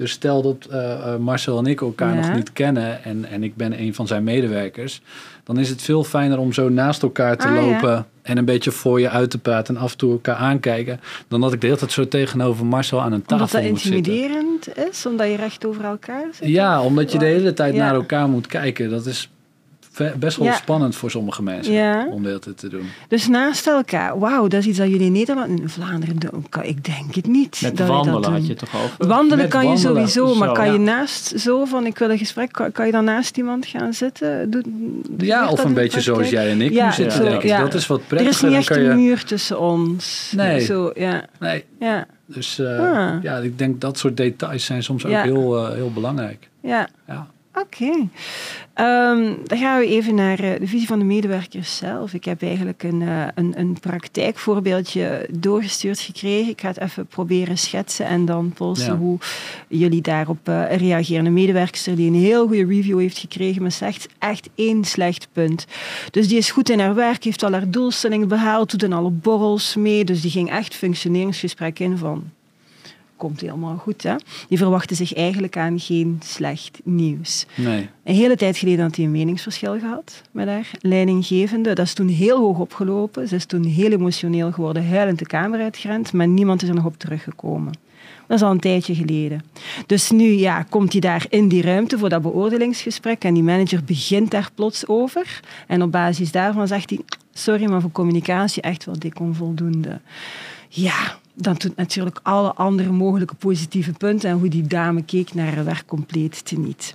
Dus 0.00 0.10
stel 0.10 0.42
dat 0.42 0.66
eh, 0.70 0.92
eh, 0.92 1.16
Marcel 1.18 1.58
en 1.58 1.66
ik 1.66 1.80
elkaar 1.80 2.14
Ja. 2.14 2.20
nog 2.26 2.34
niet 2.36 2.52
kennen 2.52 3.04
en, 3.04 3.24
en 3.24 3.42
ik 3.42 3.56
ben 3.56 3.80
een 3.80 3.94
van 3.94 4.06
zijn 4.06 4.24
medewerkers, 4.24 5.00
dan 5.44 5.58
is 5.58 5.68
het 5.68 5.82
veel 5.82 6.04
fijner 6.04 6.38
om 6.38 6.52
zo 6.52 6.68
naast 6.68 7.02
elkaar 7.02 7.36
te 7.36 7.46
Ah, 7.48 7.54
ja. 7.54 7.60
lopen 7.60 8.06
en 8.22 8.38
een 8.38 8.44
beetje 8.44 8.70
voor 8.70 9.00
je 9.00 9.08
uit 9.10 9.30
te 9.30 9.38
praten 9.38 9.76
en 9.76 9.80
af 9.82 9.92
en 9.92 9.98
toe 9.98 10.12
elkaar 10.12 10.34
aankijken, 10.36 11.00
dan 11.28 11.40
dat 11.40 11.52
ik 11.52 11.60
de 11.60 11.66
hele 11.66 11.78
tijd 11.78 11.92
zo 11.92 12.08
tegenover 12.08 12.66
Marcel 12.66 13.00
aan 13.00 13.12
een 13.12 13.22
tafel 13.22 13.36
Omdat 13.46 13.50
dat 13.62 13.70
moet 13.70 13.80
zitten. 13.80 14.12
intimiderend 14.12 14.76
is, 14.90 15.06
omdat 15.06 15.26
je 15.28 15.36
recht 15.36 15.66
over 15.66 15.84
elkaar 15.84 16.24
zit? 16.32 16.48
Ja, 16.48 16.82
omdat 16.82 17.12
je 17.12 17.18
de 17.18 17.24
hele 17.24 17.52
tijd 17.52 17.74
naar 17.74 17.94
elkaar 17.94 18.28
moet 18.28 18.46
kijken. 18.46 18.90
Dat 18.90 19.06
is 19.06 19.30
best 20.18 20.36
wel 20.36 20.46
Ja. 20.46 20.54
spannend 20.54 20.96
voor 20.96 21.10
sommige 21.10 21.42
mensen 21.42 21.72
Ja. 21.72 22.06
om 22.10 22.22
dit 22.22 22.46
te 22.56 22.68
doen. 22.68 22.88
Dus 23.08 23.28
naast 23.28 23.66
elkaar, 23.66 24.18
wauw, 24.18 24.48
dat 24.48 24.60
is 24.60 24.66
iets 24.66 24.78
dat 24.78 24.88
jullie 24.88 25.06
in 25.06 25.12
Nederland, 25.12 25.60
in 25.60 25.68
Vlaanderen 25.68 26.16
doen. 26.18 26.46
Ik 26.62 26.84
denk 26.84 27.14
het 27.14 27.26
niet. 27.26 27.58
Met 27.62 27.76
dat 27.76 27.88
wandelen 27.88 28.22
dat 28.22 28.30
had 28.30 28.46
je 28.46 28.54
toch 28.54 28.76
over? 28.84 29.06
Wandelen 29.06 29.38
Met 29.38 29.48
kan 29.48 29.68
je 29.70 29.76
sowieso, 29.76 30.34
maar 30.34 30.48
zo, 30.48 30.52
kan 30.54 30.66
ja. 30.66 30.72
je 30.72 30.78
naast 30.78 31.32
zo 31.40 31.64
van 31.64 31.86
ik 31.86 31.98
wil 31.98 32.10
een 32.10 32.18
gesprek, 32.18 32.52
kan, 32.52 32.72
kan 32.72 32.86
je 32.86 32.92
dan 32.92 33.04
naast 33.04 33.36
iemand 33.36 33.66
gaan 33.66 33.92
zitten? 33.92 34.50
Doe, 34.50 34.62
Ja, 35.18 35.48
of 35.50 35.64
een 35.64 35.74
beetje 35.74 36.00
zoals 36.00 36.30
jij 36.30 36.50
en 36.50 36.60
ik 36.60 36.72
Ja, 36.72 36.86
nu 36.86 36.92
zitten, 36.92 37.22
denk 37.24 37.42
ik. 37.42 37.48
ja. 37.48 37.60
Dat 37.60 37.74
is 37.74 37.86
wat 37.86 37.98
Er 37.98 38.02
is 38.04 38.08
prettiger. 38.08 38.48
niet 38.48 38.56
echt 38.56 38.70
een 38.70 38.82
je... 38.82 38.94
muur 38.94 39.24
tussen 39.24 39.60
ons. 39.60 40.32
Nee. 40.36 40.60
Zo, 40.60 40.90
ja. 40.94 41.24
Nee, 41.38 41.64
Ja, 41.80 42.06
dus 42.26 42.58
eh, 42.58 42.78
Ah. 42.78 43.22
ja, 43.22 43.36
ik 43.36 43.58
denk 43.58 43.80
dat 43.80 43.98
soort 43.98 44.16
details 44.16 44.64
zijn 44.64 44.82
soms 44.82 45.04
ook 45.06 45.12
heel, 45.22 45.56
eh, 45.66 45.74
heel 45.74 45.90
belangrijk. 45.92 46.48
ja. 46.62 46.88
Ja. 47.06 47.26
Oké. 47.54 48.08
Ehm, 48.80 49.34
dan 49.44 49.58
gaan 49.58 49.78
we 49.78 49.86
even 49.86 50.14
naar 50.14 50.38
eh, 50.38 50.60
de 50.60 50.66
visie 50.66 50.86
van 50.86 50.98
de 50.98 51.04
medewerkers 51.04 51.76
zelf. 51.76 52.14
Ik 52.14 52.24
heb 52.24 52.42
eigenlijk 52.42 52.82
een, 52.82 53.02
eh, 53.02 53.26
een, 53.34 53.52
een 53.58 53.76
praktijkvoorbeeldje 53.80 55.26
doorgestuurd 55.30 56.00
gekregen. 56.00 56.50
Ik 56.50 56.60
ga 56.60 56.68
het 56.68 56.80
even 56.80 57.06
proberen 57.06 57.58
schetsen 57.58 58.06
en 58.06 58.24
dan 58.24 58.52
polsen 58.52 58.92
Ja. 58.92 58.98
hoe 58.98 59.18
jullie 59.68 60.00
daarop 60.00 60.48
eh, 60.48 60.76
reageren. 60.76 61.26
Een 61.26 61.32
medewerker 61.32 61.96
die 61.96 62.06
een 62.06 62.14
heel 62.14 62.46
goede 62.46 62.66
review 62.66 62.98
heeft 62.98 63.18
gekregen, 63.18 63.62
maar 63.62 63.72
zegt 63.72 64.08
echt 64.18 64.48
één 64.54 64.84
slecht 64.84 65.28
punt. 65.32 65.66
Dus 66.10 66.28
die 66.28 66.38
is 66.38 66.50
goed 66.50 66.70
in 66.70 66.80
haar 66.80 66.94
werk, 66.94 67.24
heeft 67.24 67.42
al 67.42 67.52
haar 67.52 67.70
doelstellingen 67.70 68.28
behaald, 68.28 68.70
doet 68.70 68.82
in 68.82 68.92
alle 68.92 69.10
borrels 69.10 69.76
mee. 69.76 70.04
Dus 70.04 70.20
die 70.20 70.30
ging 70.30 70.50
echt 70.50 70.74
functioneringsgesprek 70.74 71.78
in 71.78 71.98
van 71.98 72.22
komt 73.20 73.40
helemaal 73.40 73.76
goed. 73.76 74.02
Hè? 74.02 74.14
Die 74.48 74.58
verwachten 74.58 74.96
zich 74.96 75.14
eigenlijk 75.14 75.56
aan 75.56 75.80
geen 75.80 76.20
slecht 76.24 76.80
nieuws. 76.84 77.46
Nee. 77.54 77.88
Een 78.04 78.14
hele 78.14 78.36
tijd 78.36 78.56
geleden 78.56 78.84
had 78.84 78.96
hij 78.96 79.04
een 79.04 79.10
meningsverschil 79.10 79.78
gehad 79.78 80.22
met 80.30 80.48
haar 80.48 80.70
leidinggevende. 80.80 81.72
Dat 81.72 81.86
is 81.86 81.94
toen 81.94 82.08
heel 82.08 82.38
hoog 82.38 82.58
opgelopen. 82.58 83.28
Ze 83.28 83.34
is 83.34 83.44
toen 83.44 83.64
heel 83.64 83.90
emotioneel 83.90 84.52
geworden, 84.52 84.88
huilend 84.88 85.18
de 85.18 85.26
kamer 85.26 85.60
uitgerend, 85.60 86.12
maar 86.12 86.28
niemand 86.28 86.62
is 86.62 86.68
er 86.68 86.74
nog 86.74 86.84
op 86.84 86.98
teruggekomen. 86.98 87.72
Dat 88.26 88.38
is 88.38 88.44
al 88.44 88.50
een 88.50 88.60
tijdje 88.60 88.94
geleden. 88.94 89.44
Dus 89.86 90.10
nu 90.10 90.24
ja, 90.24 90.62
komt 90.62 90.92
hij 90.92 91.00
daar 91.00 91.26
in 91.28 91.48
die 91.48 91.62
ruimte 91.62 91.98
voor 91.98 92.08
dat 92.08 92.22
beoordelingsgesprek 92.22 93.24
en 93.24 93.34
die 93.34 93.42
manager 93.42 93.84
begint 93.84 94.30
daar 94.30 94.50
plots 94.54 94.86
over. 94.86 95.40
En 95.66 95.82
op 95.82 95.92
basis 95.92 96.32
daarvan 96.32 96.66
zegt 96.66 96.90
hij, 96.90 97.00
sorry, 97.32 97.64
maar 97.64 97.80
voor 97.80 97.92
communicatie 97.92 98.62
echt 98.62 98.84
wel 98.84 98.98
dik 98.98 99.20
onvoldoende. 99.20 100.00
Ja, 100.68 101.18
dan 101.34 101.54
doet 101.58 101.76
natuurlijk 101.76 102.20
alle 102.22 102.54
andere 102.54 102.90
mogelijke 102.90 103.34
positieve 103.34 103.92
punten 103.92 104.30
en 104.30 104.38
hoe 104.38 104.48
die 104.48 104.66
dame 104.66 105.02
keek 105.02 105.34
naar 105.34 105.54
haar 105.54 105.64
werk 105.64 105.86
compleet 105.86 106.44
teniet. 106.44 106.94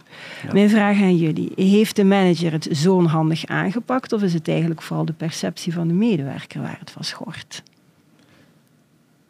Mijn 0.51 0.69
vraag 0.69 1.01
aan 1.01 1.17
jullie, 1.17 1.51
heeft 1.55 1.95
de 1.95 2.03
manager 2.03 2.51
het 2.51 2.67
zo 2.71 2.95
onhandig 2.95 3.45
aangepakt 3.45 4.13
of 4.13 4.21
is 4.21 4.33
het 4.33 4.47
eigenlijk 4.47 4.81
vooral 4.81 5.05
de 5.05 5.13
perceptie 5.13 5.73
van 5.73 5.87
de 5.87 5.93
medewerker 5.93 6.61
waar 6.61 6.77
het 6.79 6.91
van 6.91 7.03
schort? 7.03 7.63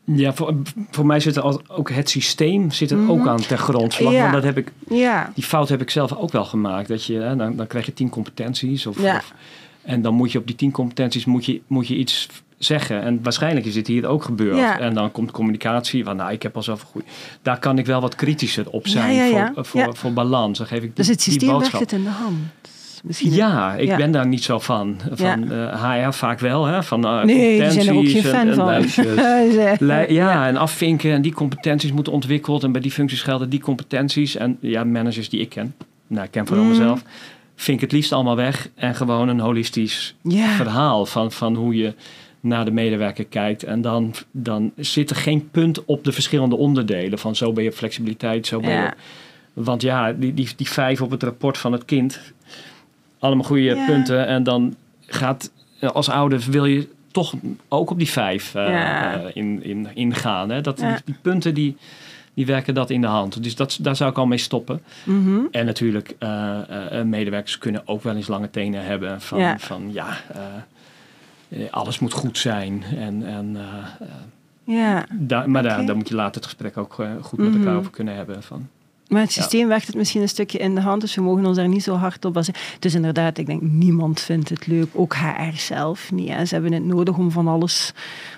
Ja, 0.03 0.33
voor, 0.33 0.55
voor 0.91 1.05
mij 1.05 1.19
zit 1.19 1.35
er 1.35 1.69
ook 1.71 1.89
het 1.89 2.09
systeem 2.09 2.71
zit 2.71 2.91
er 2.91 3.09
ook 3.09 3.17
Mhm. 3.19 3.27
aan 3.29 3.41
ter 3.41 3.57
grondslag. 3.57 4.13
Ja. 4.13 4.21
Want 4.21 4.33
dat 4.33 4.43
heb 4.43 4.57
ik, 4.57 4.71
Ja, 4.89 5.31
die 5.35 5.43
fout 5.43 5.69
heb 5.69 5.81
ik 5.81 5.89
zelf 5.89 6.13
ook 6.15 6.31
wel 6.31 6.45
gemaakt. 6.45 6.87
Dat 6.87 7.05
je, 7.05 7.13
hè, 7.13 7.35
dan, 7.35 7.55
dan 7.55 7.67
krijg 7.67 7.85
je 7.85 7.93
tien 7.93 8.09
competenties. 8.09 8.85
Of, 8.85 9.01
Ja. 9.01 9.15
of- 9.15 9.33
en 9.81 10.01
dan 10.01 10.13
moet 10.13 10.31
je 10.31 10.37
op 10.39 10.47
die 10.47 10.55
tien 10.55 10.71
competenties 10.71 11.25
moet 11.25 11.45
je, 11.45 11.61
moet 11.67 11.87
je 11.87 11.95
iets 11.95 12.27
zeggen. 12.57 13.01
En 13.01 13.19
waarschijnlijk 13.23 13.65
is 13.65 13.73
dit 13.73 13.87
hier 13.87 14.05
ook 14.07 14.23
gebeurd. 14.23 14.57
Ja. 14.57 14.79
En 14.79 14.93
dan 14.93 15.11
komt 15.11 15.31
communicatie 15.31 16.03
van, 16.03 16.15
nou, 16.15 16.31
ik 16.31 16.43
heb 16.43 16.55
al 16.55 16.63
zoveel 16.63 16.87
goed. 16.91 17.03
Daar 17.41 17.59
kan 17.59 17.77
ik 17.77 17.85
wel 17.85 18.01
wat 18.01 18.15
kritischer 18.15 18.69
op 18.69 18.87
zijn 18.87 19.13
Ja, 19.13 19.23
ja, 19.23 19.37
ja. 19.37 19.51
Voor, 19.53 19.65
voor, 19.65 19.95
voor 19.95 20.13
balans. 20.13 20.57
Dan 20.57 20.67
geef 20.67 20.83
ik 20.83 20.95
dus 20.95 21.05
die, 21.05 21.15
het 21.15 21.23
systeem 21.23 21.61
het 21.79 21.91
in 21.91 22.03
de 22.03 22.09
hand. 22.09 22.37
Misschien 23.03 23.33
Ja, 23.33 23.73
ik 23.73 23.95
ben 23.97 24.11
daar 24.11 24.27
niet 24.27 24.43
zo 24.43 24.59
van. 24.59 24.97
Van 25.11 25.51
eh, 25.51 26.03
HR 26.05 26.11
vaak 26.11 26.39
wel, 26.39 26.65
hè? 26.65 26.83
Van 26.83 27.05
eh, 27.05 27.23
Nee, 27.23 27.61
die 27.61 27.71
zijn 27.71 27.87
er 27.87 27.95
ook 27.95 28.07
geen 28.07 28.21
competenties 28.23 28.25
en- 28.25 28.31
fan 28.31 28.47
en 28.47 29.77
van. 29.77 30.05
ja, 30.15 30.47
en 30.47 30.57
afvinken 30.57 31.11
en 31.11 31.21
die 31.21 31.33
competenties 31.33 31.91
moeten 31.91 32.13
ontwikkeld 32.13 32.63
en 32.63 32.71
bij 32.71 32.81
die 32.81 32.91
functies 32.91 33.21
gelden 33.21 33.49
die 33.49 33.59
competenties. 33.59 34.35
En 34.35 34.57
ja, 34.59 34.83
managers 34.83 35.29
die 35.29 35.39
ik 35.39 35.49
ken, 35.49 35.75
nou, 36.07 36.25
ik 36.25 36.31
ken 36.31 36.47
vooral 36.47 36.65
Mm. 36.65 36.69
mezelf, 36.71 37.01
vink 37.55 37.81
het 37.81 37.91
liefst 37.91 38.11
allemaal 38.11 38.35
weg 38.35 38.69
en 38.75 38.95
gewoon 38.95 39.27
een 39.27 39.39
holistisch 39.39 40.15
verhaal 40.55 41.05
van, 41.05 41.31
van 41.31 41.55
hoe 41.55 41.75
je 41.75 41.93
naar 42.45 42.65
de 42.65 42.71
medewerker 42.71 43.25
kijkt. 43.25 43.63
En 43.63 43.81
dan, 43.81 44.13
dan 44.31 44.71
zit 44.75 45.09
er 45.09 45.15
geen 45.15 45.49
punt 45.51 45.85
op 45.85 46.03
de 46.03 46.11
verschillende 46.11 46.55
onderdelen 46.55 47.19
van 47.19 47.35
zo 47.35 47.53
ben 47.53 47.63
je 47.63 47.71
flexibiliteit, 47.71 48.47
zo 48.47 48.59
ben 48.59 48.71
je. 48.81 48.91
Want 49.53 49.81
ja, 49.81 50.13
die, 50.13 50.33
die, 50.33 50.49
die 50.55 50.69
vijf 50.69 51.01
op 51.01 51.11
het 51.11 51.23
rapport 51.23 51.57
van 51.57 51.71
het 51.71 51.85
kind, 51.85 52.19
allemaal 53.19 53.45
goede 53.45 53.61
Ja. 53.63 53.85
punten. 53.85 54.27
En 54.27 54.43
dan 54.43 54.75
gaat 55.05 55.51
als 55.79 56.09
ouder 56.09 56.43
wil 56.49 56.65
je 56.65 56.87
toch 57.11 57.33
ook 57.67 57.89
op 57.89 57.97
die 57.97 58.09
vijf 58.09 58.55
eh, 58.55 58.67
Ja. 58.69 59.13
eh, 59.21 59.29
in, 59.33 59.63
in, 59.63 59.87
ingaan. 59.93 60.49
Hè? 60.49 60.61
Dat, 60.61 60.77
die, 60.77 60.87
die 61.05 61.15
punten 61.21 61.53
die, 61.53 61.77
die 62.33 62.45
werken 62.45 62.73
dat 62.73 62.89
in 62.89 63.01
de 63.01 63.07
hand. 63.07 63.43
Dus 63.43 63.55
dat, 63.55 63.77
daar 63.81 63.95
zou 63.95 64.11
ik 64.11 64.17
al 64.17 64.25
mee 64.25 64.37
stoppen. 64.37 64.81
Mhm. 65.03 65.39
En 65.51 65.65
natuurlijk, 65.65 66.15
eh, 66.19 67.01
medewerkers 67.03 67.57
kunnen 67.57 67.81
ook 67.85 68.03
wel 68.03 68.15
eens 68.15 68.27
lange 68.27 68.49
tenen 68.49 68.85
hebben. 68.85 69.21
Van 69.21 69.39
Ja. 69.39 69.57
van, 69.59 69.89
ja 69.93 70.17
alles 71.71 71.99
moet 71.99 72.13
goed 72.13 72.37
zijn. 72.37 72.83
En, 72.97 73.25
en, 73.25 73.55
eh, 73.55 74.07
eh, 74.07 74.13
ja. 74.63 75.05
maar 75.29 75.47
Oké. 75.47 75.61
daar, 75.61 75.85
daar 75.85 75.95
moet 75.95 76.07
je 76.07 76.15
later 76.15 76.35
het 76.35 76.43
gesprek 76.45 76.77
ook 76.77 76.99
eh, 76.99 77.11
goed 77.21 77.39
met 77.39 77.47
Mhm. 77.49 77.57
elkaar 77.59 77.77
over 77.77 77.91
kunnen 77.91 78.15
hebben. 78.15 78.43
Van, 78.43 78.67
Maar 79.07 79.21
het 79.21 79.33
Ja. 79.33 79.41
systeem 79.41 79.67
werkt 79.67 79.87
het 79.87 79.95
misschien 79.95 80.21
een 80.21 80.29
stukje 80.29 80.57
in 80.57 80.75
de 80.75 80.81
hand, 80.81 81.01
dus 81.01 81.15
we 81.15 81.21
mogen 81.21 81.45
ons 81.45 81.57
daar 81.57 81.67
niet 81.67 81.83
zo 81.83 81.95
hard 81.95 82.25
op 82.25 82.33
baseren. 82.33 82.61
Dus 82.79 82.93
inderdaad, 82.95 83.37
ik 83.37 83.45
denk, 83.45 83.61
niemand 83.61 84.19
vindt 84.19 84.49
het 84.49 84.67
leuk, 84.67 84.87
ook 84.93 85.15
HR 85.15 85.55
zelf 85.57 86.11
niet. 86.11 86.29
Hè. 86.29 86.45
Ze 86.45 86.53
hebben 86.53 86.73
het 86.73 86.83
nodig 86.83 87.17
om 87.17 87.31
van 87.31 87.47
alles 87.47 87.93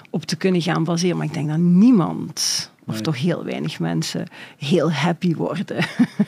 op 0.09 0.23
te 0.25 0.35
kunnen 0.35 0.61
gaan 0.61 0.83
baseren, 0.83 1.17
maar 1.17 1.25
ik 1.25 1.33
denk 1.33 1.47
dat 1.49 1.57
niemand, 1.57 2.71
of 2.87 2.93
Nee. 2.93 3.01
toch 3.01 3.17
heel 3.21 3.43
weinig 3.43 3.79
mensen, 3.79 4.25
heel 4.57 4.91
happy 4.91 5.35
worden 5.35 5.83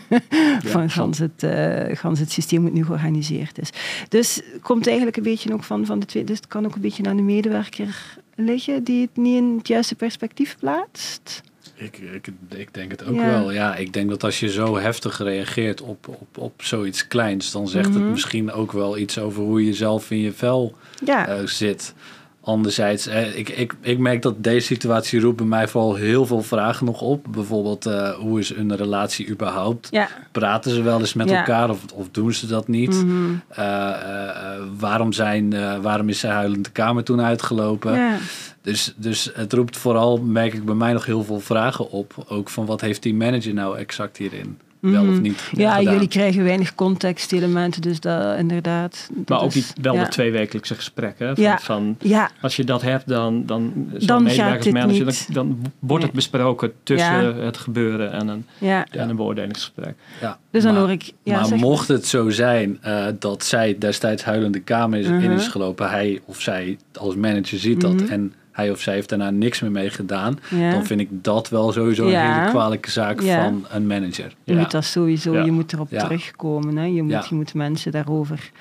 van 0.73 0.89
gans 0.89 1.17
het, 1.17 1.43
eh, 1.43 1.95
gans 1.97 2.19
het 2.19 2.31
systeem 2.31 2.59
hoe 2.59 2.67
het 2.67 2.77
nu 2.77 2.85
georganiseerd 2.85 3.59
is. 3.59 3.69
Dus 4.09 4.35
het 4.35 4.61
komt 4.61 4.87
eigenlijk 4.87 5.17
een 5.17 5.23
beetje 5.23 5.53
ook 5.53 5.63
van, 5.63 5.85
van 5.85 5.99
de 5.99 6.05
twee, 6.05 6.23
dus 6.23 6.35
het 6.37 6.47
kan 6.47 6.65
ook 6.65 6.75
een 6.75 6.81
beetje 6.81 7.03
aan 7.03 7.15
de 7.15 7.21
medewerker 7.21 8.17
liggen 8.35 8.83
die 8.83 9.01
het 9.01 9.17
niet 9.17 9.35
in 9.37 9.55
het 9.57 9.67
juiste 9.67 9.95
perspectief 9.95 10.55
plaatst. 10.59 11.41
Ik, 11.75 11.97
ik, 11.97 12.27
ik 12.55 12.73
denk 12.73 12.91
het 12.91 13.05
ook 13.05 13.15
Ja. 13.15 13.25
wel. 13.25 13.51
Ja, 13.51 13.75
ik 13.75 13.93
denk 13.93 14.09
dat 14.09 14.23
als 14.23 14.39
je 14.39 14.49
zo 14.49 14.77
heftig 14.77 15.17
reageert 15.17 15.81
op, 15.81 16.07
op, 16.07 16.37
op 16.37 16.61
zoiets 16.63 17.07
kleins, 17.07 17.51
dan 17.51 17.67
zegt 17.67 17.89
Mhm. 17.89 17.99
het 17.99 18.09
misschien 18.09 18.51
ook 18.51 18.71
wel 18.71 18.97
iets 18.97 19.19
over 19.19 19.43
hoe 19.43 19.65
je 19.65 19.73
zelf 19.73 20.11
in 20.11 20.19
je 20.19 20.31
vel 20.31 20.75
Ja, 21.05 21.27
eh, 21.27 21.45
zit. 21.45 21.93
Anderzijds, 22.41 23.07
ik, 23.07 23.49
ik, 23.49 23.73
ik 23.81 23.97
merk 23.97 24.21
dat 24.21 24.43
deze 24.43 24.65
situatie 24.65 25.19
roept 25.19 25.37
bij 25.37 25.45
mij 25.45 25.67
vooral 25.67 25.95
heel 25.95 26.25
veel 26.25 26.41
vragen 26.41 26.85
nog 26.85 27.01
op. 27.01 27.25
Bijvoorbeeld, 27.29 27.85
eh, 27.85 28.09
hoe 28.13 28.39
is 28.39 28.55
een 28.55 28.75
relatie 28.75 29.29
überhaupt? 29.29 29.87
Ja. 29.91 30.07
Praten 30.31 30.71
ze 30.71 30.81
wel 30.81 30.99
eens 30.99 31.13
met 31.13 31.29
Ja. 31.29 31.37
elkaar 31.37 31.69
of, 31.69 31.79
of 31.93 32.07
doen 32.11 32.33
ze 32.33 32.47
dat 32.47 32.67
niet? 32.67 33.03
Mhm. 33.05 33.15
Eh, 33.47 33.89
eh, 33.89 34.61
waarom, 34.77 35.13
zijn, 35.13 35.81
waarom 35.81 36.09
is 36.09 36.19
zij 36.19 36.31
huilend 36.31 36.65
de 36.65 36.71
kamer 36.71 37.03
toen 37.03 37.21
uitgelopen? 37.21 37.93
Ja. 37.93 38.17
Dus, 38.61 38.93
dus 38.97 39.31
het 39.33 39.53
roept 39.53 39.77
vooral, 39.77 40.17
merk 40.17 40.53
ik 40.53 40.65
bij 40.65 40.75
mij 40.75 40.93
nog 40.93 41.05
heel 41.05 41.23
veel 41.23 41.39
vragen 41.39 41.91
op. 41.91 42.13
Ook 42.27 42.49
van 42.49 42.65
wat 42.65 42.81
heeft 42.81 43.03
die 43.03 43.15
manager 43.15 43.53
nou 43.53 43.77
exact 43.77 44.17
hierin 44.17 44.57
wel 44.79 45.01
of 45.01 45.07
Mhm. 45.07 45.21
niet 45.21 45.41
Ja, 45.51 45.75
gedaan? 45.75 45.93
jullie 45.93 46.07
krijgen 46.07 46.43
weinig 46.43 46.75
contextelementen, 46.75 47.81
dus 47.81 47.99
dat 47.99 48.37
inderdaad. 48.37 49.09
dat 49.13 49.29
Maar 49.29 49.41
ook 49.41 49.51
die, 49.51 49.65
wel 49.81 49.93
ja. 49.93 50.03
de 50.03 50.09
tweewekelijkse 50.09 50.75
gesprekken. 50.75 51.35
Van, 51.35 51.43
Ja. 51.43 51.57
van, 51.59 51.95
Ja, 51.99 52.29
als 52.41 52.55
je 52.55 52.63
dat 52.63 52.81
hebt, 52.81 53.07
dan, 53.07 53.45
dan, 53.45 53.73
Dan 54.05 54.23
medewerker 54.23 54.33
gaat 54.35 54.57
of 54.57 54.63
dit 54.63 54.73
manager, 54.73 55.05
niet. 55.05 55.33
dan, 55.33 55.47
dan 55.59 55.71
wordt 55.79 56.03
het 56.03 56.13
besproken 56.13 56.71
tussen 56.83 57.23
Ja. 57.23 57.33
het 57.33 57.57
gebeuren 57.57 58.11
en 58.11 58.27
een, 58.27 58.45
ja. 58.57 58.85
en 58.91 59.09
een 59.09 59.15
beoordelingsgesprek. 59.15 59.95
Ja, 60.21 60.37
Dus 60.51 60.63
dan 60.63 60.71
maar- 60.73 60.81
hoor 60.81 60.91
ik. 60.91 61.11
Ja, 61.23 61.35
maar 61.35 61.45
zeg 61.45 61.59
mocht 61.59 61.87
het 61.87 62.05
zo 62.07 62.29
zijn 62.29 62.77
eh, 62.81 63.05
dat 63.19 63.43
zij 63.43 63.75
destijds 63.79 64.23
huilende 64.23 64.59
kamer 64.59 64.99
is, 64.99 65.05
in 65.05 65.13
Mhm. 65.15 65.31
is 65.31 65.47
gelopen, 65.47 65.89
hij 65.89 66.19
of 66.25 66.41
zij 66.41 66.77
als 66.93 67.15
manager 67.15 67.57
ziet 67.59 67.81
dat 67.81 67.93
Mhm. 67.93 68.11
en 68.11 68.33
hij 68.59 68.71
of 68.71 68.79
zij 68.81 68.93
heeft 68.93 69.09
daarna 69.09 69.29
niks 69.29 69.59
meer 69.59 69.71
mee 69.71 69.89
gedaan, 69.89 70.39
Ja. 70.49 70.71
dan 70.71 70.85
vind 70.85 70.99
ik 70.99 71.07
dat 71.11 71.49
wel 71.49 71.71
sowieso 71.71 72.09
Ja. 72.09 72.25
een 72.27 72.39
hele 72.39 72.49
kwalijke 72.49 72.91
zaak 72.91 73.21
Ja. 73.21 73.43
van 73.43 73.65
een 73.69 73.87
manager. 73.87 74.35
Je 74.43 74.53
ja. 74.53 74.59
moet 74.59 74.71
dat 74.71 74.83
sowieso, 74.85 75.37
je 75.43 75.51
moet 75.51 75.73
erop 75.73 75.89
terugkomen. 75.89 76.77
Hè? 76.77 76.85
Je, 76.85 77.03
moet, 77.03 77.27
je 77.29 77.35
moet 77.35 77.53
mensen 77.53 77.91
daarover 77.91 78.51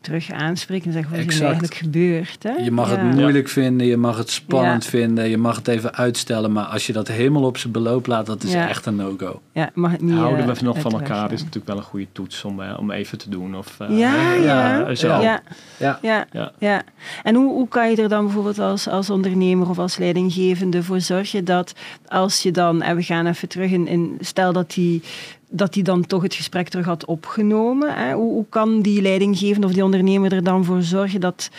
terug 0.00 0.30
aanspreken 0.32 0.86
en 0.86 0.92
zeggen 0.92 1.10
wat 1.16 1.26
is 1.26 1.36
er 1.38 1.42
eigenlijk 1.44 1.74
gebeurd. 1.74 2.42
Hè? 2.42 2.50
Je 2.52 2.70
mag 2.70 2.90
Ja. 2.90 2.96
het 3.04 3.14
moeilijk 3.14 3.48
vinden, 3.48 3.86
je 3.86 3.96
mag 3.96 4.16
het 4.18 4.30
spannend 4.30 4.84
Ja. 4.84 4.90
vinden, 4.90 5.28
je 5.28 5.38
mag 5.38 5.56
het 5.56 5.68
even 5.68 5.94
uitstellen, 5.94 6.52
maar 6.52 6.64
als 6.64 6.86
je 6.86 6.92
dat 6.92 7.08
helemaal 7.08 7.42
op 7.42 7.56
zijn 7.58 7.72
beloop 7.72 8.06
laat, 8.06 8.26
dat 8.26 8.42
is 8.42 8.52
Ja. 8.52 8.68
echt 8.68 8.86
een 8.86 8.96
no-go. 8.96 9.40
Ja, 9.52 9.70
mag 9.74 9.90
het 9.90 10.00
niet. 10.00 10.14
Houden 10.14 10.46
we 10.46 10.62
nog 10.62 10.74
uit 10.74 10.82
van 10.82 10.92
elkaar 10.92 11.32
is 11.32 11.38
natuurlijk 11.40 11.66
wel 11.66 11.76
een 11.76 11.82
goede 11.82 12.06
toets 12.12 12.44
om, 12.44 12.60
eh, 12.62 12.76
om 12.78 12.90
even 12.90 13.18
te 13.18 13.30
doen. 13.30 13.56
Of, 13.56 13.74
eh, 13.80 13.98
Ja, 13.98 14.32
ja. 14.34 14.94
zo. 14.94 15.06
Ja, 15.08 15.40
Ja. 15.78 15.98
ja, 16.02 16.26
Ja. 16.32 16.52
ja. 16.58 16.82
En 17.22 17.34
hoe, 17.34 17.52
hoe 17.52 17.68
kan 17.68 17.90
je 17.90 17.96
er 18.02 18.08
dan 18.08 18.24
bijvoorbeeld 18.24 18.58
als, 18.58 18.88
als 18.88 19.10
ondernemer 19.10 19.68
of 19.68 19.78
als 19.78 19.96
leidinggevende 19.96 20.82
voor 20.82 21.00
zorgen 21.00 21.44
dat 21.44 21.72
als 22.06 22.42
je 22.42 22.50
dan, 22.50 22.82
en 22.82 22.96
we 22.96 23.02
gaan 23.02 23.26
even 23.26 23.48
terug 23.48 23.70
in, 23.70 23.86
in 23.86 24.16
stel 24.20 24.52
dat 24.52 24.70
die, 24.70 25.02
dat 25.50 25.72
die 25.72 25.82
dan 25.82 26.06
toch 26.06 26.22
het 26.22 26.34
gesprek 26.34 26.68
terug 26.68 26.86
had 26.86 27.04
opgenomen, 27.04 27.94
hè? 27.94 28.14
Hoe, 28.14 28.32
hoe 28.32 28.46
kan 28.48 28.80
die 28.80 29.02
leidinggevende 29.02 29.66
of 29.66 29.72
die 29.72 29.84
ondernemer 29.84 30.32
er 30.32 30.44
dan 30.44 30.64
voor 30.64 30.82
zorgen 30.82 31.20
dat 31.20 31.50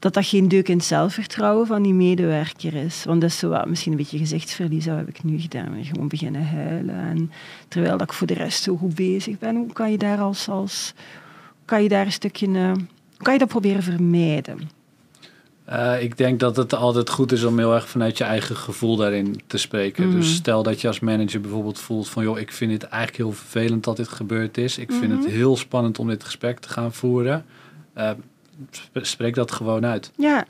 dat 0.00 0.14
dat 0.14 0.26
geen 0.26 0.48
deuk 0.48 0.68
in 0.68 0.76
het 0.76 0.84
zelfvertrouwen 0.84 1.66
van 1.66 1.82
die 1.82 1.94
medewerker 1.94 2.74
is. 2.74 3.04
Want 3.04 3.20
dat 3.20 3.30
is 3.30 3.38
zo 3.38 3.62
misschien 3.66 3.92
een 3.92 3.98
beetje 3.98 4.18
gezichtsverlies, 4.18 4.84
dat 4.84 4.96
heb 4.96 5.08
ik 5.08 5.24
nu 5.24 5.40
gedaan. 5.40 5.74
En 5.74 5.84
gewoon 5.84 6.08
beginnen 6.08 6.46
huilen. 6.46 6.94
En 6.94 7.32
terwijl 7.68 7.98
dat 7.98 8.06
ik 8.06 8.12
voor 8.12 8.26
de 8.26 8.34
rest 8.34 8.62
zo 8.62 8.76
goed 8.76 8.94
bezig 8.94 9.38
ben, 9.38 9.56
hoe 9.56 9.72
kan 9.72 9.90
je 9.90 9.98
daar 9.98 10.18
als, 10.18 10.48
als 10.48 10.94
kan 11.64 11.82
je 11.82 11.88
daar 11.88 12.06
een 12.06 12.12
stukje, 12.12 12.46
eh, 12.46 12.72
kan 13.16 13.32
je 13.32 13.38
dat 13.38 13.48
proberen 13.48 13.82
vermijden? 13.82 14.79
Eh, 15.70 16.02
ik 16.02 16.16
denk 16.16 16.40
dat 16.40 16.56
het 16.56 16.74
altijd 16.74 17.10
goed 17.10 17.32
is 17.32 17.44
om 17.44 17.58
heel 17.58 17.74
erg 17.74 17.88
vanuit 17.88 18.18
je 18.18 18.24
eigen 18.24 18.56
gevoel 18.56 18.96
daarin 18.96 19.40
te 19.46 19.58
spreken. 19.58 20.08
Mhm. 20.08 20.16
Dus 20.16 20.34
stel 20.34 20.62
dat 20.62 20.80
je 20.80 20.86
als 20.86 21.00
manager 21.00 21.40
bijvoorbeeld 21.40 21.78
voelt 21.78 22.08
van... 22.08 22.22
joh, 22.22 22.38
ik 22.38 22.52
vind 22.52 22.72
het 22.72 22.82
eigenlijk 22.82 23.16
heel 23.22 23.32
vervelend 23.32 23.84
dat 23.84 23.96
dit 23.96 24.08
gebeurd 24.08 24.58
is. 24.58 24.78
Ik 24.78 24.92
vind 24.92 25.12
Mhm. 25.12 25.22
het 25.22 25.30
heel 25.30 25.56
spannend 25.56 25.98
om 25.98 26.08
dit 26.08 26.24
gesprek 26.24 26.58
te 26.58 26.68
gaan 26.68 26.92
voeren. 26.92 27.44
Eh, 27.94 28.10
sp- 28.70 28.98
spreek 29.02 29.34
dat 29.34 29.52
gewoon 29.52 29.86
uit. 29.86 30.10
Ja, 30.16 30.46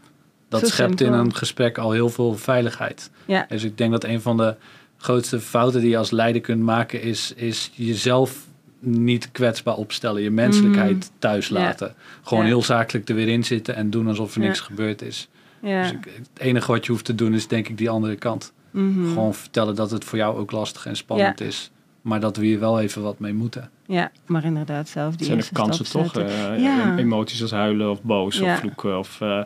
Dat 0.49 0.69
schept 0.69 1.01
in 1.01 1.13
een 1.13 1.35
gesprek 1.35 1.79
al 1.79 1.91
heel 1.93 2.09
veel 2.09 2.37
veiligheid. 2.37 3.11
ja, 3.25 3.47
Dus 3.49 3.63
ik 3.65 3.79
denk 3.79 3.91
dat 3.93 4.05
een 4.05 4.21
van 4.21 4.37
de 4.37 4.55
grootste 4.97 5.41
fouten 5.41 5.81
die 5.81 5.91
je 5.91 5.97
als 5.99 6.11
leider 6.11 6.41
kunt 6.41 6.63
maken... 6.63 7.03
is, 7.03 7.33
is 7.37 7.71
jezelf 7.75 8.47
niet 8.81 9.31
kwetsbaar 9.33 9.75
opstellen. 9.77 10.23
Je 10.23 10.31
menselijkheid 10.31 11.11
thuis 11.19 11.49
Mhm. 11.49 11.59
Ja. 11.61 11.67
laten. 11.67 11.95
Gewoon 12.23 12.43
Ja. 12.45 12.49
heel 12.51 12.63
zakelijk 12.63 13.09
er 13.09 13.15
weer 13.15 13.29
in 13.29 13.45
zitten... 13.45 13.75
en 13.77 13.91
doen 13.91 14.09
alsof 14.09 14.35
er 14.35 14.41
Ja. 14.41 14.47
niks 14.47 14.61
gebeurd 14.61 15.03
is. 15.03 15.29
ja. 15.63 15.83
Dus 15.83 15.93
ik, 15.93 16.05
het 16.05 16.29
enige 16.39 16.73
wat 16.73 16.87
je 16.87 16.93
hoeft 16.93 17.05
te 17.05 17.15
doen 17.15 17.35
is 17.35 17.47
denk 17.49 17.69
ik 17.69 17.79
die 17.79 17.91
andere 17.91 18.17
kant. 18.17 18.53
mhm. 18.71 19.09
Gewoon 19.09 19.35
vertellen 19.35 19.75
dat 19.75 19.91
het 19.91 20.05
voor 20.05 20.19
jou 20.19 20.39
ook 20.39 20.51
lastig 20.53 20.87
en 20.87 20.97
spannend 20.97 21.41
is. 21.41 21.71
Maar 22.03 22.21
dat 22.21 22.37
we 22.37 22.45
hier 22.45 22.61
wel 22.61 22.81
even 22.81 23.03
wat 23.03 23.19
mee 23.19 23.33
moeten. 23.35 23.71
ja, 23.87 24.11
maar 24.27 24.45
inderdaad 24.45 24.89
zelf 24.89 25.17
die 25.17 25.27
zijn 25.27 25.39
de 25.39 25.43
eerste 25.45 25.55
kansen 25.63 25.91
toch? 25.91 26.15
eh, 26.17 26.59
Ja. 26.63 26.97
Emoties 26.99 27.43
als 27.43 27.51
huilen 27.51 27.91
of 27.91 28.03
boos 28.03 28.39
Ja. 28.39 28.53
of 28.53 28.59
vloeken 28.59 28.99
of 28.99 29.21
eh, 29.21 29.43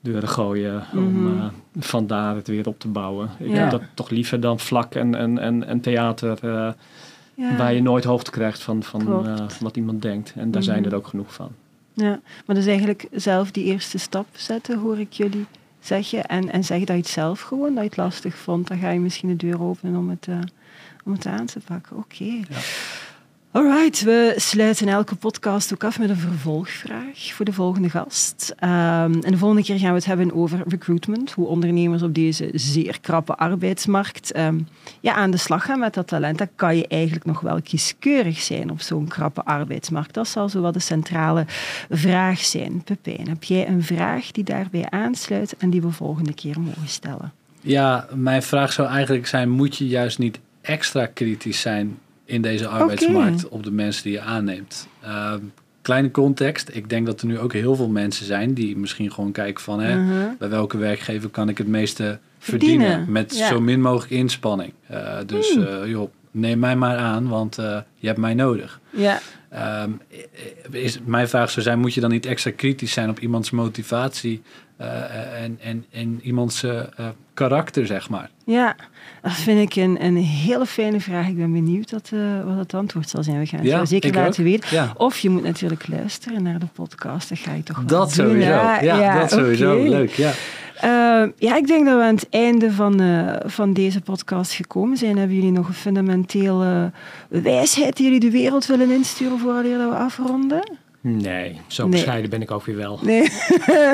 deuren 0.00 0.28
gooien. 0.28 0.82
Om 0.92 1.22
Mhm. 1.22 1.38
eh, 1.40 1.46
vandaar 1.78 2.34
het 2.34 2.46
weer 2.48 2.66
op 2.66 2.78
te 2.78 2.88
bouwen. 2.88 3.30
Ik 3.38 3.48
Ja. 3.50 3.54
heb 3.56 3.70
dat 3.70 3.82
toch 3.94 4.10
liever 4.10 4.40
dan 4.40 4.60
vlak 4.60 4.94
en, 4.94 5.14
en, 5.14 5.38
en, 5.38 5.66
en 5.66 5.80
theater 5.80 6.38
eh, 6.42 6.72
ja. 7.36 7.56
waar 7.56 7.74
je 7.74 7.82
nooit 7.82 8.04
hoogte 8.04 8.30
krijgt 8.30 8.62
van, 8.62 8.82
van 8.82 9.26
eh, 9.26 9.46
wat 9.60 9.76
iemand 9.76 10.02
denkt. 10.02 10.32
En 10.36 10.50
daar 10.50 10.62
zijn 10.62 10.80
Mhm. 10.80 10.88
er 10.90 10.96
ook 10.96 11.06
genoeg 11.06 11.34
van. 11.34 11.48
Ja, 11.92 12.20
maar 12.46 12.56
dus 12.56 12.66
eigenlijk 12.66 13.06
zelf 13.12 13.50
die 13.50 13.64
eerste 13.64 13.98
stap 13.98 14.26
zetten, 14.32 14.78
hoor 14.78 14.98
ik 14.98 15.12
jullie 15.12 15.46
zeggen. 15.80 16.24
En, 16.26 16.50
en 16.52 16.64
zeg 16.64 16.78
dat 16.78 16.88
je 16.88 16.94
het 16.94 17.06
zelf 17.08 17.40
gewoon, 17.40 17.68
dat 17.74 17.82
je 17.82 17.88
het 17.88 17.96
lastig 17.96 18.36
vond. 18.36 18.68
Dan 18.68 18.78
ga 18.78 18.90
je 18.90 19.00
misschien 19.00 19.28
de 19.28 19.36
deur 19.36 19.62
openen 19.62 19.96
om 20.00 20.08
het, 20.10 20.26
eh, 20.28 20.38
om 21.04 21.12
het 21.12 21.26
aan 21.26 21.46
te 21.46 21.60
pakken. 21.64 21.96
Oké. 21.96 22.40
Alright, 23.56 24.02
we 24.02 24.34
sluiten 24.36 24.88
elke 24.88 25.14
podcast 25.14 25.72
ook 25.72 25.84
af 25.84 25.98
met 25.98 26.08
een 26.08 26.16
vervolgvraag 26.16 27.32
voor 27.32 27.44
de 27.44 27.52
volgende 27.52 27.90
gast. 27.90 28.54
Ehm, 28.58 29.12
en 29.20 29.30
de 29.30 29.36
volgende 29.36 29.62
keer 29.62 29.78
gaan 29.78 29.88
we 29.88 29.96
het 29.96 30.04
hebben 30.04 30.34
over 30.34 30.62
recruitment. 30.68 31.32
Hoe 31.32 31.46
ondernemers 31.46 32.02
op 32.02 32.14
deze 32.14 32.50
zeer 32.52 33.00
krappe 33.00 33.36
arbeidsmarkt 33.36 34.32
ehm, 34.32 34.60
ja, 35.00 35.14
aan 35.14 35.30
de 35.30 35.36
slag 35.36 35.64
gaan 35.64 35.78
met 35.78 35.94
dat 35.94 36.06
talent. 36.06 36.38
Dan 36.38 36.48
kan 36.56 36.76
je 36.76 36.86
eigenlijk 36.88 37.24
nog 37.24 37.40
wel 37.40 37.62
kieskeurig 37.62 38.40
zijn 38.40 38.70
op 38.70 38.80
zo'n 38.80 39.08
krappe 39.08 39.44
arbeidsmarkt. 39.44 40.14
Dat 40.14 40.28
zal 40.28 40.48
zo 40.48 40.60
wat 40.60 40.74
de 40.74 40.80
centrale 40.80 41.44
vraag 41.90 42.38
zijn. 42.38 42.82
Pepijn, 42.84 43.28
heb 43.28 43.44
jij 43.44 43.68
een 43.68 43.82
vraag 43.82 44.30
die 44.30 44.44
daarbij 44.44 44.86
aansluit 44.90 45.56
en 45.56 45.70
die 45.70 45.82
we 45.82 45.90
volgende 45.90 46.34
keer 46.34 46.60
mogen 46.60 46.88
stellen? 46.88 47.32
Ja, 47.60 48.06
mijn 48.14 48.42
vraag 48.42 48.72
zou 48.72 48.88
eigenlijk 48.88 49.26
zijn: 49.26 49.48
moet 49.48 49.76
je 49.76 49.86
juist 49.88 50.18
niet 50.18 50.38
extra 50.60 51.06
kritisch 51.06 51.60
zijn 51.60 51.98
in 52.26 52.42
deze 52.42 52.66
arbeidsmarkt 52.68 53.48
op 53.48 53.64
de 53.64 53.70
mensen 53.72 54.02
die 54.02 54.12
je 54.12 54.20
aanneemt? 54.20 54.88
Ehm, 55.02 55.40
kleine 55.82 56.10
context. 56.10 56.70
Ik 56.72 56.88
denk 56.88 57.06
dat 57.06 57.20
er 57.20 57.26
nu 57.26 57.38
ook 57.38 57.52
heel 57.52 57.74
veel 57.76 57.88
mensen 57.88 58.26
zijn 58.26 58.54
die 58.54 58.76
misschien 58.76 59.12
gewoon 59.12 59.32
kijken 59.32 59.62
van 59.64 59.80
hè, 59.80 59.96
Mhm. 59.96 60.28
bij 60.38 60.48
welke 60.48 60.78
werkgever 60.78 61.28
kan 61.30 61.48
ik 61.48 61.58
het 61.58 61.66
meeste 61.68 62.18
verdienen, 62.38 62.86
Verdienen, 62.86 63.12
met 63.12 63.36
ja. 63.36 63.48
zo 63.48 63.60
min 63.60 63.80
mogelijk 63.80 64.10
inspanning. 64.10 64.72
Eh, 64.86 65.18
dus 65.26 65.54
Hmm. 65.54 65.62
eh, 65.64 65.88
joh, 65.90 66.10
neem 66.36 66.58
mij 66.58 66.76
maar 66.76 66.96
aan, 66.96 67.28
want 67.28 67.58
eh, 67.58 67.78
je 67.94 68.06
hebt 68.06 68.18
mij 68.18 68.34
nodig. 68.34 68.80
Ja, 68.90 69.20
Ehm, 69.56 69.90
is, 70.70 70.98
mijn 71.04 71.28
vraag 71.28 71.50
zou 71.50 71.62
zijn, 71.66 71.78
moet 71.78 71.94
je 71.94 72.00
dan 72.00 72.10
niet 72.10 72.26
extra 72.26 72.50
kritisch 72.56 72.92
zijn 72.92 73.10
op 73.10 73.20
iemands 73.20 73.50
motivatie 73.50 74.42
eh, 74.76 75.42
en, 75.42 75.58
en, 75.62 75.84
en 75.92 76.20
iemands 76.22 76.62
eh, 76.62 76.78
eh, 76.78 76.86
karakter, 77.34 77.86
zeg 77.86 78.08
maar? 78.08 78.30
ja, 78.44 78.76
dat 79.22 79.32
vind 79.32 79.60
ik 79.60 79.82
een, 79.82 80.04
een 80.04 80.16
hele 80.16 80.66
fijne 80.66 81.00
vraag. 81.00 81.28
Ik 81.28 81.36
ben 81.36 81.52
benieuwd 81.52 81.90
wat, 81.90 82.10
eh, 82.12 82.44
wat 82.44 82.56
het 82.58 82.74
antwoord 82.74 83.08
zal 83.08 83.22
zijn. 83.22 83.38
We 83.38 83.46
gaan 83.46 83.58
het 83.58 83.68
jou 83.68 83.86
zeker 83.86 84.14
laten 84.14 84.44
ook. 84.44 84.50
weten. 84.50 84.68
Ja. 84.70 84.92
Of 84.96 85.18
je 85.18 85.30
moet 85.30 85.42
natuurlijk 85.42 85.88
luisteren 85.88 86.42
naar 86.42 86.58
de 86.58 86.66
podcast. 86.72 87.28
Dat 87.28 87.38
ga 87.38 87.52
je 87.54 87.62
toch 87.62 87.76
wel 87.76 87.86
Dat 87.86 88.14
doen. 88.14 88.26
sowieso. 88.26 88.50
Ja, 88.82 89.18
dat 89.20 89.30
sowieso. 89.30 89.82
Leuk, 89.88 90.10
ja. 90.10 90.32
Eh, 90.80 91.22
ja, 91.38 91.56
ik 91.56 91.66
denk 91.66 91.86
dat 91.86 91.96
we 91.96 92.02
aan 92.02 92.14
het 92.14 92.28
einde 92.30 92.72
van, 92.72 93.00
eh, 93.00 93.32
van 93.44 93.72
deze 93.72 94.00
podcast 94.00 94.52
gekomen 94.52 94.96
zijn. 94.96 95.16
Hebben 95.18 95.36
jullie 95.36 95.52
nog 95.52 95.68
een 95.68 95.74
fundamentele 95.74 96.90
wijsheid 97.28 97.96
die 97.96 98.04
jullie 98.04 98.20
de 98.20 98.30
wereld 98.30 98.66
willen 98.66 98.90
insturen 98.90 99.38
voordat 99.38 99.62
we 99.90 99.94
afronden? 99.96 100.70
Nee, 101.00 101.60
zo 101.66 101.82
Nee. 101.82 101.90
bescheiden 101.90 102.30
ben 102.30 102.42
ik 102.42 102.50
ook 102.50 102.64
weer 102.64 102.76
wel. 102.76 102.98
Nee. 103.02 103.22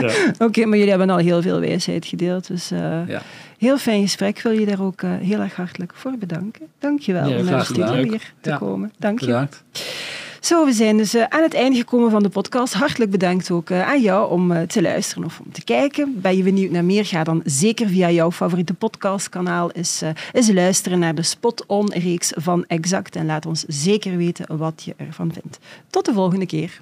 Ja. 0.01 0.11
Oké, 0.38 0.64
maar 0.64 0.77
jullie 0.79 0.88
hebben 0.90 1.11
al 1.11 1.16
heel 1.16 1.42
veel 1.42 1.61
wijsheid 1.61 2.07
gedeeld. 2.07 2.47
Dus 2.47 2.71
eh, 2.71 3.09
Ja. 3.09 3.23
heel 3.59 3.79
fijn 3.79 4.03
gesprek. 4.03 4.37
Ik 4.37 4.42
wil 4.42 4.53
je 4.53 4.66
daar 4.66 4.81
ook 4.81 5.03
heel 5.03 5.40
erg 5.40 5.57
hartelijk 5.57 5.92
voor 5.95 6.12
bedanken. 6.18 6.66
Dank 6.79 7.01
je 7.01 7.12
wel 7.12 7.29
Ja, 7.29 7.37
om 7.38 7.45
naar 7.45 7.59
de 7.59 7.64
studio 7.64 7.92
hier 7.95 8.33
te 8.40 8.57
komen. 8.59 8.92
Dank 8.99 9.21
je. 9.21 9.27
Bedankt. 9.27 9.62
Zo, 10.43 10.65
we 10.65 10.73
zijn 10.73 10.97
dus 10.97 11.15
eh, 11.15 11.25
aan 11.29 11.43
het 11.43 11.55
einde 11.55 11.79
gekomen 11.79 12.11
van 12.11 12.23
de 12.23 12.29
podcast. 12.29 12.73
Hartelijk 12.73 13.11
bedankt 13.11 13.51
ook 13.51 13.71
eh, 13.71 13.89
aan 13.89 14.01
jou 14.01 14.31
om 14.31 14.53
eh, 14.53 14.63
te 14.63 14.83
luisteren 14.83 15.25
of 15.25 15.41
om 15.41 15.53
te 15.53 15.65
kijken. 15.65 16.21
Ben 16.21 16.37
je 16.37 16.43
benieuwd 16.43 16.71
naar 16.71 16.85
meer? 16.85 17.05
Ga 17.05 17.25
dan 17.25 17.41
zeker 17.45 17.89
via 17.89 18.11
jouw 18.11 18.31
favoriete 18.31 18.75
podcastkanaal 18.75 19.71
eens, 19.71 20.03
luisteren 20.53 20.99
naar 20.99 21.15
de 21.15 21.23
Spot-on-reeks 21.23 22.33
van 22.37 22.65
Exact. 22.67 23.17
En 23.17 23.27
laat 23.27 23.47
ons 23.47 23.65
zeker 23.67 24.17
weten 24.17 24.57
wat 24.57 24.83
je 24.85 24.95
ervan 24.97 25.33
vindt. 25.33 25.59
Tot 25.91 26.05
de 26.05 26.13
volgende 26.13 26.47
keer. 26.47 26.81